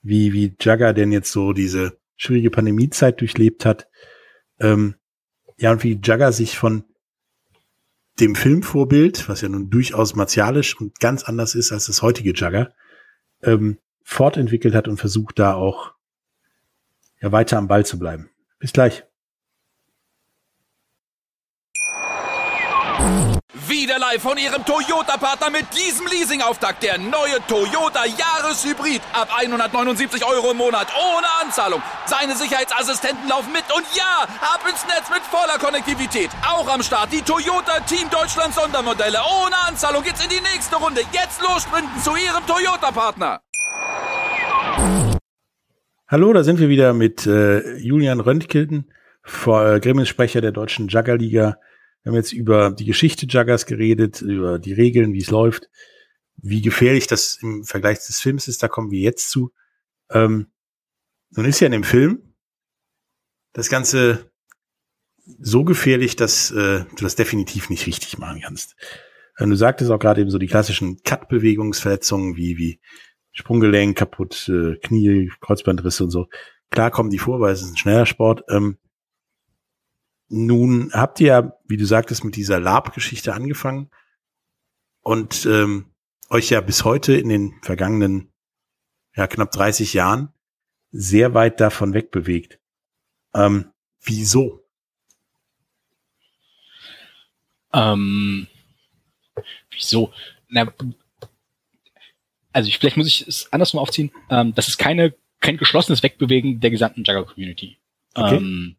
wie, 0.02 0.32
wie 0.32 0.54
Jagger 0.60 0.92
denn 0.92 1.12
jetzt 1.12 1.32
so 1.32 1.52
diese 1.52 1.98
schwierige 2.16 2.50
Pandemiezeit 2.50 3.20
durchlebt 3.20 3.64
hat. 3.64 3.88
Ähm, 4.60 4.96
ja, 5.56 5.72
und 5.72 5.82
wie 5.82 6.00
Jagger 6.02 6.32
sich 6.32 6.58
von 6.58 6.84
dem 8.20 8.34
Filmvorbild, 8.34 9.28
was 9.28 9.40
ja 9.40 9.48
nun 9.48 9.70
durchaus 9.70 10.14
martialisch 10.14 10.78
und 10.80 11.00
ganz 11.00 11.24
anders 11.24 11.54
ist 11.54 11.72
als 11.72 11.86
das 11.86 12.02
heutige 12.02 12.32
Jagger, 12.34 12.72
ähm, 13.42 13.78
fortentwickelt 14.02 14.74
hat 14.74 14.86
und 14.88 14.98
versucht 14.98 15.38
da 15.38 15.54
auch 15.54 15.94
ja, 17.20 17.32
weiter 17.32 17.58
am 17.58 17.68
Ball 17.68 17.84
zu 17.84 17.98
bleiben. 17.98 18.30
Bis 18.58 18.72
gleich. 18.72 19.04
Wieder 23.84 23.98
live 23.98 24.22
von 24.22 24.38
Ihrem 24.38 24.64
Toyota-Partner 24.64 25.50
mit 25.50 25.66
diesem 25.76 26.06
Leasing-Auftakt. 26.06 26.82
Der 26.82 26.96
neue 26.96 27.36
Toyota 27.46 28.06
Jahreshybrid. 28.06 29.02
Ab 29.12 29.28
179 29.36 30.24
Euro 30.24 30.52
im 30.52 30.56
Monat. 30.56 30.88
Ohne 30.96 31.26
Anzahlung. 31.42 31.82
Seine 32.06 32.34
Sicherheitsassistenten 32.34 33.28
laufen 33.28 33.52
mit. 33.52 33.64
Und 33.76 33.84
ja, 33.94 34.22
ab 34.40 34.64
ins 34.66 34.86
Netz 34.86 35.10
mit 35.10 35.20
voller 35.24 35.58
Konnektivität. 35.58 36.30
Auch 36.48 36.66
am 36.66 36.82
Start 36.82 37.12
die 37.12 37.20
Toyota 37.20 37.78
Team 37.80 38.08
Deutschland 38.08 38.54
Sondermodelle. 38.54 39.18
Ohne 39.18 39.54
Anzahlung 39.68 40.02
geht's 40.02 40.24
in 40.24 40.30
die 40.30 40.40
nächste 40.40 40.76
Runde. 40.76 41.02
Jetzt 41.12 41.42
los 41.42 41.64
sprinten 41.64 42.00
zu 42.00 42.16
Ihrem 42.16 42.46
Toyota-Partner. 42.46 43.42
Hallo, 46.08 46.32
da 46.32 46.42
sind 46.42 46.58
wir 46.58 46.70
wieder 46.70 46.94
mit 46.94 47.26
äh, 47.26 47.76
Julian 47.76 48.20
Röntgen, 48.20 48.90
äh, 49.26 49.78
Gremiensprecher 49.78 50.40
der 50.40 50.52
deutschen 50.52 50.88
Juggerliga. 50.88 51.58
Wir 52.04 52.10
haben 52.10 52.16
jetzt 52.16 52.34
über 52.34 52.70
die 52.70 52.84
Geschichte 52.84 53.24
Juggers 53.26 53.64
geredet, 53.64 54.20
über 54.20 54.58
die 54.58 54.74
Regeln, 54.74 55.14
wie 55.14 55.22
es 55.22 55.30
läuft, 55.30 55.70
wie 56.36 56.60
gefährlich 56.60 57.06
das 57.06 57.38
im 57.40 57.64
Vergleich 57.64 57.98
des 57.98 58.20
Films 58.20 58.46
ist. 58.46 58.62
Da 58.62 58.68
kommen 58.68 58.90
wir 58.90 59.00
jetzt 59.00 59.30
zu. 59.30 59.52
Ähm, 60.10 60.48
nun 61.30 61.46
ist 61.46 61.60
ja 61.60 61.66
in 61.66 61.72
dem 61.72 61.82
Film 61.82 62.34
das 63.54 63.70
Ganze 63.70 64.30
so 65.40 65.64
gefährlich, 65.64 66.14
dass 66.14 66.50
äh, 66.50 66.84
du 66.84 67.02
das 67.02 67.16
definitiv 67.16 67.70
nicht 67.70 67.86
richtig 67.86 68.18
machen 68.18 68.42
kannst. 68.42 68.76
Ähm, 69.38 69.48
du 69.48 69.56
sagtest 69.56 69.90
auch 69.90 69.98
gerade 69.98 70.20
eben 70.20 70.30
so 70.30 70.38
die 70.38 70.46
klassischen 70.46 71.02
Cut-Bewegungsverletzungen 71.02 72.36
wie, 72.36 72.58
wie 72.58 72.80
Sprunggelenk 73.32 73.96
kaputt, 73.96 74.46
äh, 74.50 74.76
Knie, 74.76 75.32
Kreuzbandrisse 75.40 76.04
und 76.04 76.10
so. 76.10 76.28
Klar 76.70 76.90
kommen 76.90 77.08
die 77.08 77.18
vor, 77.18 77.40
weil 77.40 77.54
es 77.54 77.62
ist 77.62 77.70
ein 77.70 77.78
schneller 77.78 78.04
Sport. 78.04 78.42
Ähm, 78.50 78.76
nun 80.34 80.90
habt 80.92 81.20
ihr 81.20 81.26
ja, 81.26 81.58
wie 81.66 81.76
du 81.76 81.84
sagtest, 81.84 82.24
mit 82.24 82.36
dieser 82.36 82.58
Lab-Geschichte 82.58 83.34
angefangen 83.34 83.90
und 85.00 85.46
ähm, 85.46 85.92
euch 86.28 86.50
ja 86.50 86.60
bis 86.60 86.84
heute 86.84 87.14
in 87.14 87.28
den 87.28 87.54
vergangenen 87.62 88.32
ja, 89.14 89.26
knapp 89.26 89.52
30 89.52 89.94
Jahren 89.94 90.32
sehr 90.90 91.34
weit 91.34 91.60
davon 91.60 91.94
wegbewegt. 91.94 92.58
Ähm, 93.34 93.70
wieso? 94.02 94.64
Ähm, 97.72 98.48
wieso? 99.70 100.12
Na, 100.48 100.72
also 102.52 102.68
ich, 102.68 102.78
vielleicht 102.78 102.96
muss 102.96 103.06
ich 103.06 103.26
es 103.26 103.52
andersrum 103.52 103.80
aufziehen. 103.80 104.10
Ähm, 104.30 104.54
das 104.54 104.68
ist 104.68 104.78
keine 104.78 105.14
kein 105.40 105.58
geschlossenes 105.58 106.02
Wegbewegen 106.02 106.58
der 106.60 106.70
gesamten 106.70 107.04
Jugger-Community. 107.04 107.76
Okay. 108.14 108.36
Ähm, 108.36 108.76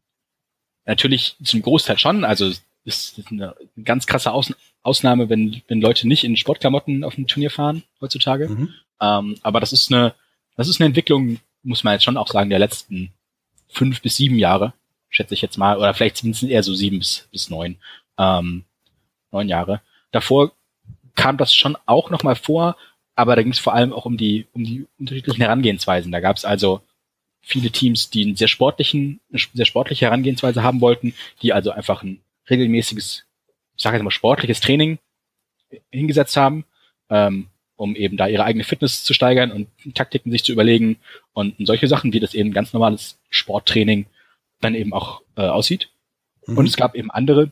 Natürlich 0.86 1.36
zum 1.44 1.62
Großteil 1.62 1.98
schon. 1.98 2.24
Also 2.24 2.52
ist 2.86 3.20
eine 3.32 3.56
ganz 3.84 4.06
krasse 4.06 4.32
Aus 4.32 4.54
Ausnahme, 4.84 5.30
wenn, 5.30 5.64
wenn 5.68 5.82
Leute 5.82 6.08
nicht 6.08 6.24
in 6.24 6.38
Sportklamotten 6.38 7.04
auf 7.04 7.18
ein 7.18 7.26
Turnier 7.26 7.50
fahren 7.50 7.84
heutzutage. 8.00 8.50
Mhm. 8.50 8.74
Ähm, 9.02 9.36
aber 9.42 9.60
das 9.60 9.74
ist 9.74 9.92
eine, 9.92 10.14
das 10.56 10.68
ist 10.68 10.80
eine 10.80 10.86
Entwicklung, 10.86 11.40
muss 11.64 11.84
man 11.84 11.94
jetzt 11.94 12.04
schon 12.04 12.18
auch 12.18 12.28
sagen, 12.28 12.52
der 12.52 12.60
letzten 12.60 13.12
fünf 13.68 14.02
bis 14.02 14.18
sieben 14.18 14.38
Jahre, 14.38 14.74
schätze 15.10 15.34
ich 15.34 15.42
jetzt 15.42 15.58
mal, 15.58 15.78
oder 15.78 15.96
vielleicht 15.96 16.18
sind 16.18 16.36
es 16.36 16.44
eher 16.44 16.62
so 16.62 16.76
sieben 16.76 17.00
bis, 17.00 17.28
bis 17.32 17.50
neun, 17.50 17.78
ähm, 18.20 18.64
neun 19.32 19.50
Jahre. 19.50 19.82
Davor 20.12 20.52
kam 21.16 21.38
das 21.38 21.54
schon 21.54 21.78
auch 21.88 22.12
nochmal 22.12 22.36
vor, 22.36 22.78
aber 23.16 23.36
da 23.36 23.42
ging 23.42 23.54
es 23.54 23.60
vor 23.60 23.74
allem 23.74 23.92
auch 23.92 24.06
um 24.06 24.18
die, 24.18 24.46
um 24.54 24.64
die 24.64 24.86
unterschiedlichen 25.00 25.42
Herangehensweisen. 25.42 26.12
Da 26.12 26.20
gab 26.20 26.38
es 26.38 26.46
also 26.46 26.82
viele 27.46 27.70
Teams, 27.70 28.10
die 28.10 28.24
einen 28.24 28.36
sehr 28.36 28.48
sportlichen, 28.48 29.22
eine 29.30 29.40
sehr 29.54 29.66
sportliche 29.66 30.06
Herangehensweise 30.06 30.64
haben 30.64 30.82
wollten, 30.82 31.14
die 31.42 31.54
also 31.54 31.72
einfach 31.72 32.02
ein 32.02 32.20
regelmäßiges, 32.50 33.24
ich 33.78 33.84
sage 33.84 33.98
jetzt 33.98 34.04
mal 34.04 34.12
sportliches 34.12 34.60
Training 34.60 34.98
hingesetzt 35.92 36.36
haben, 36.38 36.66
ähm, 37.10 37.48
um 37.76 37.96
eben 37.96 38.18
da 38.18 38.28
ihre 38.28 38.46
eigene 38.46 38.64
Fitness 38.64 39.04
zu 39.04 39.14
steigern 39.14 39.52
und 39.52 39.68
Taktiken 39.94 40.32
sich 40.32 40.44
zu 40.44 40.52
überlegen 40.52 40.98
und, 41.34 41.56
solche 41.60 41.88
Sachen, 41.88 42.14
wie 42.14 42.20
das 42.20 42.34
eben 42.34 42.52
ganz 42.52 42.74
normales 42.74 43.20
Sporttraining 43.30 44.08
dann 44.60 44.74
eben 44.74 44.94
auch 44.94 45.22
äh, 45.36 45.42
aussieht. 45.42 45.90
Mhm. 46.48 46.58
Und 46.58 46.66
es 46.66 46.78
gab 46.78 46.96
eben 46.96 47.12
andere, 47.12 47.52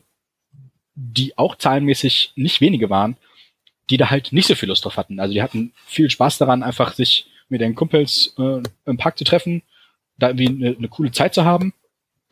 die 0.96 1.38
auch 1.38 1.56
zahlenmäßig 1.56 2.32
nicht 2.34 2.60
wenige 2.60 2.90
waren, 2.90 3.16
die 3.90 3.96
da 3.96 4.10
halt 4.10 4.32
nicht 4.32 4.48
so 4.48 4.56
viel 4.56 4.68
Lust 4.68 4.84
drauf 4.84 4.96
hatten. 4.96 5.20
Also 5.20 5.34
die 5.34 5.42
hatten 5.42 5.72
viel 5.86 6.10
Spaß 6.10 6.38
daran, 6.38 6.64
einfach 6.64 6.94
sich 6.94 7.26
mit 7.48 7.60
den 7.60 7.74
Kumpels 7.74 8.34
äh, 8.38 8.62
im 8.86 8.96
Park 8.96 9.18
zu 9.18 9.24
treffen, 9.24 9.62
da 10.18 10.28
irgendwie 10.30 10.48
eine, 10.48 10.76
eine 10.76 10.88
coole 10.88 11.12
Zeit 11.12 11.34
zu 11.34 11.44
haben. 11.44 11.72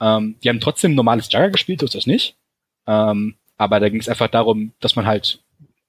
Ähm, 0.00 0.36
die 0.42 0.48
haben 0.48 0.60
trotzdem 0.60 0.94
normales 0.94 1.30
Jugger 1.32 1.50
gespielt, 1.50 1.80
so 1.80 1.86
ist 1.86 1.94
das 1.94 2.06
nicht. 2.06 2.36
Ähm, 2.86 3.36
aber 3.56 3.80
da 3.80 3.88
ging 3.88 4.00
es 4.00 4.08
einfach 4.08 4.28
darum, 4.28 4.72
dass 4.80 4.96
man 4.96 5.06
halt 5.06 5.40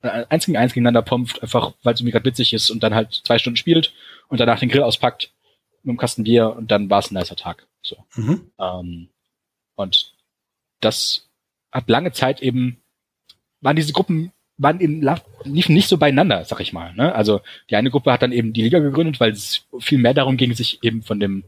eins 0.04 0.46
gegen 0.46 0.58
eins 0.58 0.74
gegeneinander 0.74 1.02
pumpft, 1.02 1.42
einfach 1.42 1.74
weil 1.84 1.94
es 1.94 2.02
irgendwie 2.02 2.12
gerade 2.12 2.26
witzig 2.26 2.54
ist 2.54 2.70
und 2.70 2.84
dann 2.84 2.94
halt 2.94 3.22
zwei 3.24 3.38
Stunden 3.38 3.58
spielt 3.58 3.94
und 4.28 4.40
danach 4.40 4.60
den 4.60 4.70
Grill 4.70 4.84
auspackt 4.84 5.32
mit 5.82 5.90
einem 5.90 5.98
Kasten 5.98 6.24
Bier 6.24 6.56
und 6.56 6.72
dann 6.72 6.90
war 6.90 7.00
es 7.00 7.12
ein 7.12 7.16
nicer 7.16 7.36
Tag. 7.36 7.68
So. 7.82 7.98
Mhm. 8.16 8.52
Ähm, 8.60 9.10
und 9.76 10.14
das 10.82 11.30
hat 11.72 11.90
lange 11.90 12.12
Zeit 12.12 12.42
eben, 12.42 12.78
waren 13.62 13.76
diese 13.76 13.94
Gruppen, 13.94 14.32
waren 14.58 14.80
eben, 14.80 15.02
liefen 15.44 15.74
nicht 15.74 15.88
so 15.88 15.98
beieinander, 15.98 16.46
sag 16.46 16.60
ich 16.60 16.74
mal. 16.74 16.94
Ne? 16.94 17.14
Also 17.16 17.42
die 17.70 17.76
eine 17.76 17.90
Gruppe 17.90 18.12
hat 18.12 18.22
dann 18.22 18.32
eben 18.32 18.54
die 18.54 18.62
Liga 18.62 18.80
gegründet, 18.80 19.20
weil 19.20 19.32
es 19.32 19.66
viel 19.80 19.98
mehr 19.98 20.14
darum 20.14 20.38
ging, 20.38 20.54
sich 20.54 20.84
eben 20.84 21.02
von 21.02 21.20
dem 21.20 21.44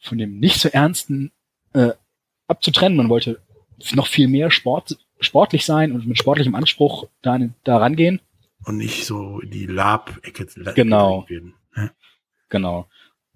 von 0.00 0.18
dem 0.18 0.38
nicht 0.38 0.60
so 0.60 0.68
ernsten 0.68 1.32
äh, 1.72 1.90
abzutrennen. 2.46 2.96
Man 2.96 3.08
wollte 3.08 3.40
noch 3.92 4.06
viel 4.06 4.28
mehr 4.28 4.50
Sport, 4.50 4.98
sportlich 5.20 5.64
sein 5.64 5.92
und 5.92 6.06
mit 6.06 6.18
sportlichem 6.18 6.54
Anspruch 6.54 7.08
da, 7.22 7.38
da 7.64 7.76
rangehen. 7.78 8.20
Und 8.64 8.78
nicht 8.78 9.04
so 9.04 9.40
in 9.40 9.50
die 9.50 9.66
Lab-Ecke 9.66 10.46
genau. 10.74 11.24
werden. 11.28 11.54
Ja? 11.76 11.90
Genau. 12.48 12.88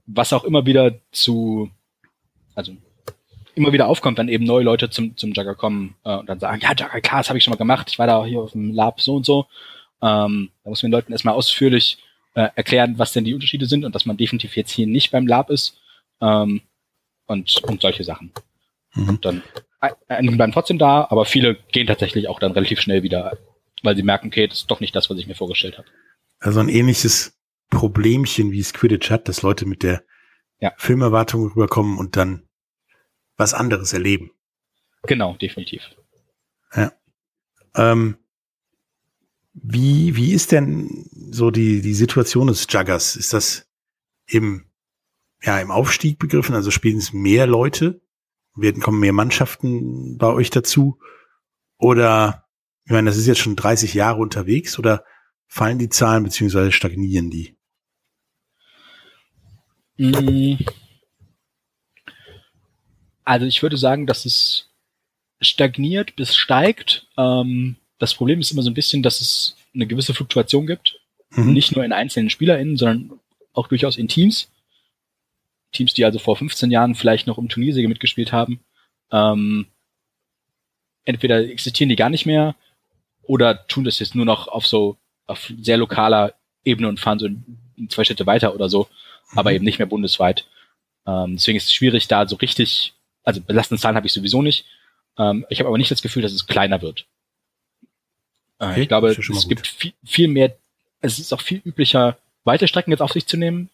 Was 0.06 0.32
auch 0.32 0.44
immer 0.44 0.66
wieder 0.66 1.00
zu, 1.12 1.70
also 2.54 2.76
immer 3.54 3.72
wieder 3.72 3.86
aufkommt, 3.86 4.18
wenn 4.18 4.28
eben 4.28 4.44
neue 4.44 4.64
Leute 4.64 4.90
zum, 4.90 5.16
zum 5.16 5.32
Jugger 5.32 5.54
kommen 5.54 5.94
äh, 6.04 6.16
und 6.16 6.28
dann 6.28 6.40
sagen, 6.40 6.60
ja, 6.60 6.70
Jugger, 6.70 7.00
klar, 7.00 7.20
das 7.20 7.28
habe 7.28 7.38
ich 7.38 7.44
schon 7.44 7.52
mal 7.52 7.58
gemacht, 7.58 7.88
ich 7.90 7.98
war 7.98 8.06
da 8.06 8.24
hier 8.24 8.40
auf 8.40 8.52
dem 8.52 8.72
Lab 8.72 9.00
so 9.00 9.16
und 9.16 9.26
so. 9.26 9.46
Ähm, 10.00 10.50
da 10.64 10.70
muss 10.70 10.82
man 10.82 10.90
den 10.90 10.98
Leuten 10.98 11.12
erstmal 11.12 11.34
ausführlich 11.34 11.98
äh, 12.34 12.48
erklären, 12.54 12.98
was 12.98 13.12
denn 13.12 13.24
die 13.24 13.34
Unterschiede 13.34 13.66
sind 13.66 13.84
und 13.84 13.94
dass 13.94 14.06
man 14.06 14.16
definitiv 14.16 14.56
jetzt 14.56 14.72
hier 14.72 14.86
nicht 14.86 15.12
beim 15.12 15.26
Lab 15.26 15.50
ist, 15.50 15.78
ähm, 16.22 16.62
und, 17.26 17.62
und 17.64 17.82
solche 17.82 18.04
Sachen. 18.04 18.32
Mhm. 18.94 19.08
Und 19.08 19.24
dann 19.24 19.42
einige 20.08 20.36
bleiben 20.36 20.52
trotzdem 20.52 20.78
da, 20.78 21.06
aber 21.10 21.26
viele 21.26 21.56
gehen 21.72 21.86
tatsächlich 21.86 22.28
auch 22.28 22.38
dann 22.38 22.52
relativ 22.52 22.80
schnell 22.80 23.02
wieder, 23.02 23.36
weil 23.82 23.96
sie 23.96 24.02
merken, 24.02 24.28
okay, 24.28 24.46
das 24.46 24.60
ist 24.60 24.70
doch 24.70 24.80
nicht 24.80 24.96
das, 24.96 25.10
was 25.10 25.18
ich 25.18 25.26
mir 25.26 25.34
vorgestellt 25.34 25.76
habe. 25.76 25.88
Also 26.38 26.60
ein 26.60 26.68
ähnliches 26.68 27.38
Problemchen, 27.68 28.52
wie 28.52 28.60
es 28.60 28.72
Quidditch 28.72 29.10
hat, 29.10 29.28
dass 29.28 29.42
Leute 29.42 29.66
mit 29.66 29.82
der 29.82 30.04
ja. 30.60 30.72
Filmerwartung 30.76 31.48
rüberkommen 31.48 31.98
und 31.98 32.16
dann 32.16 32.48
was 33.36 33.52
anderes 33.52 33.92
erleben. 33.92 34.30
Genau, 35.02 35.34
definitiv. 35.34 35.82
Ja. 36.74 36.92
Ähm, 37.74 38.16
Wie, 39.54 40.16
wie 40.16 40.32
ist 40.32 40.52
denn 40.52 41.06
so 41.30 41.50
die, 41.50 41.82
die 41.82 41.94
Situation 41.94 42.46
des 42.46 42.66
Juggers? 42.70 43.16
Ist 43.16 43.32
das 43.32 43.66
im, 44.26 44.64
ja, 45.42 45.58
im 45.60 45.70
Aufstieg 45.70 46.18
begriffen? 46.18 46.54
Also 46.54 46.70
spielen 46.70 46.98
es 46.98 47.12
mehr 47.12 47.46
Leute? 47.46 48.00
Werden, 48.54 48.82
kommen 48.82 49.00
mehr 49.00 49.12
Mannschaften 49.12 50.18
bei 50.18 50.28
euch 50.28 50.50
dazu? 50.50 50.98
Oder, 51.78 52.46
ich 52.84 52.92
meine, 52.92 53.08
das 53.08 53.16
ist 53.16 53.26
jetzt 53.26 53.40
schon 53.40 53.56
30 53.56 53.94
Jahre 53.94 54.20
unterwegs 54.20 54.78
oder 54.78 55.04
fallen 55.46 55.78
die 55.78 55.88
Zahlen 55.88 56.24
beziehungsweise 56.24 56.72
stagnieren 56.72 57.30
die? 57.30 57.56
Mm. 59.96 60.56
Also 63.24 63.46
ich 63.46 63.62
würde 63.62 63.76
sagen, 63.76 64.06
dass 64.06 64.24
es 64.24 64.70
stagniert 65.40 66.16
bis 66.16 66.36
steigt. 66.36 67.06
Ähm, 67.16 67.76
das 67.98 68.14
Problem 68.14 68.40
ist 68.40 68.50
immer 68.50 68.62
so 68.62 68.70
ein 68.70 68.74
bisschen, 68.74 69.02
dass 69.02 69.20
es 69.20 69.56
eine 69.74 69.86
gewisse 69.86 70.14
Fluktuation 70.14 70.66
gibt. 70.66 71.00
Mhm. 71.30 71.52
Nicht 71.52 71.74
nur 71.74 71.84
in 71.84 71.92
einzelnen 71.92 72.30
SpielerInnen, 72.30 72.76
sondern 72.76 73.18
auch 73.52 73.68
durchaus 73.68 73.96
in 73.96 74.08
Teams. 74.08 74.48
Teams, 75.72 75.94
die 75.94 76.04
also 76.04 76.18
vor 76.18 76.36
15 76.36 76.70
Jahren 76.70 76.94
vielleicht 76.94 77.26
noch 77.26 77.38
um 77.38 77.48
Turniersiege 77.48 77.88
mitgespielt 77.88 78.32
haben. 78.32 78.60
Ähm, 79.10 79.66
entweder 81.04 81.38
existieren 81.48 81.88
die 81.88 81.96
gar 81.96 82.10
nicht 82.10 82.26
mehr 82.26 82.54
oder 83.22 83.66
tun 83.66 83.84
das 83.84 83.98
jetzt 83.98 84.14
nur 84.14 84.24
noch 84.24 84.48
auf 84.48 84.66
so 84.66 84.96
auf 85.26 85.52
sehr 85.60 85.76
lokaler 85.76 86.34
Ebene 86.64 86.88
und 86.88 87.00
fahren 87.00 87.18
so 87.18 87.28
zwei 87.88 88.04
Schritte 88.04 88.26
weiter 88.26 88.54
oder 88.54 88.68
so, 88.68 88.88
mhm. 89.32 89.38
aber 89.38 89.52
eben 89.52 89.64
nicht 89.64 89.78
mehr 89.78 89.86
bundesweit. 89.86 90.46
Ähm, 91.06 91.36
deswegen 91.36 91.56
ist 91.56 91.64
es 91.64 91.72
schwierig, 91.72 92.08
da 92.08 92.26
so 92.26 92.36
richtig, 92.36 92.94
also 93.24 93.40
belastende 93.40 93.80
Zahlen 93.80 93.96
habe 93.96 94.06
ich 94.06 94.12
sowieso 94.12 94.42
nicht. 94.42 94.66
Ähm, 95.18 95.46
ich 95.48 95.58
habe 95.58 95.68
aber 95.68 95.78
nicht 95.78 95.90
das 95.90 96.02
Gefühl, 96.02 96.22
dass 96.22 96.32
es 96.32 96.46
kleiner 96.46 96.82
wird. 96.82 97.06
Äh, 98.58 98.66
okay, 98.66 98.82
ich 98.82 98.88
glaube, 98.88 99.08
es 99.10 99.48
gibt 99.48 99.66
viel, 99.66 99.92
viel 100.04 100.28
mehr, 100.28 100.56
es 101.00 101.18
ist 101.18 101.32
auch 101.32 101.40
viel 101.40 101.60
üblicher, 101.64 102.18
weite 102.44 102.68
Strecken 102.68 102.90
jetzt 102.90 103.02
auf 103.02 103.12
sich 103.12 103.26
zu 103.26 103.36
nehmen. 103.36 103.70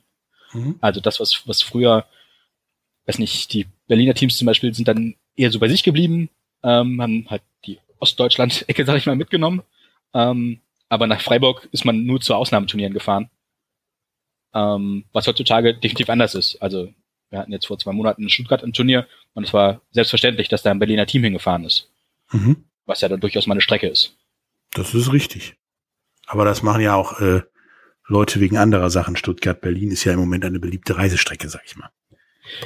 Mhm. 0.52 0.76
Also 0.80 1.00
das, 1.00 1.20
was, 1.20 1.46
was 1.46 1.62
früher, 1.62 2.06
weiß 3.06 3.18
nicht, 3.18 3.52
die 3.52 3.66
Berliner 3.86 4.14
Teams 4.14 4.36
zum 4.36 4.46
Beispiel 4.46 4.74
sind 4.74 4.88
dann 4.88 5.14
eher 5.36 5.50
so 5.50 5.58
bei 5.58 5.68
sich 5.68 5.82
geblieben, 5.82 6.30
ähm, 6.62 7.00
haben 7.00 7.26
halt 7.28 7.42
die 7.66 7.78
Ostdeutschland-Ecke, 7.98 8.84
sag 8.86 8.96
ich 8.96 9.06
mal, 9.06 9.16
mitgenommen. 9.16 9.62
Ähm, 10.14 10.60
aber 10.88 11.06
nach 11.06 11.20
Freiburg 11.20 11.68
ist 11.72 11.84
man 11.84 12.04
nur 12.04 12.20
zu 12.20 12.34
Ausnahmeturnieren 12.34 12.94
gefahren. 12.94 13.30
Ähm, 14.54 15.04
was 15.12 15.26
heutzutage 15.26 15.74
definitiv 15.74 16.08
anders 16.08 16.34
ist. 16.34 16.56
Also 16.62 16.88
wir 17.30 17.38
hatten 17.38 17.52
jetzt 17.52 17.66
vor 17.66 17.78
zwei 17.78 17.92
Monaten 17.92 18.22
in 18.22 18.30
Stuttgart 18.30 18.64
ein 18.64 18.72
Turnier 18.72 19.06
und 19.34 19.44
es 19.44 19.52
war 19.52 19.82
selbstverständlich, 19.90 20.48
dass 20.48 20.62
da 20.62 20.70
ein 20.70 20.78
Berliner 20.78 21.06
Team 21.06 21.22
hingefahren 21.22 21.64
ist. 21.64 21.90
Mhm. 22.32 22.64
Was 22.86 23.02
ja 23.02 23.08
dann 23.08 23.20
durchaus 23.20 23.46
mal 23.46 23.54
eine 23.54 23.60
Strecke 23.60 23.88
ist. 23.88 24.16
Das 24.72 24.94
ist 24.94 25.12
richtig. 25.12 25.56
Aber 26.26 26.44
das 26.44 26.62
machen 26.62 26.80
ja 26.80 26.94
auch 26.94 27.20
äh, 27.20 27.42
Leute 28.08 28.40
wegen 28.40 28.56
anderer 28.56 28.90
Sachen. 28.90 29.16
Stuttgart, 29.16 29.60
Berlin 29.60 29.90
ist 29.90 30.04
ja 30.04 30.12
im 30.14 30.18
Moment 30.18 30.44
eine 30.44 30.58
beliebte 30.58 30.96
Reisestrecke, 30.96 31.48
sag 31.48 31.62
ich 31.64 31.76
mal. 31.76 31.90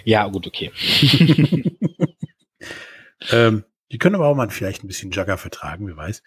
Ja, 0.05 0.27
gut, 0.29 0.47
okay. 0.47 0.71
ähm, 3.31 3.65
die 3.91 3.99
können 3.99 4.15
aber 4.15 4.29
auch 4.29 4.37
mal 4.37 4.49
vielleicht 4.51 4.85
ein 4.85 4.87
bisschen 4.87 5.11
Jugger 5.11 5.37
vertragen, 5.37 5.87
wer 5.89 5.97
weiß. 5.97 6.23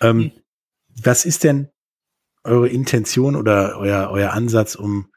Ähm, 0.00 0.16
mhm. 0.16 0.32
Was 1.02 1.24
ist 1.26 1.44
denn 1.44 1.68
eure 2.44 2.68
Intention 2.68 3.34
oder 3.34 3.76
euer, 3.78 4.10
euer 4.10 4.32
Ansatz, 4.32 4.76
um, 4.76 5.12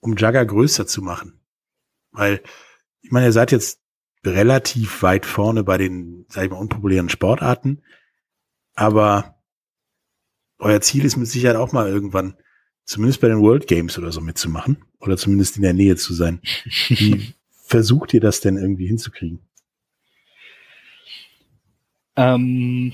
um 0.00 0.16
Jugger 0.16 0.44
größer 0.44 0.86
zu 0.86 1.00
machen? 1.00 1.40
Weil, 2.10 2.42
ich 3.00 3.12
meine, 3.12 3.26
ihr 3.26 3.32
seid 3.32 3.52
jetzt 3.52 3.80
relativ 4.24 5.02
weit 5.02 5.26
vorne 5.26 5.62
bei 5.62 5.78
den, 5.78 6.26
sag 6.28 6.44
ich 6.44 6.50
mal, 6.50 6.58
unpopulären 6.58 7.08
Sportarten, 7.08 7.82
aber 8.74 9.41
euer 10.62 10.80
Ziel 10.80 11.04
ist 11.04 11.16
mit 11.16 11.26
Sicherheit 11.28 11.56
auch 11.56 11.72
mal 11.72 11.88
irgendwann, 11.88 12.36
zumindest 12.84 13.20
bei 13.20 13.28
den 13.28 13.42
World 13.42 13.66
Games 13.66 13.98
oder 13.98 14.12
so 14.12 14.20
mitzumachen 14.20 14.84
oder 15.00 15.16
zumindest 15.16 15.56
in 15.56 15.62
der 15.62 15.72
Nähe 15.74 15.96
zu 15.96 16.14
sein. 16.14 16.40
Wie 16.88 17.34
versucht 17.66 18.14
ihr 18.14 18.20
das 18.20 18.40
denn 18.40 18.56
irgendwie 18.56 18.86
hinzukriegen? 18.86 19.40
Ähm, 22.16 22.92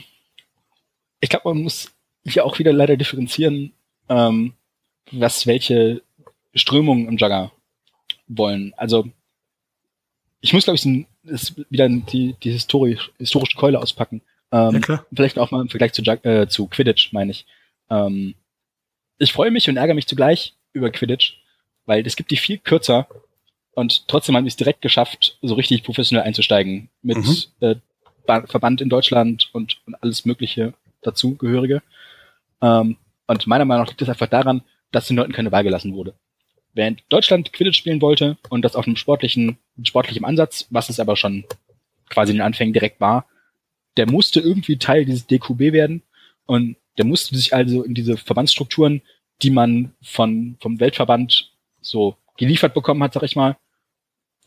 ich 1.20 1.28
glaube, 1.28 1.48
man 1.48 1.62
muss 1.62 1.90
hier 2.24 2.44
auch 2.44 2.58
wieder 2.58 2.72
leider 2.72 2.96
differenzieren, 2.96 3.72
ähm, 4.08 4.54
was 5.12 5.46
welche 5.46 6.02
Strömungen 6.54 7.08
im 7.08 7.16
Jugger 7.16 7.52
wollen. 8.28 8.72
Also 8.76 9.10
ich 10.40 10.52
muss, 10.52 10.64
glaube 10.64 10.76
ich, 10.76 10.84
ein, 10.84 11.06
wieder 11.68 11.88
die, 11.88 12.36
die 12.42 12.52
historisch, 12.52 13.10
historische 13.18 13.58
Keule 13.58 13.80
auspacken. 13.80 14.22
Ähm, 14.52 14.80
ja. 14.86 15.04
Vielleicht 15.12 15.38
auch 15.38 15.50
mal 15.50 15.60
im 15.60 15.68
Vergleich 15.68 15.92
zu, 15.92 16.02
äh, 16.02 16.48
zu 16.48 16.66
Quidditch, 16.68 17.12
meine 17.12 17.32
ich. 17.32 17.46
Ähm, 17.90 18.34
ich 19.18 19.32
freue 19.32 19.50
mich 19.50 19.68
und 19.68 19.76
ärgere 19.76 19.94
mich 19.94 20.06
zugleich 20.06 20.54
über 20.72 20.90
Quidditch, 20.90 21.40
weil 21.86 22.06
es 22.06 22.16
gibt 22.16 22.30
die 22.30 22.36
viel 22.36 22.58
kürzer 22.58 23.08
und 23.72 24.08
trotzdem 24.08 24.36
haben 24.36 24.44
wir 24.44 24.48
es 24.48 24.56
direkt 24.56 24.82
geschafft, 24.82 25.38
so 25.40 25.54
richtig 25.54 25.84
professionell 25.84 26.26
einzusteigen 26.26 26.90
mit 27.02 27.18
mhm. 27.18 27.36
äh, 27.60 27.76
Verband 28.26 28.80
in 28.80 28.88
Deutschland 28.88 29.50
und, 29.52 29.80
und 29.86 29.94
alles 30.02 30.24
Mögliche 30.24 30.74
dazugehörige. 31.02 31.82
Ähm, 32.60 32.96
und 33.26 33.46
meiner 33.46 33.64
Meinung 33.64 33.84
nach 33.84 33.88
liegt 33.88 34.02
es 34.02 34.08
einfach 34.08 34.26
daran, 34.26 34.62
dass 34.90 35.06
den 35.06 35.16
Leuten 35.16 35.32
keine 35.32 35.52
Wahl 35.52 35.62
gelassen 35.62 35.94
wurde. 35.94 36.14
In 36.74 36.96
Deutschland 37.08 37.52
Quidditch 37.52 37.78
spielen 37.78 38.02
wollte 38.02 38.36
und 38.48 38.62
das 38.62 38.76
auf 38.76 38.86
einem 38.86 38.96
sportlichen, 38.96 39.58
sportlichem 39.82 40.24
Ansatz, 40.24 40.66
was 40.70 40.88
es 40.88 41.00
aber 41.00 41.16
schon 41.16 41.44
quasi 42.08 42.32
in 42.32 42.38
den 42.38 42.46
Anfängen 42.46 42.72
direkt 42.72 43.00
war, 43.00 43.26
der 43.96 44.10
musste 44.10 44.40
irgendwie 44.40 44.76
Teil 44.76 45.04
dieses 45.04 45.26
DQB 45.26 45.72
werden 45.72 46.02
und 46.46 46.76
der 46.98 47.04
musste 47.04 47.34
sich 47.36 47.54
also 47.54 47.82
in 47.84 47.94
diese 47.94 48.16
Verbandsstrukturen, 48.16 49.02
die 49.40 49.50
man 49.50 49.92
von, 50.02 50.56
vom 50.60 50.80
Weltverband 50.80 51.52
so 51.80 52.16
geliefert 52.36 52.74
bekommen 52.74 53.02
hat, 53.02 53.14
sag 53.14 53.22
ich 53.22 53.36
mal, 53.36 53.56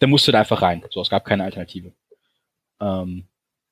der 0.01 0.07
musste 0.07 0.31
da 0.31 0.39
einfach 0.39 0.61
rein. 0.61 0.83
So, 0.89 1.01
es 1.01 1.09
gab 1.09 1.25
keine 1.25 1.43
Alternative. 1.43 1.93
Ähm, 2.79 3.25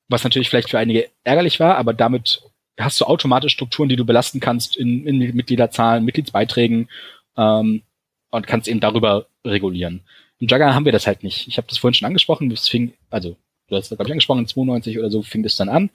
was 0.08 0.24
natürlich 0.24 0.48
vielleicht 0.48 0.70
für 0.70 0.78
einige 0.78 1.08
ärgerlich 1.24 1.60
war, 1.60 1.76
aber 1.76 1.92
damit 1.92 2.42
hast 2.78 3.00
du 3.00 3.04
automatisch 3.04 3.52
Strukturen, 3.52 3.88
die 3.88 3.96
du 3.96 4.04
belasten 4.04 4.40
kannst 4.40 4.76
in, 4.76 5.06
in 5.06 5.18
Mitgliederzahlen, 5.36 6.04
Mitgliedsbeiträgen 6.04 6.88
ähm, 7.36 7.82
und 8.30 8.46
kannst 8.46 8.68
eben 8.68 8.80
darüber 8.80 9.26
regulieren. 9.44 10.00
Im 10.38 10.48
Jugger 10.48 10.74
haben 10.74 10.86
wir 10.86 10.92
das 10.92 11.06
halt 11.06 11.22
nicht. 11.22 11.46
Ich 11.48 11.58
habe 11.58 11.68
das 11.68 11.78
vorhin 11.78 11.94
schon 11.94 12.06
angesprochen, 12.06 12.50
es 12.50 12.68
fing, 12.68 12.94
also 13.10 13.36
du 13.68 13.76
hast 13.76 13.90
das, 13.90 13.98
glaube 13.98 14.08
ich, 14.08 14.12
angesprochen, 14.12 14.40
in 14.40 14.46
92 14.46 14.98
oder 14.98 15.10
so 15.10 15.22
fing 15.22 15.42
das 15.42 15.56
dann 15.56 15.68
an 15.68 15.90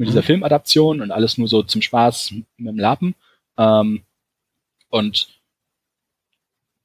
mit 0.00 0.08
dieser 0.08 0.22
mhm. 0.22 0.26
Filmadaption 0.26 1.02
und 1.02 1.10
alles 1.10 1.36
nur 1.36 1.46
so 1.46 1.62
zum 1.62 1.82
Spaß 1.82 2.30
mit 2.30 2.46
dem 2.56 2.78
Lappen. 2.78 3.14
Ähm, 3.58 4.02
und 4.88 5.28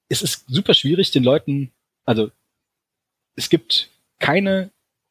es 0.09 0.21
ist 0.21 0.43
super 0.49 0.73
schwierig, 0.73 1.11
den 1.11 1.23
Leuten, 1.23 1.71
also 2.03 2.29
es 3.37 3.49
gibt 3.49 3.89
keine 4.19 4.69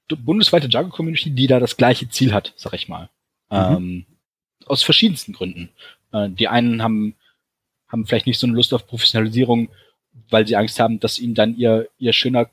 bundesweite 0.09 0.67
Jugger-Community, 0.67 1.31
die 1.31 1.47
da 1.47 1.59
das 1.59 1.79
gleiche 1.79 2.07
Ziel 2.11 2.35
hat, 2.35 2.53
sag 2.57 2.75
ich 2.75 2.89
mal. 2.89 3.09
Mhm. 3.51 3.57
Ähm, 3.57 4.07
aus 4.67 4.83
verschiedensten 4.83 5.33
Gründen. 5.33 5.71
Äh, 6.13 6.29
die 6.29 6.49
einen 6.49 6.83
haben, 6.83 7.15
haben 7.89 8.07
vielleicht 8.07 8.27
nicht 8.27 8.39
so 8.39 8.47
eine 8.47 8.55
Lust 8.55 8.75
auf 8.75 8.87
Professionalisierung, 8.87 9.71
weil 10.29 10.47
sie 10.47 10.57
Angst 10.57 10.79
haben, 10.79 11.01
dass 11.01 11.19
ihnen 11.19 11.35
dann 11.35 11.57
ihr, 11.57 11.89
ihr 11.97 12.13
schöner 12.13 12.51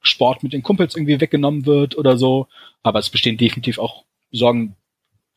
Sport 0.00 0.42
mit 0.42 0.54
den 0.54 0.62
Kumpels 0.62 0.96
irgendwie 0.96 1.20
weggenommen 1.20 1.66
wird 1.66 1.98
oder 1.98 2.16
so. 2.16 2.48
Aber 2.82 3.00
es 3.00 3.10
bestehen 3.10 3.36
definitiv 3.36 3.78
auch 3.78 4.04
Sorgen, 4.32 4.76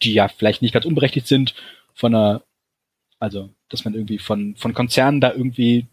die 0.02 0.14
ja 0.14 0.28
vielleicht 0.28 0.62
nicht 0.62 0.74
ganz 0.74 0.86
unberechtigt 0.86 1.28
sind, 1.28 1.56
von 1.94 2.14
einer, 2.14 2.44
also, 3.20 3.50
dass 3.70 3.86
man 3.86 3.94
irgendwie 3.94 4.20
von, 4.20 4.56
von 4.56 4.74
Konzernen 4.74 5.22
da 5.22 5.32
irgendwie 5.32 5.88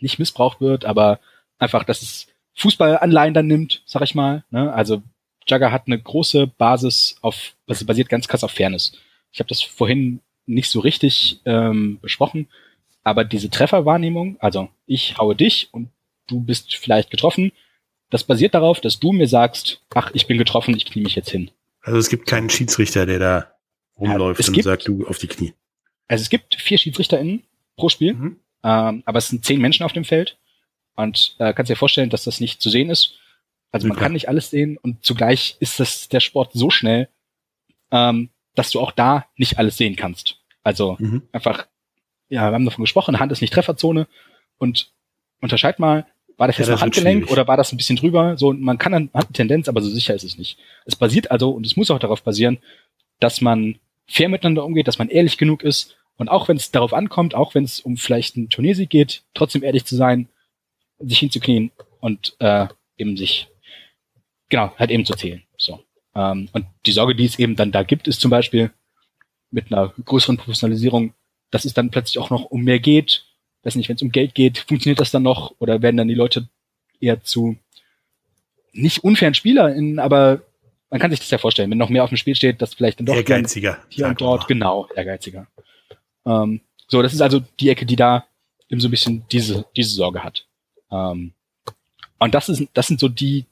nicht 0.00 0.18
missbraucht 0.18 0.60
wird, 0.60 0.84
aber 0.84 1.18
einfach, 1.58 1.84
dass 1.84 2.02
es 2.02 2.26
Fußballanleihen 2.54 3.34
dann 3.34 3.46
nimmt, 3.46 3.82
sag 3.86 4.02
ich 4.02 4.14
mal. 4.14 4.44
Ne? 4.50 4.72
Also 4.72 5.02
Jugger 5.46 5.72
hat 5.72 5.86
eine 5.86 6.00
große 6.00 6.46
Basis 6.46 7.16
auf, 7.20 7.54
also 7.66 7.84
basiert 7.84 8.08
ganz 8.08 8.28
krass 8.28 8.44
auf 8.44 8.52
Fairness. 8.52 8.92
Ich 9.32 9.40
habe 9.40 9.48
das 9.48 9.62
vorhin 9.62 10.20
nicht 10.46 10.70
so 10.70 10.80
richtig 10.80 11.40
ähm, 11.44 11.98
besprochen, 12.00 12.48
aber 13.02 13.24
diese 13.24 13.50
Trefferwahrnehmung, 13.50 14.36
also 14.40 14.68
ich 14.86 15.18
haue 15.18 15.34
dich 15.34 15.68
und 15.72 15.90
du 16.26 16.40
bist 16.40 16.76
vielleicht 16.76 17.10
getroffen, 17.10 17.52
das 18.10 18.24
basiert 18.24 18.54
darauf, 18.54 18.80
dass 18.80 19.00
du 19.00 19.12
mir 19.12 19.26
sagst, 19.26 19.80
ach, 19.94 20.10
ich 20.14 20.26
bin 20.26 20.38
getroffen, 20.38 20.76
ich 20.76 20.86
knie 20.86 21.02
mich 21.02 21.16
jetzt 21.16 21.30
hin. 21.30 21.50
Also 21.84 21.98
es 21.98 22.08
gibt 22.08 22.26
keinen 22.26 22.50
Schiedsrichter, 22.50 23.06
der 23.06 23.18
da 23.18 23.52
rumläuft 23.98 24.40
ja, 24.40 24.48
und 24.48 24.54
gibt, 24.54 24.64
sagt, 24.64 24.88
du 24.88 25.06
auf 25.06 25.18
die 25.18 25.28
Knie. 25.28 25.54
Also 26.08 26.22
es 26.22 26.30
gibt 26.30 26.56
vier 26.56 26.78
SchiedsrichterInnen 26.78 27.44
pro 27.76 27.88
Spiel, 27.88 28.14
mhm. 28.14 28.40
ähm, 28.62 29.02
aber 29.04 29.18
es 29.18 29.28
sind 29.28 29.44
zehn 29.44 29.60
Menschen 29.60 29.84
auf 29.84 29.92
dem 29.92 30.04
Feld 30.04 30.38
und 30.96 31.36
äh, 31.38 31.52
kannst 31.52 31.70
dir 31.70 31.76
vorstellen, 31.76 32.10
dass 32.10 32.24
das 32.24 32.40
nicht 32.40 32.60
zu 32.62 32.70
sehen 32.70 32.90
ist. 32.90 33.14
Also 33.70 33.86
man 33.86 33.96
ja. 33.96 34.02
kann 34.02 34.12
nicht 34.12 34.28
alles 34.28 34.50
sehen 34.50 34.78
und 34.78 35.04
zugleich 35.04 35.56
ist 35.60 35.78
das 35.78 36.08
der 36.08 36.20
Sport 36.20 36.52
so 36.54 36.70
schnell, 36.70 37.08
ähm, 37.90 38.30
dass 38.54 38.70
du 38.70 38.80
auch 38.80 38.92
da 38.92 39.26
nicht 39.36 39.58
alles 39.58 39.76
sehen 39.76 39.96
kannst. 39.96 40.38
Also 40.62 40.96
mhm. 40.98 41.22
einfach, 41.32 41.66
ja, 42.28 42.50
wir 42.50 42.54
haben 42.54 42.64
davon 42.64 42.84
gesprochen, 42.84 43.18
Hand 43.18 43.32
ist 43.32 43.42
nicht 43.42 43.52
Trefferzone 43.52 44.06
und 44.58 44.92
unterscheid 45.40 45.78
mal, 45.78 46.06
war 46.36 46.46
das 46.48 46.58
jetzt 46.58 46.68
ja, 46.68 46.74
noch 46.74 46.82
Handgelenk 46.82 47.30
oder 47.30 47.46
war 47.46 47.56
das 47.56 47.72
ein 47.72 47.76
bisschen 47.76 47.96
drüber? 47.96 48.36
So, 48.36 48.52
man 48.52 48.78
kann 48.78 48.92
dann, 48.92 49.10
hat 49.14 49.26
eine 49.26 49.32
Tendenz, 49.32 49.68
aber 49.68 49.80
so 49.80 49.90
sicher 49.90 50.14
ist 50.14 50.24
es 50.24 50.38
nicht. 50.38 50.58
Es 50.84 50.96
basiert 50.96 51.30
also, 51.30 51.50
und 51.50 51.64
es 51.64 51.76
muss 51.76 51.90
auch 51.90 51.98
darauf 51.98 52.22
basieren, 52.22 52.58
dass 53.20 53.40
man 53.40 53.78
fair 54.06 54.28
miteinander 54.28 54.64
umgeht, 54.64 54.88
dass 54.88 54.98
man 54.98 55.08
ehrlich 55.08 55.38
genug 55.38 55.62
ist 55.62 55.96
und 56.16 56.28
auch 56.28 56.48
wenn 56.48 56.56
es 56.56 56.70
darauf 56.70 56.92
ankommt, 56.92 57.34
auch 57.34 57.54
wenn 57.54 57.64
es 57.64 57.80
um 57.80 57.96
vielleicht 57.96 58.36
einen 58.36 58.48
Turniersieg 58.48 58.90
geht, 58.90 59.22
trotzdem 59.34 59.62
ehrlich 59.62 59.84
zu 59.84 59.96
sein, 59.96 60.28
sich 60.98 61.18
hinzuknien 61.18 61.70
und 62.00 62.36
äh, 62.38 62.68
eben 62.96 63.16
sich, 63.16 63.48
genau, 64.48 64.72
halt 64.78 64.90
eben 64.90 65.04
zu 65.04 65.14
zählen. 65.14 65.42
So. 65.56 65.80
Ähm, 66.14 66.48
und 66.52 66.66
die 66.86 66.92
Sorge, 66.92 67.14
die 67.14 67.24
es 67.24 67.38
eben 67.38 67.56
dann 67.56 67.72
da 67.72 67.82
gibt, 67.82 68.06
ist 68.06 68.20
zum 68.20 68.30
Beispiel 68.30 68.70
mit 69.50 69.72
einer 69.72 69.92
größeren 70.04 70.36
Professionalisierung, 70.36 71.14
dass 71.50 71.64
es 71.64 71.74
dann 71.74 71.90
plötzlich 71.90 72.18
auch 72.18 72.30
noch 72.30 72.44
um 72.44 72.62
mehr 72.62 72.78
geht. 72.78 73.24
Weiß 73.64 73.74
nicht, 73.74 73.88
wenn 73.88 73.96
es 73.96 74.02
um 74.02 74.12
Geld 74.12 74.34
geht, 74.34 74.58
funktioniert 74.68 75.00
das 75.00 75.10
dann 75.10 75.22
noch 75.22 75.54
oder 75.58 75.82
werden 75.82 75.96
dann 75.96 76.08
die 76.08 76.14
Leute 76.14 76.48
eher 77.00 77.22
zu 77.22 77.56
nicht 78.72 79.04
unfairen 79.04 79.34
SpielerInnen, 79.34 79.98
aber 79.98 80.42
man 80.90 81.00
kann 81.00 81.10
sich 81.10 81.20
das 81.20 81.30
ja 81.30 81.38
vorstellen, 81.38 81.70
wenn 81.70 81.78
noch 81.78 81.88
mehr 81.88 82.04
auf 82.04 82.10
dem 82.10 82.16
Spiel 82.16 82.34
steht, 82.34 82.60
dass 82.60 82.74
vielleicht 82.74 82.98
dann 82.98 83.06
doch 83.06 83.14
ehrgeiziger 83.14 83.78
hier 83.88 84.06
und 84.06 84.20
dort, 84.20 84.46
genau, 84.48 84.88
ehrgeiziger. 84.94 85.46
Ähm, 86.26 86.60
so, 86.88 87.02
das 87.02 87.12
ist 87.12 87.20
also 87.20 87.40
die 87.60 87.70
Ecke, 87.70 87.86
die 87.86 87.96
da 87.96 88.26
eben 88.68 88.80
so 88.80 88.88
ein 88.88 88.90
bisschen 88.90 89.24
diese, 89.30 89.64
diese 89.76 89.94
Sorge 89.94 90.22
hat. 90.22 90.46
Ähm, 90.90 91.32
und 92.18 92.34
das 92.34 92.48
ist, 92.48 92.68
das 92.74 92.86
sind 92.86 93.00
so 93.00 93.08
die, 93.08 93.46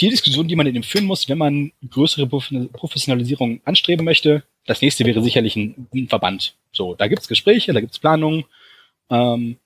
die 0.00 0.08
Diskussion, 0.08 0.48
die 0.48 0.56
man 0.56 0.66
in 0.66 0.74
dem 0.74 0.82
führen 0.82 1.06
muss, 1.06 1.28
wenn 1.28 1.38
man 1.38 1.72
größere 1.88 2.26
Professionalisierung 2.26 3.60
anstreben 3.64 4.04
möchte. 4.04 4.42
Das 4.66 4.80
nächste 4.80 5.04
wäre 5.04 5.22
sicherlich 5.22 5.56
ein, 5.56 5.86
ein 5.94 6.08
Verband. 6.08 6.56
So, 6.72 6.94
da 6.94 7.06
gibt's 7.06 7.28
Gespräche, 7.28 7.72
da 7.72 7.80
gibt's 7.80 7.98
Planungen. 7.98 8.44
Ähm, 9.10 9.56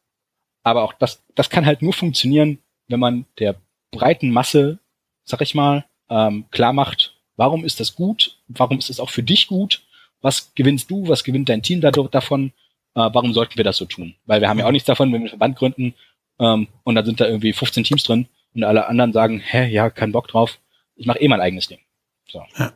aber 0.63 0.85
auch 0.85 0.93
das, 0.93 1.23
das 1.35 1.49
kann 1.51 1.67
halt 1.67 1.83
nur 1.83 1.93
funktionieren, 1.93 2.59
wenn 2.89 3.01
man 3.01 3.25
der 3.39 3.57
breiten 3.91 4.31
Masse, 4.31 4.79
sag 5.25 5.41
ich 5.41 5.55
mal, 5.55 5.85
ähm, 6.11 6.47
klar 6.51 6.73
macht, 6.73 7.15
warum 7.37 7.65
ist 7.65 7.81
das 7.81 7.95
gut, 7.95 8.37
warum 8.49 8.79
ist 8.79 8.91
es 8.91 9.01
auch 9.01 9.11
für 9.11 9.23
dich 9.23 9.47
gut, 9.47 9.83
was 10.21 10.53
gewinnst 10.55 10.91
du, 10.91 11.09
was 11.09 11.25
gewinnt 11.25 11.49
dein 11.49 11.63
Team 11.63 11.81
dadurch, 11.81 12.11
davon, 12.11 12.53
äh, 12.95 13.09
warum 13.13 13.33
sollten 13.33 13.57
wir 13.57 13.65
das 13.65 13.77
so 13.77 13.85
tun? 13.85 14.15
Weil 14.27 14.41
wir 14.41 14.49
haben 14.49 14.59
ja 14.59 14.67
auch 14.67 14.73
nichts 14.73 14.87
davon, 14.87 15.09
wenn 15.09 15.21
wir 15.23 15.31
einen 15.31 15.39
Verband 15.39 15.57
gründen 15.57 15.95
ähm, 16.39 16.69
und 16.83 16.95
dann 16.97 17.07
sind 17.07 17.21
da 17.21 17.27
irgendwie 17.27 17.53
15 17.53 17.85
Teams 17.85 18.03
drin 18.03 18.27
und 18.55 18.65
alle 18.65 18.87
anderen 18.87 19.13
sagen, 19.13 19.41
hä, 19.41 19.69
ja, 19.69 19.91
kein 19.91 20.13
Bock 20.13 20.29
drauf, 20.29 20.59
ich 20.95 21.07
mache 21.07 21.21
eh 21.21 21.29
mein 21.29 21.41
eigenes 21.41 21.69
Ding. 21.69 21.81
So. 22.29 22.43
Ja. 22.57 22.73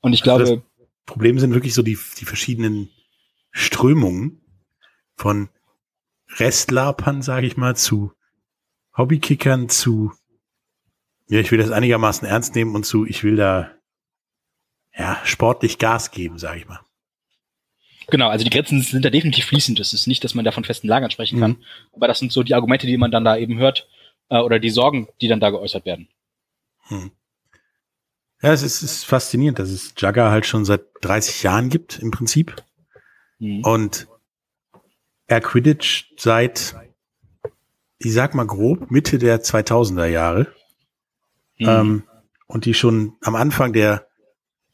Und 0.00 0.12
ich 0.12 0.22
also 0.26 0.44
glaube. 0.44 0.62
Das 0.78 0.86
Problem 1.06 1.38
sind 1.38 1.54
wirklich 1.54 1.74
so 1.74 1.82
die, 1.82 1.98
die 2.18 2.24
verschiedenen 2.24 2.90
Strömungen 3.52 4.40
von 5.14 5.48
Restlapern, 6.38 7.22
sage 7.22 7.46
ich 7.46 7.56
mal, 7.56 7.76
zu 7.76 8.12
Hobbykickern, 8.96 9.68
zu 9.68 10.12
ja, 11.28 11.40
ich 11.40 11.50
will 11.50 11.58
das 11.58 11.70
einigermaßen 11.70 12.26
ernst 12.26 12.54
nehmen 12.54 12.74
und 12.74 12.86
zu, 12.86 13.04
ich 13.04 13.24
will 13.24 13.36
da 13.36 13.70
ja 14.96 15.20
sportlich 15.24 15.78
Gas 15.78 16.10
geben, 16.10 16.38
sage 16.38 16.60
ich 16.60 16.68
mal. 16.68 16.80
Genau, 18.08 18.28
also 18.28 18.44
die 18.44 18.50
Grenzen 18.50 18.82
sind 18.82 19.04
da 19.04 19.10
definitiv 19.10 19.46
fließend. 19.46 19.80
Es 19.80 19.92
ist 19.92 20.06
nicht, 20.06 20.22
dass 20.22 20.34
man 20.34 20.44
da 20.44 20.52
von 20.52 20.62
festen 20.62 20.86
Lagern 20.86 21.10
sprechen 21.10 21.40
kann, 21.40 21.52
mhm. 21.52 21.64
aber 21.92 22.06
das 22.06 22.20
sind 22.20 22.30
so 22.30 22.44
die 22.44 22.54
Argumente, 22.54 22.86
die 22.86 22.96
man 22.96 23.10
dann 23.10 23.24
da 23.24 23.36
eben 23.36 23.58
hört 23.58 23.88
äh, 24.28 24.38
oder 24.38 24.58
die 24.58 24.70
Sorgen, 24.70 25.08
die 25.20 25.28
dann 25.28 25.40
da 25.40 25.50
geäußert 25.50 25.84
werden. 25.84 26.08
Hm. 26.88 27.10
Ja, 28.42 28.52
es 28.52 28.62
ist, 28.62 28.82
ist 28.82 29.04
faszinierend, 29.04 29.58
dass 29.58 29.70
es 29.70 29.94
Jugger 29.96 30.30
halt 30.30 30.46
schon 30.46 30.64
seit 30.64 30.84
30 31.00 31.42
Jahren 31.42 31.68
gibt 31.68 31.98
im 31.98 32.10
Prinzip 32.10 32.54
mhm. 33.38 33.64
und 33.64 34.08
Air 35.26 35.40
Quidditch 35.40 36.12
seit, 36.16 36.76
ich 37.98 38.12
sag 38.12 38.34
mal 38.34 38.46
grob, 38.46 38.90
Mitte 38.90 39.18
der 39.18 39.42
2000er 39.42 40.06
Jahre. 40.06 40.46
Mhm. 41.58 41.66
Ähm, 41.68 42.02
und 42.46 42.66
die 42.66 42.74
schon 42.74 43.16
am 43.22 43.34
Anfang 43.34 43.72
der 43.72 44.06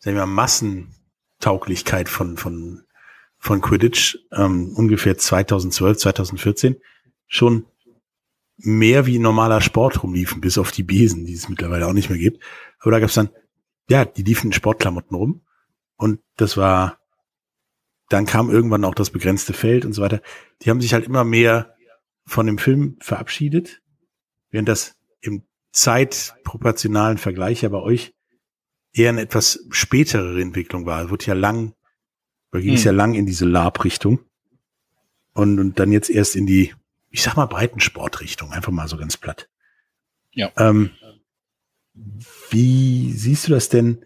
sagen 0.03 0.16
wir 0.16 0.26
mal, 0.26 0.34
Massentauglichkeit 0.34 2.09
von, 2.09 2.36
von, 2.36 2.84
von 3.38 3.61
Quidditch, 3.61 4.18
ähm, 4.32 4.72
ungefähr 4.74 5.16
2012, 5.16 5.98
2014, 5.98 6.76
schon 7.28 7.66
mehr 8.64 9.06
wie 9.06 9.18
normaler 9.18 9.60
Sport 9.60 10.02
rumliefen, 10.02 10.40
bis 10.40 10.58
auf 10.58 10.72
die 10.72 10.82
Besen, 10.82 11.26
die 11.26 11.34
es 11.34 11.48
mittlerweile 11.48 11.86
auch 11.86 11.92
nicht 11.92 12.10
mehr 12.10 12.18
gibt. 12.18 12.42
Aber 12.78 12.92
da 12.92 13.00
gab's 13.00 13.14
dann, 13.14 13.30
ja, 13.88 14.04
die 14.04 14.22
liefen 14.22 14.48
in 14.48 14.52
Sportklamotten 14.52 15.16
rum. 15.16 15.42
Und 15.96 16.20
das 16.36 16.56
war, 16.56 16.98
dann 18.08 18.26
kam 18.26 18.50
irgendwann 18.50 18.84
auch 18.84 18.94
das 18.94 19.10
begrenzte 19.10 19.52
Feld 19.52 19.84
und 19.84 19.92
so 19.92 20.02
weiter. 20.02 20.22
Die 20.62 20.70
haben 20.70 20.80
sich 20.80 20.94
halt 20.94 21.06
immer 21.06 21.24
mehr 21.24 21.74
von 22.24 22.46
dem 22.46 22.58
Film 22.58 22.96
verabschiedet, 23.00 23.82
während 24.50 24.68
das 24.68 24.96
im 25.20 25.42
zeitproportionalen 25.72 27.18
Vergleich 27.18 27.62
ja 27.62 27.68
bei 27.68 27.78
euch 27.78 28.14
eher 28.92 29.08
eine 29.08 29.22
etwas 29.22 29.66
spätere 29.70 30.40
Entwicklung 30.40 30.86
war. 30.86 31.04
Es 31.04 31.10
wurde 31.10 31.26
ja 31.26 31.34
lang, 31.34 31.74
da 32.50 32.60
ging 32.60 32.74
es 32.74 32.80
hm. 32.80 32.86
ja 32.86 32.92
lang 32.92 33.14
in 33.14 33.26
diese 33.26 33.46
Lab-Richtung. 33.46 34.20
Und, 35.34 35.58
und 35.58 35.78
dann 35.78 35.92
jetzt 35.92 36.10
erst 36.10 36.36
in 36.36 36.46
die, 36.46 36.74
ich 37.12 37.22
sag 37.22 37.36
mal, 37.36 37.46
Breitensportrichtung, 37.46 38.52
einfach 38.52 38.72
mal 38.72 38.88
so 38.88 38.96
ganz 38.96 39.16
platt. 39.16 39.48
Ja. 40.32 40.50
Ähm, 40.56 40.90
wie 42.50 43.12
siehst 43.12 43.46
du 43.46 43.52
das 43.52 43.68
denn 43.68 44.04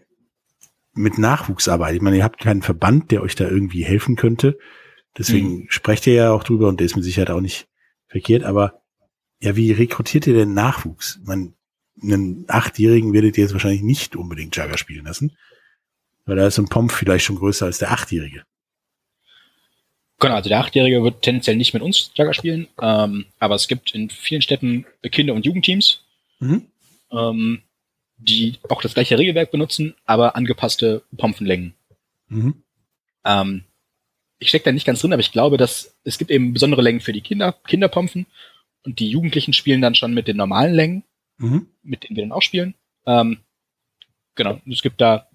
mit 0.93 1.17
Nachwuchsarbeit? 1.17 1.95
Ich 1.95 2.01
meine, 2.01 2.17
ihr 2.17 2.23
habt 2.23 2.39
keinen 2.39 2.61
Verband, 2.61 3.11
der 3.11 3.23
euch 3.23 3.35
da 3.35 3.47
irgendwie 3.47 3.85
helfen 3.85 4.17
könnte. 4.17 4.59
Deswegen 5.17 5.61
hm. 5.61 5.65
sprecht 5.69 6.05
ihr 6.05 6.13
ja 6.13 6.31
auch 6.31 6.43
drüber 6.43 6.67
und 6.67 6.79
der 6.79 6.85
ist 6.85 6.95
mit 6.95 7.05
Sicherheit 7.05 7.31
auch 7.31 7.41
nicht 7.41 7.69
verkehrt. 8.07 8.43
Aber 8.43 8.81
ja, 9.39 9.55
wie 9.55 9.71
rekrutiert 9.71 10.27
ihr 10.27 10.33
denn 10.33 10.53
Nachwuchs? 10.53 11.19
Man, 11.23 11.53
einen 12.01 12.43
Achtjährigen 12.49 13.13
werdet 13.13 13.37
ihr 13.37 13.45
jetzt 13.45 13.53
wahrscheinlich 13.53 13.83
nicht 13.83 14.17
unbedingt 14.17 14.55
Jagger 14.55 14.77
spielen 14.77 15.05
lassen. 15.05 15.37
Weil 16.25 16.35
da 16.35 16.45
ist 16.45 16.57
ein 16.57 16.67
Pomp 16.67 16.91
vielleicht 16.91 17.23
schon 17.23 17.37
größer 17.37 17.65
als 17.65 17.77
der 17.77 17.91
Achtjährige. 17.91 18.43
Genau, 20.19 20.35
also 20.35 20.49
der 20.49 20.59
Achtjährige 20.59 21.03
wird 21.03 21.21
tendenziell 21.21 21.55
nicht 21.55 21.73
mit 21.73 21.83
uns 21.83 22.11
Jagger 22.15 22.33
spielen, 22.33 22.67
ähm, 22.81 23.25
aber 23.39 23.55
es 23.55 23.67
gibt 23.67 23.91
in 23.93 24.09
vielen 24.09 24.41
Städten 24.41 24.85
Kinder- 25.11 25.35
und 25.35 25.45
Jugendteams, 25.45 26.03
mhm. 26.39 26.65
ähm, 27.11 27.61
die 28.17 28.57
auch 28.69 28.81
das 28.81 28.95
gleiche 28.95 29.17
Regelwerk 29.19 29.51
benutzen, 29.51 29.93
aber 30.05 30.35
angepasste 30.35 31.03
Pompenlängen. 31.15 31.75
Mhm. 32.29 32.63
Ähm, 33.25 33.63
ich 34.39 34.49
stecke 34.49 34.65
da 34.65 34.71
nicht 34.71 34.87
ganz 34.87 35.01
drin, 35.01 35.13
aber 35.13 35.19
ich 35.19 35.31
glaube, 35.31 35.57
dass 35.57 35.95
es 36.03 36.17
gibt 36.17 36.31
eben 36.31 36.53
besondere 36.53 36.81
Längen 36.81 37.01
für 37.01 37.13
die 37.13 37.21
Kinder, 37.21 37.53
Kinderpompen 37.67 38.25
und 38.85 38.99
die 38.99 39.09
Jugendlichen 39.09 39.53
spielen 39.53 39.81
dann 39.81 39.95
schon 39.95 40.13
mit 40.13 40.27
den 40.27 40.37
normalen 40.37 40.73
Längen 40.73 41.03
mhm. 41.37 41.67
mit 41.83 42.03
denen 42.03 42.15
wir 42.15 42.23
dann 42.23 42.31
auch 42.31 42.41
spielen. 42.41 42.75
Ähm, 43.05 43.39
genau, 44.35 44.59
es 44.69 44.81
gibt 44.81 45.01
da 45.01 45.27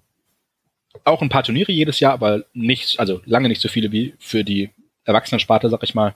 auch 1.05 1.23
ein 1.23 1.29
paar 1.29 1.43
Turniere 1.43 1.73
jedes 1.73 2.01
Jahr, 2.01 2.13
aber 2.13 2.45
nicht, 2.53 2.99
also 2.99 3.21
lange 3.25 3.49
nicht 3.49 3.61
so 3.61 3.69
viele 3.69 3.93
wie 3.93 4.15
für 4.19 4.45
die 4.45 4.71
Erwachsenensparte, 5.05 5.69
sag 5.69 5.83
ich 5.83 5.95
mal. 5.95 6.15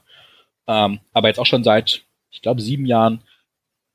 Ähm, 0.67 1.01
aber 1.13 1.29
jetzt 1.29 1.39
auch 1.39 1.47
schon 1.47 1.65
seit, 1.65 2.03
ich 2.31 2.43
glaube, 2.43 2.61
sieben 2.61 2.87
Jahren 2.87 3.23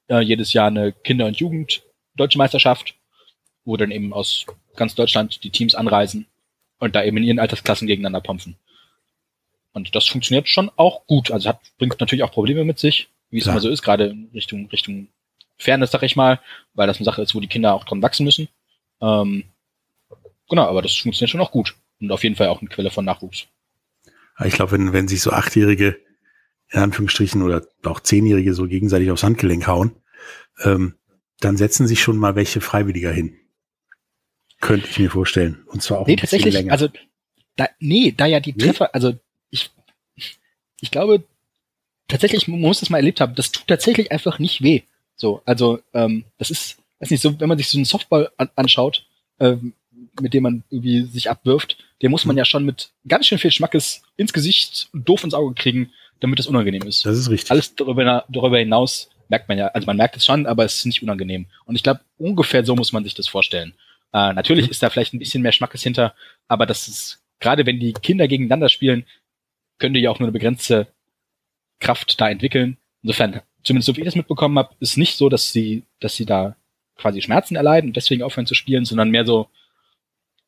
äh, 0.10 0.22
jedes 0.22 0.54
Jahr 0.54 0.68
eine 0.68 0.92
Kinder- 0.92 1.28
und 1.28 1.38
Jugend-Deutsche 1.38 2.38
Meisterschaft, 2.38 2.96
wo 3.66 3.78
dann 3.78 3.92
eben 3.92 4.14
aus 4.14 4.46
ganz 4.76 4.96
Deutschland 4.96 5.44
die 5.44 5.50
Teams 5.50 5.76
anreisen 5.76 6.26
und 6.80 6.96
da 6.96 7.04
eben 7.04 7.18
in 7.18 7.24
ihren 7.24 7.40
Altersklassen 7.40 7.88
gegeneinander 7.88 8.22
pumpfen. 8.22 8.56
Und 9.74 9.96
das 9.96 10.08
funktioniert 10.08 10.50
schon 10.50 10.70
auch 10.76 11.06
gut. 11.06 11.32
Also 11.32 11.50
hat, 11.50 11.60
bringt 11.78 12.00
natürlich 12.00 12.24
auch 12.24 12.32
Probleme 12.32 12.66
mit 12.66 12.80
sich, 12.80 13.08
wie 13.30 13.40
es 13.40 13.48
immer 13.48 13.62
so 13.62 13.70
ist, 13.70 13.82
gerade 13.82 14.08
in 14.08 14.30
Richtung, 14.34 14.68
Richtung 14.72 15.08
Fairness, 15.58 15.92
sag 15.92 16.04
ich 16.04 16.16
mal, 16.16 16.40
weil 16.74 16.88
das 16.88 16.98
eine 16.98 17.06
Sache 17.06 17.22
ist, 17.22 17.36
wo 17.36 17.40
die 17.40 17.48
Kinder 17.48 17.74
auch 17.74 17.86
dran 17.86 18.02
wachsen 18.02 18.26
müssen. 18.26 18.50
Ähm, 19.00 19.46
genau, 20.52 20.68
aber 20.68 20.82
das 20.82 20.96
funktioniert 20.96 21.32
schon 21.32 21.42
auch 21.42 21.52
gut 21.52 21.76
und 22.00 22.12
auf 22.12 22.24
jeden 22.24 22.36
Fall 22.36 22.50
auch 22.50 22.62
eine 22.62 22.70
Quelle 22.70 22.92
von 22.92 23.06
Nachwuchs. 23.06 23.48
Ich 24.44 24.54
glaube, 24.54 24.74
wenn, 24.74 24.94
wenn 24.94 25.08
sich 25.08 25.22
so 25.22 25.32
Achtjährige, 25.32 26.00
in 26.70 26.80
Anführungsstrichen, 26.80 27.42
oder 27.42 27.66
auch 27.84 28.00
Zehnjährige 28.00 28.54
so 28.54 28.68
gegenseitig 28.68 29.12
aufs 29.12 29.24
Handgelenk 29.24 29.66
hauen, 29.68 29.96
ähm, 30.64 30.96
dann 31.40 31.58
setzen 31.58 31.88
sich 31.88 32.02
schon 32.02 32.18
mal 32.18 32.36
welche 32.36 32.62
Freiwilliger 32.62 33.12
hin. 33.12 33.38
Könnte 34.60 34.88
ich 34.90 35.00
mir 35.00 35.10
vorstellen. 35.10 35.64
Und 35.66 35.82
zwar 35.82 36.00
auch 36.00 36.08
nee, 36.08 36.16
tatsächlich, 36.16 36.54
länger. 36.54 36.72
Also, 36.72 36.90
da, 37.56 37.68
nee, 37.80 38.14
da 38.16 38.26
ja 38.26 38.40
die 38.40 38.54
Treffer, 38.54 38.86
nee? 38.86 38.92
also 38.94 39.14
ich, 39.50 39.72
ich 40.80 40.92
glaube, 40.92 41.24
tatsächlich, 42.08 42.48
man 42.48 42.60
muss 42.60 42.80
das 42.80 42.90
mal 42.90 42.98
erlebt 42.98 43.22
haben, 43.22 43.36
das 43.36 43.52
tut 43.52 43.68
tatsächlich 43.68 44.12
einfach 44.12 44.38
nicht 44.38 44.62
weh. 44.62 44.82
So, 45.16 45.42
also 45.46 45.80
ähm, 45.94 46.26
das 46.38 46.52
ist, 46.52 46.78
weiß 47.00 47.10
nicht, 47.10 47.22
so, 47.22 47.40
wenn 47.40 47.50
man 47.50 47.58
sich 47.58 47.70
so 47.70 47.78
einen 47.78 47.86
Softball 47.86 48.32
an, 48.38 48.50
anschaut, 48.56 49.08
ähm, 49.40 49.74
mit 50.20 50.34
dem 50.34 50.44
man 50.44 50.64
irgendwie 50.70 51.04
sich 51.04 51.30
abwirft, 51.30 51.78
den 52.02 52.12
muss 52.12 52.26
man 52.26 52.36
mhm. 52.36 52.40
ja 52.40 52.46
schon 52.46 52.66
mit 52.66 52.92
ganz 53.08 53.28
schön 53.28 53.38
viel 53.38 53.52
Schmackes 53.52 54.04
ins 54.18 54.34
Gesicht 54.34 54.90
und 54.94 55.08
doof 55.08 55.24
ins 55.24 55.34
Auge 55.34 55.54
kriegen, 55.56 55.92
damit 56.20 56.40
es 56.40 56.48
unangenehm 56.48 56.84
ist. 56.84 57.06
Das 57.06 57.18
ist 57.18 57.30
richtig. 57.30 57.52
Alles 57.52 57.76
darüber, 57.76 58.26
darüber 58.30 58.58
hinaus 58.58 59.10
merkt 59.30 59.48
man 59.48 59.58
ja, 59.58 59.68
also 59.68 59.86
man 59.86 59.98
merkt 59.98 60.18
es 60.18 60.26
schon, 60.26 60.46
aber 60.46 60.66
es 60.66 60.78
ist 60.78 60.86
nicht 60.86 61.02
unangenehm. 61.02 61.48
Und 61.66 61.76
ich 61.76 61.84
glaube, 61.84 62.02
ungefähr 62.18 62.66
so 62.66 62.76
muss 62.76 62.92
man 62.92 63.04
sich 63.04 63.14
das 63.14 63.28
vorstellen. 63.28 63.74
Äh, 64.14 64.34
natürlich 64.34 64.66
mhm. 64.66 64.72
ist 64.72 64.84
da 64.84 64.90
vielleicht 64.90 65.14
ein 65.14 65.20
bisschen 65.20 65.42
mehr 65.42 65.54
Schmackes 65.54 65.84
hinter, 65.84 66.14
aber 66.48 66.66
das 66.66 66.88
ist, 66.88 67.24
gerade 67.40 67.66
wenn 67.66 67.80
die 67.80 67.94
Kinder 67.94 68.28
gegeneinander 68.28 68.70
spielen, 68.70 69.06
können 69.80 69.94
die 69.94 70.02
ja 70.02 70.12
auch 70.12 70.20
nur 70.20 70.28
eine 70.28 70.34
begrenzte 70.34 70.88
Kraft 71.80 72.20
da 72.20 72.30
entwickeln. 72.30 72.78
Insofern 73.02 73.42
zumindest 73.64 73.88
so 73.88 73.96
wie 73.96 74.02
ich 74.02 74.06
das 74.06 74.16
mitbekommen 74.16 74.58
habe, 74.58 74.76
ist 74.80 74.98
nicht 74.98 75.18
so, 75.18 75.30
dass 75.30 75.52
sie, 75.52 75.84
dass 76.00 76.16
sie 76.16 76.26
da 76.26 76.56
quasi 76.98 77.22
Schmerzen 77.22 77.56
erleiden 77.56 77.90
und 77.90 77.98
deswegen 77.98 78.24
aufhören 78.24 78.46
zu 78.46 78.54
spielen, 78.54 78.86
sondern 78.86 79.10
mehr 79.10 79.26
so, 79.26 79.50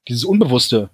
dieses 0.08 0.24
Unbewusste. 0.24 0.89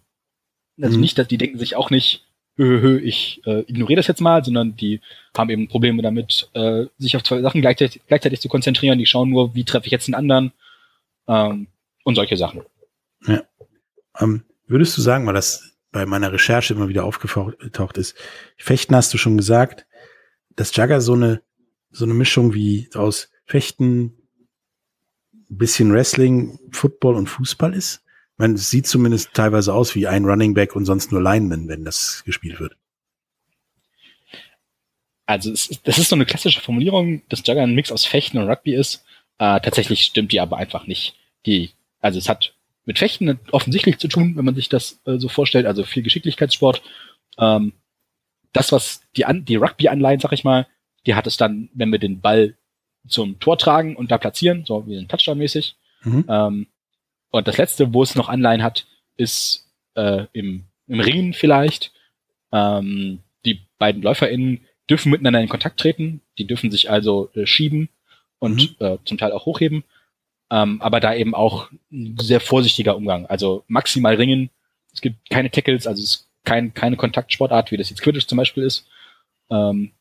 Also 0.81 0.95
Mhm. 0.95 1.01
nicht, 1.01 1.17
dass 1.17 1.27
die 1.27 1.37
denken 1.37 1.57
sich 1.59 1.75
auch 1.75 1.89
nicht, 1.89 2.25
hö, 2.55 2.81
hö, 2.81 2.99
ich 2.99 3.41
äh, 3.45 3.61
ignoriere 3.61 3.97
das 3.97 4.07
jetzt 4.07 4.21
mal, 4.21 4.43
sondern 4.43 4.75
die 4.75 5.01
haben 5.37 5.49
eben 5.49 5.67
Probleme 5.67 6.01
damit, 6.01 6.49
äh, 6.53 6.85
sich 6.97 7.15
auf 7.15 7.23
zwei 7.23 7.41
Sachen 7.41 7.61
gleichzeitig, 7.61 8.01
gleichzeitig 8.07 8.41
zu 8.41 8.49
konzentrieren. 8.49 8.99
Die 8.99 9.05
schauen 9.05 9.29
nur, 9.29 9.55
wie 9.55 9.63
treffe 9.63 9.85
ich 9.87 9.91
jetzt 9.91 10.07
einen 10.07 10.15
anderen 10.15 10.51
ähm, 11.27 11.67
und 12.03 12.15
solche 12.15 12.37
Sachen. 12.37 12.61
Ähm, 14.19 14.43
würdest 14.67 14.97
du 14.97 15.01
sagen, 15.01 15.25
weil 15.25 15.33
das 15.33 15.77
bei 15.91 16.05
meiner 16.05 16.31
Recherche 16.31 16.73
immer 16.73 16.89
wieder 16.89 17.05
aufgetaucht 17.05 17.97
ist, 17.97 18.15
Fechten 18.57 18.95
hast 18.95 19.13
du 19.13 19.17
schon 19.17 19.37
gesagt, 19.37 19.85
dass 20.55 20.75
Jagger 20.75 21.01
so 21.01 21.13
eine, 21.13 21.41
so 21.91 22.05
eine 22.05 22.13
Mischung 22.13 22.53
wie 22.53 22.89
aus 22.93 23.31
Fechten, 23.45 24.15
bisschen 25.51 25.91
Wrestling, 25.91 26.59
Football 26.71 27.15
und 27.15 27.27
Fußball 27.27 27.73
ist? 27.73 28.03
Meine, 28.39 28.53
es 28.53 28.69
sieht 28.69 28.87
zumindest 28.87 29.33
teilweise 29.33 29.73
aus 29.73 29.95
wie 29.95 30.07
ein 30.07 30.23
Running 30.23 30.53
Back 30.53 30.73
und 30.73 30.85
sonst 30.85 31.11
nur 31.11 31.21
Lineman, 31.21 31.67
wenn 31.67 31.83
das 31.83 32.23
gespielt 32.25 32.61
wird. 32.61 32.77
Also 35.25 35.51
es 35.51 35.67
ist, 35.67 35.85
das 35.85 35.97
ist 35.97 36.07
so 36.07 36.15
eine 36.15 36.25
klassische 36.25 36.61
Formulierung, 36.61 37.21
dass 37.27 37.45
Jugger 37.45 37.63
ein 37.63 37.75
Mix 37.75 37.91
aus 37.91 38.05
Fechten 38.05 38.37
und 38.37 38.49
Rugby 38.49 38.73
ist. 38.73 39.03
Äh, 39.39 39.59
tatsächlich 39.59 40.03
stimmt 40.03 40.31
die 40.31 40.39
aber 40.39 40.55
einfach 40.55 40.87
nicht. 40.87 41.15
Die, 41.45 41.71
also 41.99 42.17
es 42.17 42.29
hat 42.29 42.53
mit 42.85 42.97
Fechten 42.97 43.39
offensichtlich 43.51 43.97
zu 43.97 44.07
tun, 44.07 44.37
wenn 44.37 44.45
man 44.45 44.55
sich 44.55 44.69
das 44.69 45.01
äh, 45.05 45.17
so 45.17 45.27
vorstellt, 45.27 45.65
also 45.65 45.83
viel 45.83 46.01
Geschicklichkeitssport. 46.01 46.81
Ähm, 47.37 47.73
das, 48.53 48.71
was 48.71 49.01
die, 49.17 49.25
An 49.25 49.43
die 49.43 49.57
Rugby-Anleihen, 49.57 50.21
sag 50.21 50.31
ich 50.31 50.45
mal, 50.45 50.65
die 51.05 51.13
hat 51.13 51.27
es 51.27 51.35
dann, 51.35 51.69
wenn 51.73 51.91
wir 51.91 51.99
den 51.99 52.21
Ball 52.21 52.55
zum 53.05 53.37
Tor 53.39 53.57
tragen 53.57 53.97
und 53.97 54.11
da 54.11 54.17
platzieren, 54.17 54.63
so 54.65 54.87
wie 54.87 54.97
ein 54.97 55.09
Touchdown-mäßig. 55.09 55.75
Mhm. 56.03 56.25
Ähm, 56.29 56.67
und 57.31 57.47
das 57.47 57.57
letzte, 57.57 57.93
wo 57.93 58.03
es 58.03 58.15
noch 58.15 58.29
Anleihen 58.29 58.63
hat, 58.63 58.87
ist 59.17 59.69
äh, 59.95 60.25
im, 60.33 60.65
im 60.87 60.99
Ringen 60.99 61.33
vielleicht. 61.33 61.91
Ähm, 62.51 63.19
die 63.45 63.61
beiden 63.77 64.01
LäuferInnen 64.01 64.61
dürfen 64.89 65.11
miteinander 65.11 65.41
in 65.41 65.49
Kontakt 65.49 65.79
treten, 65.79 66.21
die 66.37 66.47
dürfen 66.47 66.71
sich 66.71 66.89
also 66.89 67.29
äh, 67.35 67.45
schieben 67.45 67.89
und 68.39 68.75
äh, 68.81 68.97
zum 69.05 69.17
Teil 69.17 69.31
auch 69.31 69.45
hochheben. 69.45 69.83
Ähm, 70.51 70.81
aber 70.81 70.99
da 70.99 71.13
eben 71.13 71.35
auch 71.35 71.69
ein 71.91 72.17
sehr 72.19 72.39
vorsichtiger 72.39 72.95
Umgang. 72.95 73.27
Also 73.27 73.63
maximal 73.67 74.15
ringen. 74.15 74.49
Es 74.91 75.01
gibt 75.01 75.29
keine 75.29 75.51
Tackles, 75.51 75.85
also 75.85 76.01
es 76.01 76.09
ist 76.09 76.29
kein, 76.43 76.73
keine 76.73 76.97
Kontaktsportart, 76.97 77.71
wie 77.71 77.77
das 77.77 77.91
jetzt 77.91 78.01
Quidditch 78.01 78.27
zum 78.27 78.37
Beispiel 78.37 78.63
ist. 78.63 78.87
Ähm, 79.51 79.91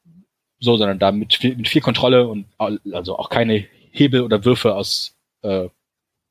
so, 0.60 0.76
sondern 0.76 0.98
da 0.98 1.12
mit 1.12 1.34
viel, 1.34 1.56
mit 1.56 1.68
viel 1.68 1.82
Kontrolle 1.82 2.26
und 2.26 2.46
also 2.58 3.18
auch 3.18 3.28
keine 3.28 3.66
Hebel 3.92 4.22
oder 4.22 4.44
Würfe 4.44 4.74
aus 4.74 5.16
äh, 5.42 5.68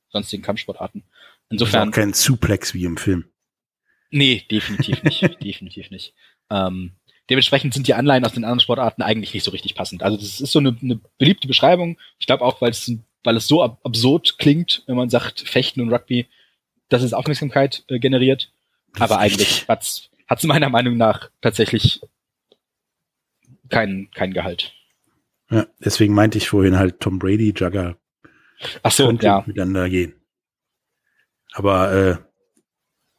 sonstigen 0.10 0.44
Kampfsportarten. 0.44 1.04
Insofern, 1.50 1.92
kein 1.92 2.14
Suplex 2.14 2.74
wie 2.74 2.86
im 2.86 2.98
Film. 2.98 3.26
nee, 4.12 4.44
definitiv 4.52 5.04
nicht, 5.04 5.22
definitiv 5.44 5.92
nicht. 5.92 6.14
Ähm, 6.50 6.92
dementsprechend 7.30 7.74
sind 7.74 7.88
die 7.88 7.94
Anleihen 7.94 8.26
aus 8.26 8.34
den 8.34 8.44
anderen 8.44 8.60
Sportarten 8.60 9.02
eigentlich 9.02 9.34
nicht 9.34 9.44
so 9.44 9.52
richtig 9.52 9.76
passend. 9.76 10.04
Also 10.04 10.18
das 10.18 10.42
ist 10.42 10.52
so 10.52 10.60
eine, 10.60 10.76
eine 10.82 11.00
beliebte 11.18 11.48
Beschreibung. 11.48 11.98
Ich 12.20 12.28
glaube 12.28 12.44
auch, 12.44 12.62
weil 12.62 12.72
es, 12.72 12.92
weil 13.24 13.38
es 13.38 13.48
so 13.48 13.64
ab 13.64 13.80
absurd 13.84 14.38
klingt, 14.38 14.84
wenn 14.88 14.96
man 14.96 15.10
sagt 15.10 15.42
Fechten 15.42 15.82
und 15.82 15.92
Rugby, 15.92 16.28
dass 16.90 17.04
es 17.04 17.14
Aufmerksamkeit 17.14 17.84
äh, 17.88 18.00
generiert. 18.00 18.52
Aber 19.00 19.20
eigentlich 19.20 19.68
hat's 19.68 20.10
hat's 20.28 20.44
meiner 20.44 20.70
Meinung 20.70 20.98
nach 20.98 21.30
tatsächlich 21.42 22.02
keinen 23.70 24.12
kein 24.12 24.34
Gehalt. 24.34 24.74
Ja, 25.50 25.68
deswegen 25.80 26.14
meinte 26.14 26.38
ich 26.38 26.50
vorhin 26.50 26.78
halt 26.78 27.00
Tom 27.00 27.20
Brady, 27.20 27.54
Jagger 27.56 27.98
Ach 28.84 28.92
so, 28.92 29.08
könnte 29.08 29.26
ja. 29.26 29.44
miteinander 29.46 29.90
gehen. 29.90 30.14
Aber 31.54 31.92
äh, 31.94 32.18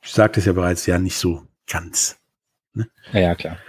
ich 0.03 0.13
sagte 0.13 0.41
es 0.41 0.47
ja 0.47 0.53
bereits, 0.53 0.87
ja 0.87 0.99
nicht 0.99 1.17
so 1.17 1.47
ganz. 1.67 2.19
Ja, 3.13 3.21
ja, 3.21 3.35
klar. 3.35 3.59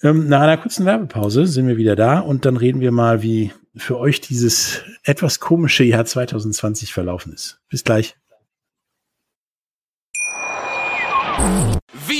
Ähm, 0.00 0.28
nach 0.28 0.42
einer 0.42 0.58
kurzen 0.58 0.86
Werbepause 0.86 1.48
sind 1.48 1.66
wir 1.66 1.76
wieder 1.76 1.96
da 1.96 2.20
und 2.20 2.44
dann 2.44 2.56
reden 2.56 2.80
wir 2.80 2.92
mal, 2.92 3.22
wie 3.22 3.52
für 3.74 3.98
euch 3.98 4.20
dieses 4.20 4.84
etwas 5.02 5.40
komische 5.40 5.82
Jahr 5.82 6.04
2020 6.04 6.92
verlaufen 6.92 7.32
ist. 7.32 7.60
Bis 7.68 7.82
gleich. 7.82 8.14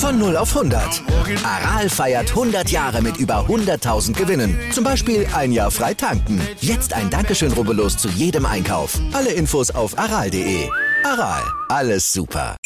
Von 0.00 0.18
0 0.18 0.38
auf 0.38 0.56
100. 0.56 1.02
Aral 1.44 1.90
feiert 1.90 2.30
100 2.30 2.70
Jahre 2.70 3.02
mit 3.02 3.18
über 3.18 3.46
100.000 3.46 4.14
Gewinnen. 4.14 4.58
Zum 4.72 4.82
Beispiel 4.82 5.26
ein 5.34 5.52
Jahr 5.52 5.70
frei 5.70 5.92
tanken. 5.92 6.40
Jetzt 6.62 6.94
ein 6.94 7.10
Dankeschön, 7.10 7.52
rubbellos 7.52 7.98
zu 7.98 8.08
jedem 8.08 8.46
Einkauf. 8.46 8.98
Alle 9.12 9.30
Infos 9.30 9.70
auf 9.70 9.98
aral.de. 9.98 10.70
Aral, 11.04 11.42
alles 11.68 12.10
super. 12.10 12.56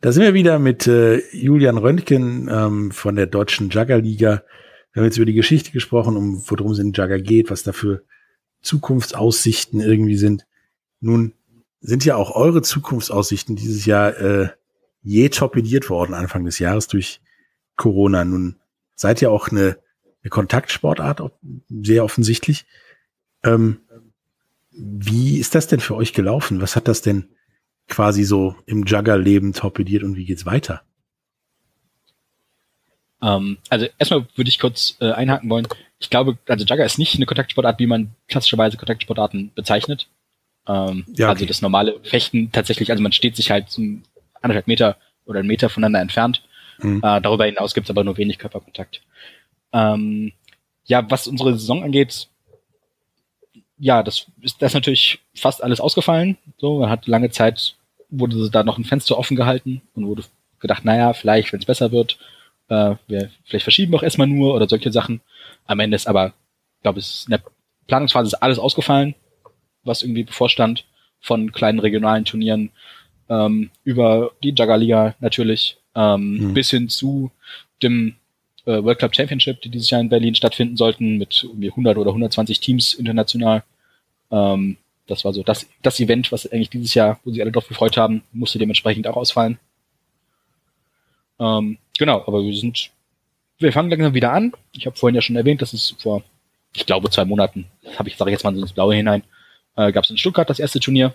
Da 0.00 0.12
sind 0.12 0.22
wir 0.22 0.32
wieder 0.32 0.58
mit 0.58 0.86
äh, 0.86 1.18
Julian 1.36 1.76
Röntgen 1.76 2.48
ähm, 2.50 2.90
von 2.90 3.16
der 3.16 3.26
Deutschen 3.26 3.68
Juggerliga. 3.68 4.44
Wir 4.94 5.00
haben 5.02 5.04
jetzt 5.04 5.18
über 5.18 5.26
die 5.26 5.34
Geschichte 5.34 5.72
gesprochen, 5.72 6.16
um 6.16 6.42
worum 6.48 6.72
es 6.72 6.78
in 6.78 6.92
Jugger 6.92 7.18
geht, 7.18 7.50
was 7.50 7.64
da 7.64 7.72
für 7.72 8.02
Zukunftsaussichten 8.62 9.82
irgendwie 9.82 10.16
sind. 10.16 10.46
Nun 11.00 11.34
sind 11.82 12.06
ja 12.06 12.16
auch 12.16 12.34
eure 12.34 12.62
Zukunftsaussichten 12.62 13.56
dieses 13.56 13.84
Jahr 13.84 14.18
äh, 14.18 14.48
je 15.02 15.28
torpediert 15.28 15.90
worden 15.90 16.14
Anfang 16.14 16.44
des 16.44 16.58
Jahres 16.58 16.88
durch 16.88 17.20
Corona. 17.76 18.24
Nun 18.24 18.56
seid 18.94 19.22
ihr 19.22 19.30
auch 19.30 19.48
eine, 19.48 19.78
eine 20.22 20.30
Kontaktsportart, 20.30 21.22
sehr 21.68 22.04
offensichtlich. 22.04 22.66
Ähm, 23.42 23.80
wie 24.70 25.38
ist 25.38 25.54
das 25.54 25.66
denn 25.66 25.80
für 25.80 25.96
euch 25.96 26.12
gelaufen? 26.12 26.60
Was 26.60 26.76
hat 26.76 26.88
das 26.88 27.02
denn 27.02 27.28
quasi 27.88 28.24
so 28.24 28.54
im 28.66 28.84
Jugger-Leben 28.84 29.52
torpediert 29.52 30.02
und 30.02 30.16
wie 30.16 30.24
geht's 30.24 30.46
weiter? 30.46 30.82
Ähm, 33.22 33.58
also 33.68 33.86
erstmal 33.98 34.26
würde 34.34 34.48
ich 34.48 34.58
kurz 34.58 34.96
äh, 35.00 35.12
einhaken 35.12 35.50
wollen. 35.50 35.68
Ich 35.98 36.08
glaube, 36.08 36.38
also 36.46 36.64
Jugger 36.64 36.84
ist 36.84 36.98
nicht 36.98 37.16
eine 37.16 37.26
Kontaktsportart, 37.26 37.78
wie 37.78 37.86
man 37.86 38.14
klassischerweise 38.28 38.76
Kontaktsportarten 38.76 39.52
bezeichnet. 39.54 40.08
Ähm, 40.66 41.04
Ja, 41.08 41.26
okay. 41.26 41.34
Also 41.34 41.46
das 41.46 41.62
normale 41.62 42.00
Fechten 42.02 42.52
tatsächlich, 42.52 42.90
also 42.90 43.02
man 43.02 43.12
steht 43.12 43.36
sich 43.36 43.50
halt 43.50 43.70
so 43.70 43.82
anderthalb 44.40 44.66
Meter 44.66 44.96
oder 45.24 45.40
einen 45.40 45.48
Meter 45.48 45.68
voneinander 45.68 46.00
entfernt. 46.00 46.42
Mhm. 46.78 46.98
Äh, 47.02 47.20
darüber 47.20 47.44
hinaus 47.44 47.74
gibt 47.74 47.86
es 47.86 47.90
aber 47.90 48.04
nur 48.04 48.16
wenig 48.16 48.38
Körperkontakt. 48.38 49.02
Ähm, 49.72 50.32
ja, 50.84 51.08
was 51.10 51.26
unsere 51.26 51.52
Saison 51.52 51.84
angeht, 51.84 52.28
ja, 53.78 54.02
das 54.02 54.26
ist, 54.42 54.60
das 54.60 54.72
ist 54.72 54.74
natürlich 54.74 55.20
fast 55.34 55.62
alles 55.62 55.80
ausgefallen. 55.80 56.36
So, 56.58 56.80
man 56.80 56.90
hat 56.90 57.06
lange 57.06 57.30
Zeit, 57.30 57.76
wurde 58.10 58.50
da 58.50 58.62
noch 58.62 58.78
ein 58.78 58.84
Fenster 58.84 59.16
offen 59.18 59.36
gehalten 59.36 59.82
und 59.94 60.06
wurde 60.06 60.24
gedacht, 60.58 60.84
naja, 60.84 61.12
vielleicht, 61.14 61.52
wenn 61.52 61.60
es 61.60 61.66
besser 61.66 61.90
wird, 61.90 62.18
äh, 62.68 62.96
wir 63.06 63.30
vielleicht 63.44 63.64
verschieben 63.64 63.92
wir 63.92 63.98
auch 63.98 64.02
erstmal 64.02 64.26
nur 64.26 64.54
oder 64.54 64.68
solche 64.68 64.92
Sachen. 64.92 65.20
Am 65.66 65.80
Ende 65.80 65.96
ist 65.96 66.08
aber, 66.08 66.34
ich 66.76 66.82
glaube, 66.82 66.98
es 66.98 67.14
ist 67.14 67.26
in 67.26 67.32
der 67.32 67.42
Planungsphase 67.86 68.28
ist 68.28 68.34
alles 68.34 68.58
ausgefallen, 68.58 69.14
was 69.82 70.02
irgendwie 70.02 70.24
bevorstand, 70.24 70.84
von 71.20 71.52
kleinen 71.52 71.80
regionalen 71.80 72.24
Turnieren 72.24 72.70
ähm, 73.30 73.70
über 73.84 74.32
die 74.42 74.50
Juggerliga 74.50 75.14
natürlich, 75.20 75.78
ähm, 75.94 76.48
Mhm. 76.50 76.54
bis 76.54 76.70
hin 76.70 76.88
zu 76.90 77.30
dem 77.82 78.16
äh, 78.66 78.82
World 78.82 78.98
Club 78.98 79.14
Championship, 79.16 79.62
die 79.62 79.70
dieses 79.70 79.88
Jahr 79.88 80.00
in 80.02 80.10
Berlin 80.10 80.34
stattfinden 80.34 80.76
sollten, 80.76 81.16
mit 81.16 81.42
irgendwie 81.42 81.70
100 81.70 81.96
oder 81.96 82.10
120 82.10 82.60
Teams 82.60 82.92
international. 82.94 83.62
Ähm, 84.30 84.76
das 85.06 85.24
war 85.24 85.32
so 85.32 85.42
das, 85.42 85.66
das 85.82 85.98
Event, 85.98 86.30
was 86.30 86.46
eigentlich 86.46 86.68
dieses 86.70 86.92
Jahr, 86.94 87.18
wo 87.24 87.30
sich 87.30 87.40
alle 87.40 87.50
drauf 87.52 87.66
gefreut 87.66 87.96
haben, 87.96 88.22
musste 88.32 88.58
dementsprechend 88.58 89.06
auch 89.06 89.16
ausfallen. 89.16 89.58
Ähm, 91.38 91.78
genau, 91.98 92.22
aber 92.26 92.42
wir 92.44 92.54
sind, 92.54 92.90
wir 93.58 93.72
fangen 93.72 93.90
langsam 93.90 94.14
wieder 94.14 94.32
an. 94.32 94.52
Ich 94.72 94.86
habe 94.86 94.96
vorhin 94.96 95.14
ja 95.14 95.22
schon 95.22 95.36
erwähnt, 95.36 95.62
dass 95.62 95.72
es 95.72 95.94
vor, 95.98 96.22
ich 96.74 96.86
glaube, 96.86 97.10
zwei 97.10 97.24
Monaten, 97.24 97.66
das 97.82 97.98
habe 97.98 98.08
ich, 98.08 98.16
sage 98.16 98.30
ich 98.30 98.34
jetzt 98.34 98.44
mal 98.44 98.54
so 98.54 98.60
ins 98.60 98.72
Blaue 98.72 98.94
hinein, 98.94 99.22
äh, 99.76 99.90
gab 99.92 100.04
es 100.04 100.10
in 100.10 100.18
Stuttgart 100.18 100.48
das 100.50 100.58
erste 100.60 100.80
Turnier 100.80 101.14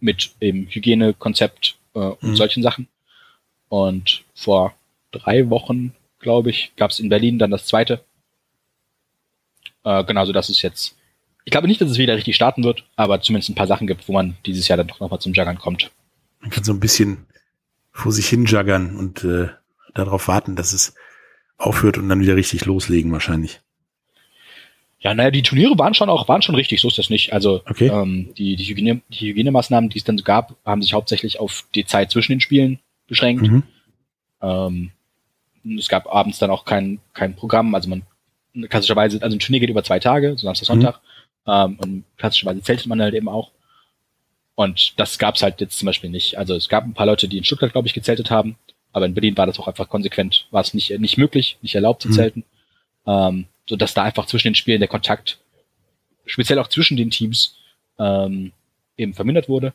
mit 0.00 0.32
eben 0.40 0.66
Hygienekonzept 0.68 1.76
äh, 1.94 1.98
und 1.98 2.22
Mhm. 2.22 2.36
solchen 2.36 2.62
Sachen. 2.62 2.88
Und 3.68 4.24
vor 4.34 4.74
drei 5.12 5.48
Wochen, 5.50 5.94
glaube 6.18 6.50
ich, 6.50 6.72
gab 6.76 6.90
es 6.90 7.00
in 7.00 7.08
Berlin 7.08 7.38
dann 7.38 7.50
das 7.50 7.66
zweite. 7.66 8.04
Äh, 9.84 10.04
genau, 10.04 10.24
so 10.24 10.32
dass 10.32 10.48
es 10.48 10.62
jetzt, 10.62 10.96
ich 11.44 11.50
glaube 11.50 11.66
nicht, 11.66 11.80
dass 11.80 11.90
es 11.90 11.98
wieder 11.98 12.16
richtig 12.16 12.36
starten 12.36 12.64
wird, 12.64 12.84
aber 12.96 13.20
zumindest 13.20 13.50
ein 13.50 13.54
paar 13.54 13.66
Sachen 13.66 13.86
gibt, 13.86 14.08
wo 14.08 14.12
man 14.12 14.36
dieses 14.46 14.68
Jahr 14.68 14.76
dann 14.76 14.88
doch 14.88 15.00
nochmal 15.00 15.20
zum 15.20 15.32
Juggern 15.32 15.58
kommt. 15.58 15.90
Man 16.40 16.50
kann 16.50 16.64
so 16.64 16.72
ein 16.72 16.80
bisschen 16.80 17.26
vor 17.92 18.12
sich 18.12 18.28
hinjaggern 18.28 18.96
und 18.96 19.24
äh, 19.24 19.48
darauf 19.94 20.28
warten, 20.28 20.56
dass 20.56 20.72
es 20.72 20.94
aufhört 21.56 21.98
und 21.98 22.08
dann 22.08 22.20
wieder 22.20 22.36
richtig 22.36 22.64
loslegen 22.64 23.12
wahrscheinlich. 23.12 23.60
Ja, 25.02 25.14
naja, 25.14 25.30
die 25.32 25.42
Turniere 25.42 25.76
waren 25.78 25.94
schon 25.94 26.08
auch, 26.08 26.28
waren 26.28 26.42
schon 26.42 26.54
richtig, 26.54 26.80
so 26.80 26.88
ist 26.88 26.98
das 26.98 27.10
nicht. 27.10 27.32
Also 27.32 27.62
Okay. 27.68 27.88
ähm, 27.88 28.32
die, 28.38 28.54
die, 28.56 28.64
Hygiene, 28.64 29.02
die 29.08 29.30
Hygienemaßnahmen, 29.30 29.90
die 29.90 29.98
es 29.98 30.04
dann 30.04 30.16
gab, 30.18 30.56
haben 30.64 30.80
sich 30.82 30.94
hauptsächlich 30.94 31.40
auf 31.40 31.64
die 31.74 31.84
Zeit 31.84 32.10
zwischen 32.10 32.32
den 32.32 32.40
Spielen 32.40 32.78
beschränkt. 33.08 33.42
Mhm. 33.42 33.62
Ähm, 34.40 34.90
es 35.78 35.88
gab 35.88 36.12
abends 36.12 36.38
dann 36.38 36.50
auch 36.50 36.64
kein, 36.64 37.00
kein 37.14 37.34
Programm, 37.34 37.74
also 37.74 37.88
man 37.88 38.02
klassischerweise, 38.68 39.20
also 39.22 39.36
ein 39.36 39.40
Turnier 39.40 39.60
geht 39.60 39.70
über 39.70 39.82
zwei 39.84 39.98
Tage, 39.98 40.32
so 40.36 40.46
Samstag, 40.46 40.66
Sonntag, 40.66 41.00
ähm, 41.46 41.78
und 41.80 42.04
klassischerweise 42.16 42.62
zeltet 42.62 42.86
man 42.86 43.00
halt 43.00 43.14
eben 43.14 43.28
auch. 43.28 43.50
Und 44.54 44.94
das 45.00 45.18
gab's 45.18 45.42
halt 45.42 45.60
jetzt 45.60 45.78
zum 45.78 45.86
Beispiel 45.86 46.10
nicht. 46.10 46.38
Also 46.38 46.54
es 46.54 46.68
gab 46.68 46.84
ein 46.84 46.94
paar 46.94 47.06
Leute, 47.06 47.26
die 47.26 47.38
in 47.38 47.44
Stuttgart, 47.44 47.72
glaube 47.72 47.88
ich, 47.88 47.94
gezeltet 47.94 48.30
haben, 48.30 48.56
aber 48.92 49.06
in 49.06 49.14
Berlin 49.14 49.36
war 49.36 49.46
das 49.46 49.58
auch 49.58 49.66
einfach 49.66 49.88
konsequent, 49.88 50.46
war 50.50 50.60
es 50.60 50.74
nicht, 50.74 50.96
nicht 51.00 51.16
möglich, 51.18 51.56
nicht 51.62 51.74
erlaubt 51.74 52.02
zu 52.02 52.08
Mhm. 52.08 52.12
zelten. 52.12 52.44
Ähm, 53.06 53.46
so 53.66 53.76
dass 53.76 53.94
da 53.94 54.02
einfach 54.02 54.26
zwischen 54.26 54.48
den 54.48 54.54
Spielen 54.54 54.80
der 54.80 54.88
Kontakt, 54.88 55.38
speziell 56.26 56.58
auch 56.58 56.68
zwischen 56.68 56.96
den 56.96 57.10
Teams, 57.10 57.56
ähm, 57.98 58.52
eben 58.96 59.14
vermindert 59.14 59.48
wurde. 59.48 59.72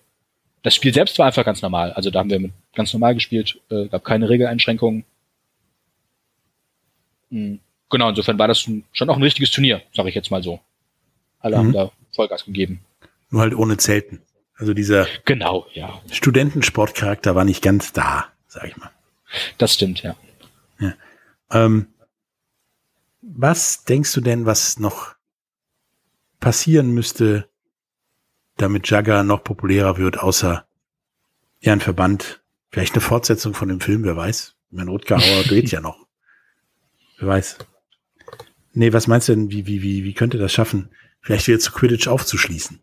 Das 0.64 0.76
Spiel 0.76 0.94
selbst 0.94 1.18
war 1.20 1.28
einfach 1.28 1.46
ganz 1.46 1.62
normal. 1.62 1.94
Also 1.94 2.10
da 2.10 2.20
haben 2.20 2.30
wir 2.30 2.50
ganz 2.76 2.92
normal 2.94 3.14
gespielt, 3.16 3.60
äh, 3.70 3.88
gab 3.88 4.04
keine 4.04 4.30
Regeleinschränkungen. 4.30 5.06
Mhm. 7.30 7.60
Genau, 7.90 8.10
insofern 8.10 8.38
war 8.38 8.48
das 8.50 8.60
schon 8.60 9.10
auch 9.10 9.16
ein 9.16 9.24
richtiges 9.24 9.52
Turnier, 9.52 9.82
sage 9.94 10.10
ich 10.10 10.16
jetzt 10.16 10.30
mal 10.30 10.44
so. 10.44 10.60
Alle 11.40 11.56
Mhm. 11.56 11.60
haben 11.60 11.74
da 11.74 11.92
Vollgas 12.14 12.44
gegeben. 12.46 12.82
Nur 13.30 13.42
halt 13.42 13.54
ohne 13.56 13.78
Zelten. 13.78 14.22
Also 14.58 14.74
dieser 14.74 15.08
Genau, 15.26 15.68
ja. 15.74 16.02
Studentensportcharakter 16.12 17.36
war 17.36 17.46
nicht 17.46 17.62
ganz 17.62 17.94
da, 17.94 18.26
sag 18.48 18.68
ich 18.68 18.76
mal. 18.78 18.90
Das 19.58 19.74
stimmt, 19.76 20.02
ja. 20.04 20.16
Ähm, 21.50 21.88
was 23.28 23.84
denkst 23.84 24.14
du 24.14 24.22
denn, 24.22 24.46
was 24.46 24.80
noch 24.80 25.16
passieren 26.40 26.92
müsste, 26.92 27.50
damit 28.56 28.90
Jagger 28.90 29.24
noch 29.24 29.44
populärer 29.44 29.98
wird, 29.98 30.20
außer 30.20 30.66
ja, 31.60 31.74
ein 31.74 31.82
Verband, 31.82 32.42
vielleicht 32.70 32.94
eine 32.94 33.02
Fortsetzung 33.02 33.54
von 33.54 33.70
dem 33.70 33.82
Film, 33.82 34.04
wer 34.04 34.16
weiß. 34.16 34.56
Mein 34.70 34.88
Rutger 34.88 35.18
Hauer 35.18 35.44
dreht 35.48 35.72
ja 35.72 35.82
noch. 35.82 36.08
Wer 37.20 37.28
weiß. 37.28 37.58
Nee, 38.74 38.94
was 38.94 39.08
meinst 39.08 39.28
du 39.28 39.34
denn, 39.34 39.52
wie, 39.52 39.66
wie, 39.66 39.82
wie, 39.82 40.04
wie 40.04 40.14
könnte 40.14 40.38
das 40.38 40.54
schaffen, 40.54 40.90
vielleicht 41.20 41.48
wieder 41.48 41.60
zu 41.60 41.72
Quidditch 41.72 42.08
aufzuschließen? 42.08 42.80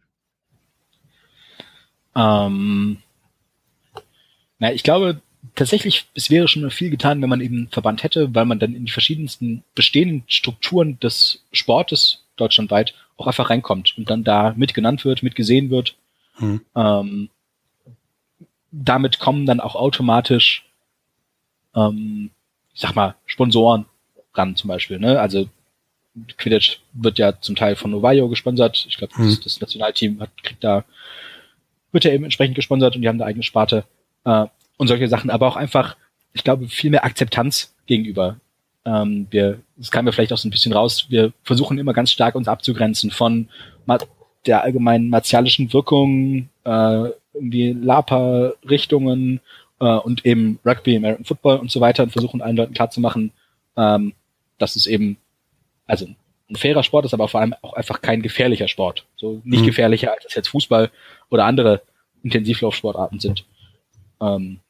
Ähm, 2.16 2.98
na, 4.58 4.72
ich 4.72 4.82
glaube 4.82 5.22
tatsächlich, 5.54 6.06
es 6.14 6.30
wäre 6.30 6.48
schon 6.48 6.70
viel 6.70 6.90
getan, 6.90 7.20
wenn 7.22 7.28
man 7.28 7.40
eben 7.40 7.56
einen 7.56 7.68
Verband 7.68 8.02
hätte, 8.02 8.34
weil 8.34 8.44
man 8.44 8.58
dann 8.58 8.74
in 8.74 8.86
die 8.86 8.92
verschiedensten 8.92 9.64
bestehenden 9.74 10.24
Strukturen 10.26 10.98
des 11.00 11.44
Sportes 11.52 12.24
deutschlandweit 12.36 12.94
auch 13.16 13.26
einfach 13.26 13.50
reinkommt 13.50 13.96
und 13.96 14.10
dann 14.10 14.24
da 14.24 14.54
mitgenannt 14.56 15.04
wird, 15.04 15.22
mitgesehen 15.22 15.70
wird. 15.70 15.96
Hm. 16.36 16.60
Ähm, 16.74 17.28
damit 18.72 19.20
kommen 19.20 19.46
dann 19.46 19.60
auch 19.60 19.76
automatisch, 19.76 20.64
ähm, 21.76 22.30
ich 22.74 22.80
sag 22.80 22.94
mal, 22.94 23.14
Sponsoren 23.26 23.86
ran 24.34 24.56
zum 24.56 24.68
Beispiel. 24.68 24.98
Ne? 24.98 25.20
Also 25.20 25.48
Quidditch 26.38 26.80
wird 26.92 27.18
ja 27.18 27.40
zum 27.40 27.54
Teil 27.54 27.76
von 27.76 27.90
Novayo 27.90 28.28
gesponsert. 28.28 28.84
Ich 28.88 28.96
glaube, 28.96 29.12
das, 29.16 29.38
Mhm. 29.38 29.40
das 29.44 29.60
Nationalteam 29.60 30.20
hat, 30.20 30.30
kriegt 30.42 30.64
da, 30.64 30.84
wird 31.92 32.04
ja 32.04 32.12
eben 32.12 32.24
entsprechend 32.24 32.56
gesponsert 32.56 32.96
und 32.96 33.02
die 33.02 33.08
haben 33.08 33.20
eine 33.20 33.26
eigene 33.26 33.44
Sparte 33.44 33.84
äh, 34.24 34.46
und 34.76 34.88
solche 34.88 35.08
Sachen, 35.08 35.30
aber 35.30 35.48
auch 35.48 35.56
einfach, 35.56 35.96
ich 36.32 36.44
glaube, 36.44 36.68
viel 36.68 36.90
mehr 36.90 37.04
Akzeptanz 37.04 37.74
gegenüber. 37.86 38.36
Ähm, 38.84 39.26
wir, 39.30 39.60
das 39.76 39.90
kam 39.90 40.06
ja 40.06 40.12
vielleicht 40.12 40.32
auch 40.32 40.38
so 40.38 40.48
ein 40.48 40.50
bisschen 40.50 40.72
raus, 40.72 41.06
wir 41.08 41.32
versuchen 41.42 41.78
immer 41.78 41.92
ganz 41.92 42.10
stark 42.10 42.34
uns 42.34 42.48
abzugrenzen 42.48 43.10
von 43.10 43.48
der 44.46 44.62
allgemeinen 44.62 45.08
martialischen 45.08 45.72
Wirkung, 45.72 46.48
äh, 46.64 47.08
irgendwie 47.32 47.72
Lapa-Richtungen 47.72 49.40
äh, 49.80 49.84
und 49.86 50.26
eben 50.26 50.58
Rugby, 50.64 50.96
American 50.96 51.24
Football 51.24 51.58
und 51.58 51.70
so 51.70 51.80
weiter 51.80 52.02
und 52.02 52.10
versuchen 52.10 52.42
allen 52.42 52.56
Leuten 52.56 52.74
klarzumachen, 52.74 53.32
ähm, 53.76 54.12
dass 54.58 54.76
es 54.76 54.86
eben 54.86 55.16
also 55.86 56.06
ein 56.50 56.56
fairer 56.56 56.82
Sport 56.82 57.06
ist, 57.06 57.14
aber 57.14 57.28
vor 57.28 57.40
allem 57.40 57.54
auch 57.62 57.72
einfach 57.72 58.02
kein 58.02 58.20
gefährlicher 58.22 58.68
Sport. 58.68 59.06
So 59.16 59.40
nicht 59.44 59.62
Mhm. 59.62 59.66
gefährlicher, 59.66 60.12
als 60.12 60.26
es 60.26 60.34
jetzt 60.34 60.48
Fußball 60.48 60.90
oder 61.30 61.46
andere 61.46 61.80
Intensivlaufsportarten 62.22 63.18
sind. 63.18 63.44
Ähm, 64.20 64.60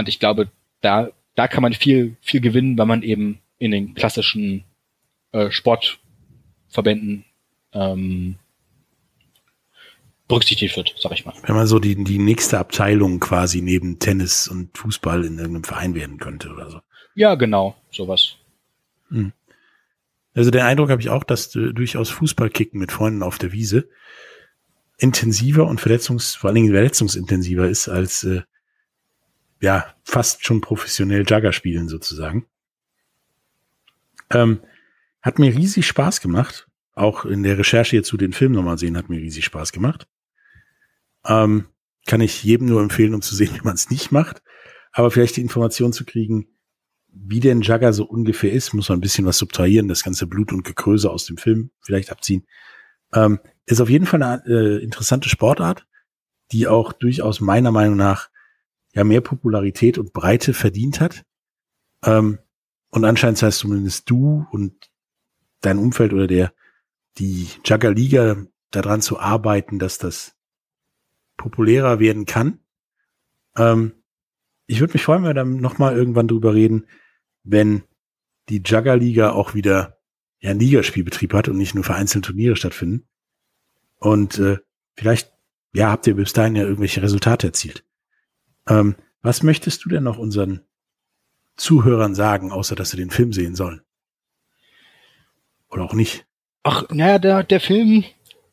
und 0.00 0.08
ich 0.08 0.18
glaube, 0.18 0.50
da, 0.80 1.10
da 1.34 1.48
kann 1.48 1.62
man 1.62 1.72
viel, 1.72 2.16
viel 2.20 2.40
gewinnen, 2.40 2.76
weil 2.76 2.86
man 2.86 3.02
eben 3.02 3.38
in 3.58 3.70
den 3.70 3.94
klassischen 3.94 4.64
äh, 5.32 5.50
Sportverbänden 5.50 7.24
ähm, 7.72 8.36
berücksichtigt 10.26 10.76
wird, 10.76 10.94
sag 10.98 11.12
ich 11.12 11.24
mal. 11.24 11.34
Wenn 11.42 11.56
man 11.56 11.66
so 11.66 11.78
die, 11.78 12.02
die 12.02 12.18
nächste 12.18 12.58
Abteilung 12.58 13.20
quasi 13.20 13.60
neben 13.60 13.98
Tennis 13.98 14.48
und 14.48 14.76
Fußball 14.76 15.24
in 15.24 15.38
irgendeinem 15.38 15.64
Verein 15.64 15.94
werden 15.94 16.18
könnte 16.18 16.50
oder 16.50 16.70
so. 16.70 16.80
Ja, 17.14 17.34
genau, 17.34 17.76
sowas. 17.90 18.36
Also 20.34 20.50
den 20.50 20.62
Eindruck 20.62 20.90
habe 20.90 21.02
ich 21.02 21.10
auch, 21.10 21.24
dass 21.24 21.54
äh, 21.56 21.72
durchaus 21.72 22.10
Fußballkicken 22.10 22.78
mit 22.78 22.92
Freunden 22.92 23.22
auf 23.22 23.38
der 23.38 23.52
Wiese 23.52 23.88
intensiver 25.00 25.66
und 25.66 25.80
verletzungs, 25.80 26.34
vor 26.34 26.48
allen 26.48 26.56
Dingen 26.56 26.72
verletzungsintensiver 26.72 27.68
ist 27.68 27.88
als 27.88 28.22
äh, 28.24 28.42
ja 29.60 29.94
fast 30.04 30.44
schon 30.44 30.60
professionell 30.60 31.24
Jugger 31.28 31.52
spielen 31.52 31.88
sozusagen. 31.88 32.46
Ähm, 34.30 34.60
hat 35.22 35.38
mir 35.38 35.54
riesig 35.54 35.86
Spaß 35.86 36.20
gemacht. 36.20 36.66
Auch 36.94 37.24
in 37.24 37.42
der 37.42 37.58
Recherche 37.58 37.96
jetzt 37.96 38.08
zu 38.08 38.16
den 38.16 38.32
Film 38.32 38.52
nochmal 38.52 38.78
sehen, 38.78 38.96
hat 38.96 39.08
mir 39.08 39.20
riesig 39.20 39.44
Spaß 39.44 39.72
gemacht. 39.72 40.06
Ähm, 41.26 41.66
kann 42.06 42.20
ich 42.20 42.42
jedem 42.42 42.68
nur 42.68 42.82
empfehlen, 42.82 43.14
um 43.14 43.22
zu 43.22 43.34
sehen, 43.34 43.54
wie 43.54 43.64
man 43.64 43.74
es 43.74 43.90
nicht 43.90 44.10
macht. 44.10 44.42
Aber 44.92 45.10
vielleicht 45.10 45.36
die 45.36 45.42
Information 45.42 45.92
zu 45.92 46.04
kriegen, 46.04 46.48
wie 47.12 47.40
denn 47.40 47.60
Jagger 47.60 47.92
so 47.92 48.04
ungefähr 48.04 48.52
ist, 48.52 48.72
muss 48.72 48.88
man 48.88 48.98
ein 48.98 49.02
bisschen 49.02 49.26
was 49.26 49.38
subtrahieren, 49.38 49.88
das 49.88 50.04
ganze 50.04 50.26
Blut 50.26 50.52
und 50.52 50.64
Gekröse 50.64 51.10
aus 51.10 51.26
dem 51.26 51.36
Film 51.36 51.70
vielleicht 51.80 52.10
abziehen. 52.10 52.46
Ähm, 53.12 53.40
ist 53.66 53.80
auf 53.80 53.90
jeden 53.90 54.06
Fall 54.06 54.22
eine 54.22 54.42
äh, 54.46 54.82
interessante 54.82 55.28
Sportart, 55.28 55.86
die 56.52 56.68
auch 56.68 56.92
durchaus 56.92 57.40
meiner 57.40 57.72
Meinung 57.72 57.96
nach 57.96 58.29
ja 58.92 59.04
mehr 59.04 59.20
Popularität 59.20 59.98
und 59.98 60.12
Breite 60.12 60.54
verdient 60.54 61.00
hat. 61.00 61.24
Ähm, 62.04 62.38
und 62.90 63.04
anscheinend 63.04 63.42
heißt 63.42 63.58
zumindest 63.58 64.10
du 64.10 64.46
und 64.50 64.90
dein 65.60 65.78
Umfeld 65.78 66.12
oder 66.12 66.26
der 66.26 66.52
die 67.18 67.48
Jagger 67.64 67.92
Liga 67.92 68.36
daran 68.70 69.02
zu 69.02 69.18
arbeiten, 69.18 69.78
dass 69.78 69.98
das 69.98 70.36
populärer 71.36 71.98
werden 71.98 72.26
kann. 72.26 72.60
Ähm, 73.56 73.92
ich 74.66 74.80
würde 74.80 74.92
mich 74.92 75.02
freuen, 75.02 75.22
wenn 75.22 75.30
wir 75.30 75.34
dann 75.34 75.56
nochmal 75.56 75.96
irgendwann 75.96 76.28
drüber 76.28 76.54
reden, 76.54 76.86
wenn 77.42 77.82
die 78.48 78.62
Jugger-Liga 78.64 79.30
auch 79.30 79.54
wieder 79.54 79.98
ja, 80.40 80.50
einen 80.50 80.60
Ligaspielbetrieb 80.60 81.34
hat 81.34 81.48
und 81.48 81.56
nicht 81.56 81.74
nur 81.74 81.84
vereinzelte 81.84 82.28
Turniere 82.28 82.56
stattfinden. 82.56 83.08
Und 83.96 84.38
äh, 84.38 84.58
vielleicht, 84.94 85.32
ja, 85.72 85.90
habt 85.90 86.06
ihr 86.06 86.14
bis 86.14 86.32
dahin 86.32 86.56
ja 86.56 86.62
irgendwelche 86.62 87.02
Resultate 87.02 87.48
erzielt. 87.48 87.84
Ähm, 88.70 88.94
was 89.22 89.42
möchtest 89.42 89.84
du 89.84 89.88
denn 89.90 90.04
noch 90.04 90.18
unseren 90.18 90.62
Zuhörern 91.56 92.14
sagen, 92.14 92.52
außer 92.52 92.74
dass 92.74 92.90
sie 92.90 92.96
den 92.96 93.10
Film 93.10 93.32
sehen 93.32 93.54
sollen? 93.54 93.82
Oder 95.70 95.84
auch 95.84 95.92
nicht? 95.92 96.24
Ach, 96.62 96.84
naja, 96.90 97.18
der, 97.18 97.42
der 97.42 97.60
Film, 97.60 98.04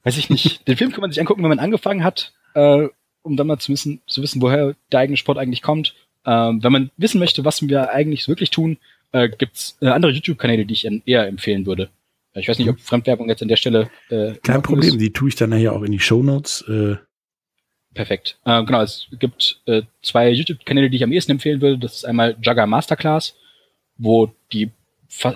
weiß 0.03 0.17
ich 0.17 0.29
nicht. 0.29 0.67
Den 0.67 0.77
Film 0.77 0.91
kann 0.91 1.01
man 1.01 1.11
sich 1.11 1.19
angucken, 1.19 1.43
wenn 1.43 1.49
man 1.49 1.59
angefangen 1.59 2.03
hat, 2.03 2.33
äh, 2.53 2.87
um 3.21 3.35
dann 3.35 3.47
mal 3.47 3.59
zu 3.59 3.71
wissen, 3.71 4.01
zu 4.07 4.21
wissen, 4.21 4.41
woher 4.41 4.75
der 4.91 4.99
eigene 4.99 5.17
Sport 5.17 5.37
eigentlich 5.37 5.61
kommt. 5.61 5.95
Ähm, 6.25 6.63
wenn 6.63 6.71
man 6.71 6.91
wissen 6.97 7.19
möchte, 7.19 7.43
was 7.43 7.61
wir 7.67 7.91
eigentlich 7.91 8.27
wirklich 8.27 8.49
tun, 8.49 8.77
äh, 9.11 9.29
gibt's 9.29 9.77
äh, 9.81 9.87
andere 9.87 10.11
YouTube-Kanäle, 10.11 10.65
die 10.65 10.73
ich 10.73 10.87
eher 11.05 11.27
empfehlen 11.27 11.65
würde. 11.65 11.89
Ich 12.33 12.47
weiß 12.47 12.59
nicht, 12.59 12.69
ob 12.69 12.79
Fremdwerbung 12.79 13.29
jetzt 13.29 13.41
an 13.41 13.47
der 13.47 13.55
Stelle 13.55 13.89
äh, 14.09 14.29
in 14.29 14.41
Kein 14.41 14.61
Problem, 14.61 14.91
ist. 14.91 15.01
die 15.01 15.11
tue 15.11 15.29
ich 15.29 15.35
dann 15.35 15.49
nachher 15.49 15.73
auch 15.73 15.81
in 15.81 15.91
die 15.91 15.99
Shownotes. 15.99 16.61
Äh, 16.67 16.97
Perfekt. 17.97 18.37
Äh, 18.45 18.63
genau, 18.63 18.81
es 18.83 19.07
gibt 19.17 19.59
äh, 19.65 19.81
zwei 20.03 20.29
YouTube-Kanäle, 20.29 20.91
die 20.91 20.97
ich 20.97 21.03
am 21.03 21.11
ehesten 21.11 21.31
empfehlen 21.31 21.61
würde. 21.61 21.79
Das 21.79 21.95
ist 21.95 22.05
einmal 22.05 22.37
Jugger 22.43 22.67
Masterclass, 22.67 23.35
wo 23.97 24.31
die, 24.53 24.69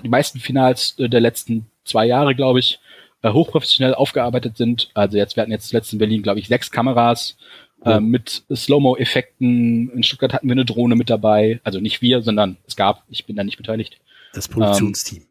die 0.04 0.08
meisten 0.08 0.38
Finals 0.38 0.96
äh, 1.00 1.08
der 1.08 1.20
letzten 1.20 1.66
zwei 1.84 2.06
Jahre, 2.06 2.36
glaube 2.36 2.60
ich, 2.60 2.78
äh, 3.22 3.32
hochprofessionell 3.32 3.94
aufgearbeitet 3.94 4.56
sind. 4.56 4.90
Also 4.94 5.18
jetzt, 5.18 5.34
wir 5.34 5.42
hatten 5.42 5.50
jetzt 5.50 5.70
zuletzt 5.70 5.92
in 5.92 5.98
Berlin, 5.98 6.22
glaube 6.22 6.38
ich, 6.38 6.46
sechs 6.46 6.70
Kameras 6.70 7.36
äh, 7.84 7.98
mit 7.98 8.44
Slow-Mo-Effekten. 8.54 9.90
In 9.90 10.02
Stuttgart 10.04 10.32
hatten 10.32 10.46
wir 10.46 10.52
eine 10.52 10.64
Drohne 10.64 10.94
mit 10.94 11.10
dabei. 11.10 11.60
Also 11.64 11.80
nicht 11.80 12.00
wir, 12.00 12.22
sondern 12.22 12.58
es 12.64 12.76
gab. 12.76 13.02
Ich 13.08 13.26
bin 13.26 13.34
da 13.34 13.42
nicht 13.42 13.56
beteiligt. 13.56 13.98
das 14.34 14.46
Produktionsteam. 14.46 15.24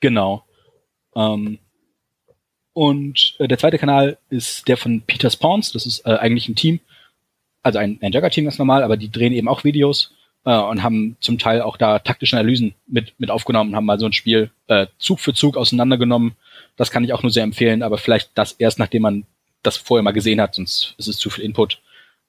Genau. 0.00 0.44
Ähm, 1.16 1.58
und 2.78 3.34
äh, 3.40 3.48
der 3.48 3.58
zweite 3.58 3.76
Kanal 3.76 4.18
ist 4.30 4.68
der 4.68 4.76
von 4.76 5.00
Peter 5.00 5.28
Spawns. 5.30 5.72
Das 5.72 5.84
ist 5.84 6.06
äh, 6.06 6.10
eigentlich 6.10 6.48
ein 6.48 6.54
Team. 6.54 6.78
also 7.60 7.80
ein, 7.80 7.98
ein 8.00 8.12
Jagger-Team 8.12 8.44
ganz 8.44 8.56
normal, 8.60 8.84
aber 8.84 8.96
die 8.96 9.10
drehen 9.10 9.32
eben 9.32 9.48
auch 9.48 9.64
Videos 9.64 10.14
äh, 10.44 10.56
und 10.56 10.84
haben 10.84 11.16
zum 11.18 11.40
Teil 11.40 11.60
auch 11.60 11.76
da 11.76 11.98
taktische 11.98 12.36
Analysen 12.36 12.76
mit, 12.86 13.18
mit 13.18 13.32
aufgenommen, 13.32 13.74
haben 13.74 13.84
mal 13.84 13.98
so 13.98 14.06
ein 14.06 14.12
Spiel 14.12 14.52
äh, 14.68 14.86
Zug 14.96 15.18
für 15.18 15.34
Zug 15.34 15.56
auseinandergenommen. 15.56 16.36
Das 16.76 16.92
kann 16.92 17.02
ich 17.02 17.12
auch 17.12 17.24
nur 17.24 17.32
sehr 17.32 17.42
empfehlen, 17.42 17.82
aber 17.82 17.98
vielleicht 17.98 18.30
das 18.36 18.52
erst, 18.52 18.78
nachdem 18.78 19.02
man 19.02 19.26
das 19.64 19.76
vorher 19.76 20.04
mal 20.04 20.12
gesehen 20.12 20.40
hat, 20.40 20.54
sonst 20.54 20.94
ist 20.98 21.08
es 21.08 21.18
zu 21.18 21.30
viel 21.30 21.42
Input. 21.42 21.82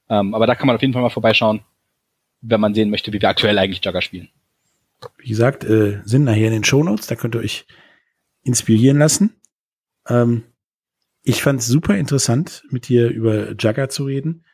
Ähm, 0.08 0.34
aber 0.34 0.48
da 0.48 0.56
kann 0.56 0.66
man 0.66 0.74
auf 0.74 0.82
jeden 0.82 0.94
Fall 0.94 1.02
mal 1.02 1.10
vorbeischauen, 1.10 1.60
wenn 2.40 2.60
man 2.60 2.74
sehen 2.74 2.90
möchte, 2.90 3.12
wie 3.12 3.22
wir 3.22 3.28
aktuell 3.28 3.56
eigentlich 3.56 3.84
Jugger 3.84 4.02
spielen. 4.02 4.30
Wie 5.18 5.28
gesagt, 5.28 5.62
äh, 5.62 6.00
sind 6.04 6.24
nachher 6.24 6.48
in 6.48 6.54
den 6.54 6.64
Shownotes, 6.64 7.06
da 7.06 7.14
könnt 7.14 7.36
ihr 7.36 7.40
euch 7.40 7.66
inspirieren 8.42 8.98
lassen. 8.98 9.36
Ähm, 10.10 10.44
ich 11.22 11.42
fand 11.42 11.60
es 11.60 11.66
super 11.66 11.96
interessant, 11.96 12.64
mit 12.70 12.88
dir 12.88 13.08
über 13.08 13.52
Jugger 13.52 13.88
zu 13.88 14.04
reden. 14.04 14.44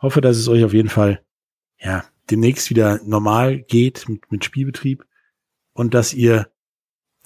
Hoffe, 0.00 0.20
dass 0.20 0.36
es 0.36 0.48
euch 0.48 0.64
auf 0.64 0.72
jeden 0.72 0.88
Fall 0.88 1.22
ja 1.78 2.04
demnächst 2.30 2.70
wieder 2.70 3.00
normal 3.04 3.58
geht 3.58 4.08
mit, 4.08 4.30
mit 4.30 4.44
Spielbetrieb 4.44 5.04
und 5.72 5.94
dass 5.94 6.14
ihr 6.14 6.50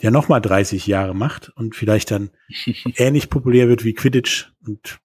ja 0.00 0.10
nochmal 0.10 0.40
30 0.40 0.86
Jahre 0.86 1.14
macht 1.14 1.50
und 1.50 1.74
vielleicht 1.74 2.10
dann 2.10 2.30
ähnlich 2.96 3.30
populär 3.30 3.68
wird 3.68 3.84
wie 3.84 3.94
Quidditch 3.94 4.52
und 4.64 5.00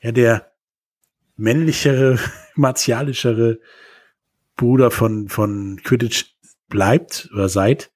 ja 0.00 0.12
der 0.12 0.52
männlichere, 1.36 2.18
martialischere 2.54 3.58
Bruder 4.56 4.90
von, 4.90 5.28
von 5.28 5.80
Quidditch 5.82 6.36
bleibt 6.68 7.28
oder 7.32 7.48
seid, 7.48 7.90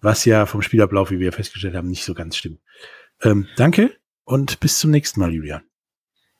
was 0.00 0.24
ja 0.24 0.46
vom 0.46 0.62
Spielablauf, 0.62 1.10
wie 1.10 1.18
wir 1.18 1.32
festgestellt 1.32 1.74
haben, 1.74 1.88
nicht 1.88 2.04
so 2.04 2.14
ganz 2.14 2.36
stimmt. 2.36 2.60
Ähm, 3.26 3.48
danke 3.56 3.96
und 4.24 4.60
bis 4.60 4.78
zum 4.78 4.92
nächsten 4.92 5.18
Mal, 5.18 5.32
Julian. 5.32 5.62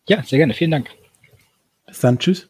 Ja, 0.09 0.23
sehr 0.23 0.39
gerne. 0.39 0.55
Vielen 0.55 0.71
Dank. 0.71 0.89
Bis 1.85 1.99
dann. 1.99 2.19
Tschüss. 2.21 2.49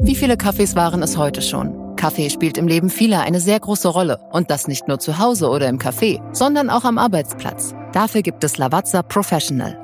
Wie 0.00 0.14
viele 0.14 0.38
Kaffees 0.38 0.74
waren 0.74 1.02
es 1.02 1.18
heute 1.18 1.42
schon? 1.42 1.96
Kaffee 1.96 2.30
spielt 2.30 2.56
im 2.56 2.66
Leben 2.66 2.88
vieler 2.88 3.20
eine 3.20 3.40
sehr 3.40 3.60
große 3.60 3.88
Rolle. 3.88 4.18
Und 4.32 4.50
das 4.50 4.68
nicht 4.68 4.88
nur 4.88 4.98
zu 4.98 5.18
Hause 5.18 5.50
oder 5.50 5.68
im 5.68 5.78
Café, 5.78 6.18
sondern 6.34 6.70
auch 6.70 6.84
am 6.84 6.96
Arbeitsplatz. 6.96 7.74
Dafür 7.92 8.22
gibt 8.22 8.42
es 8.42 8.56
Lavazza 8.56 9.02
Professional. 9.02 9.83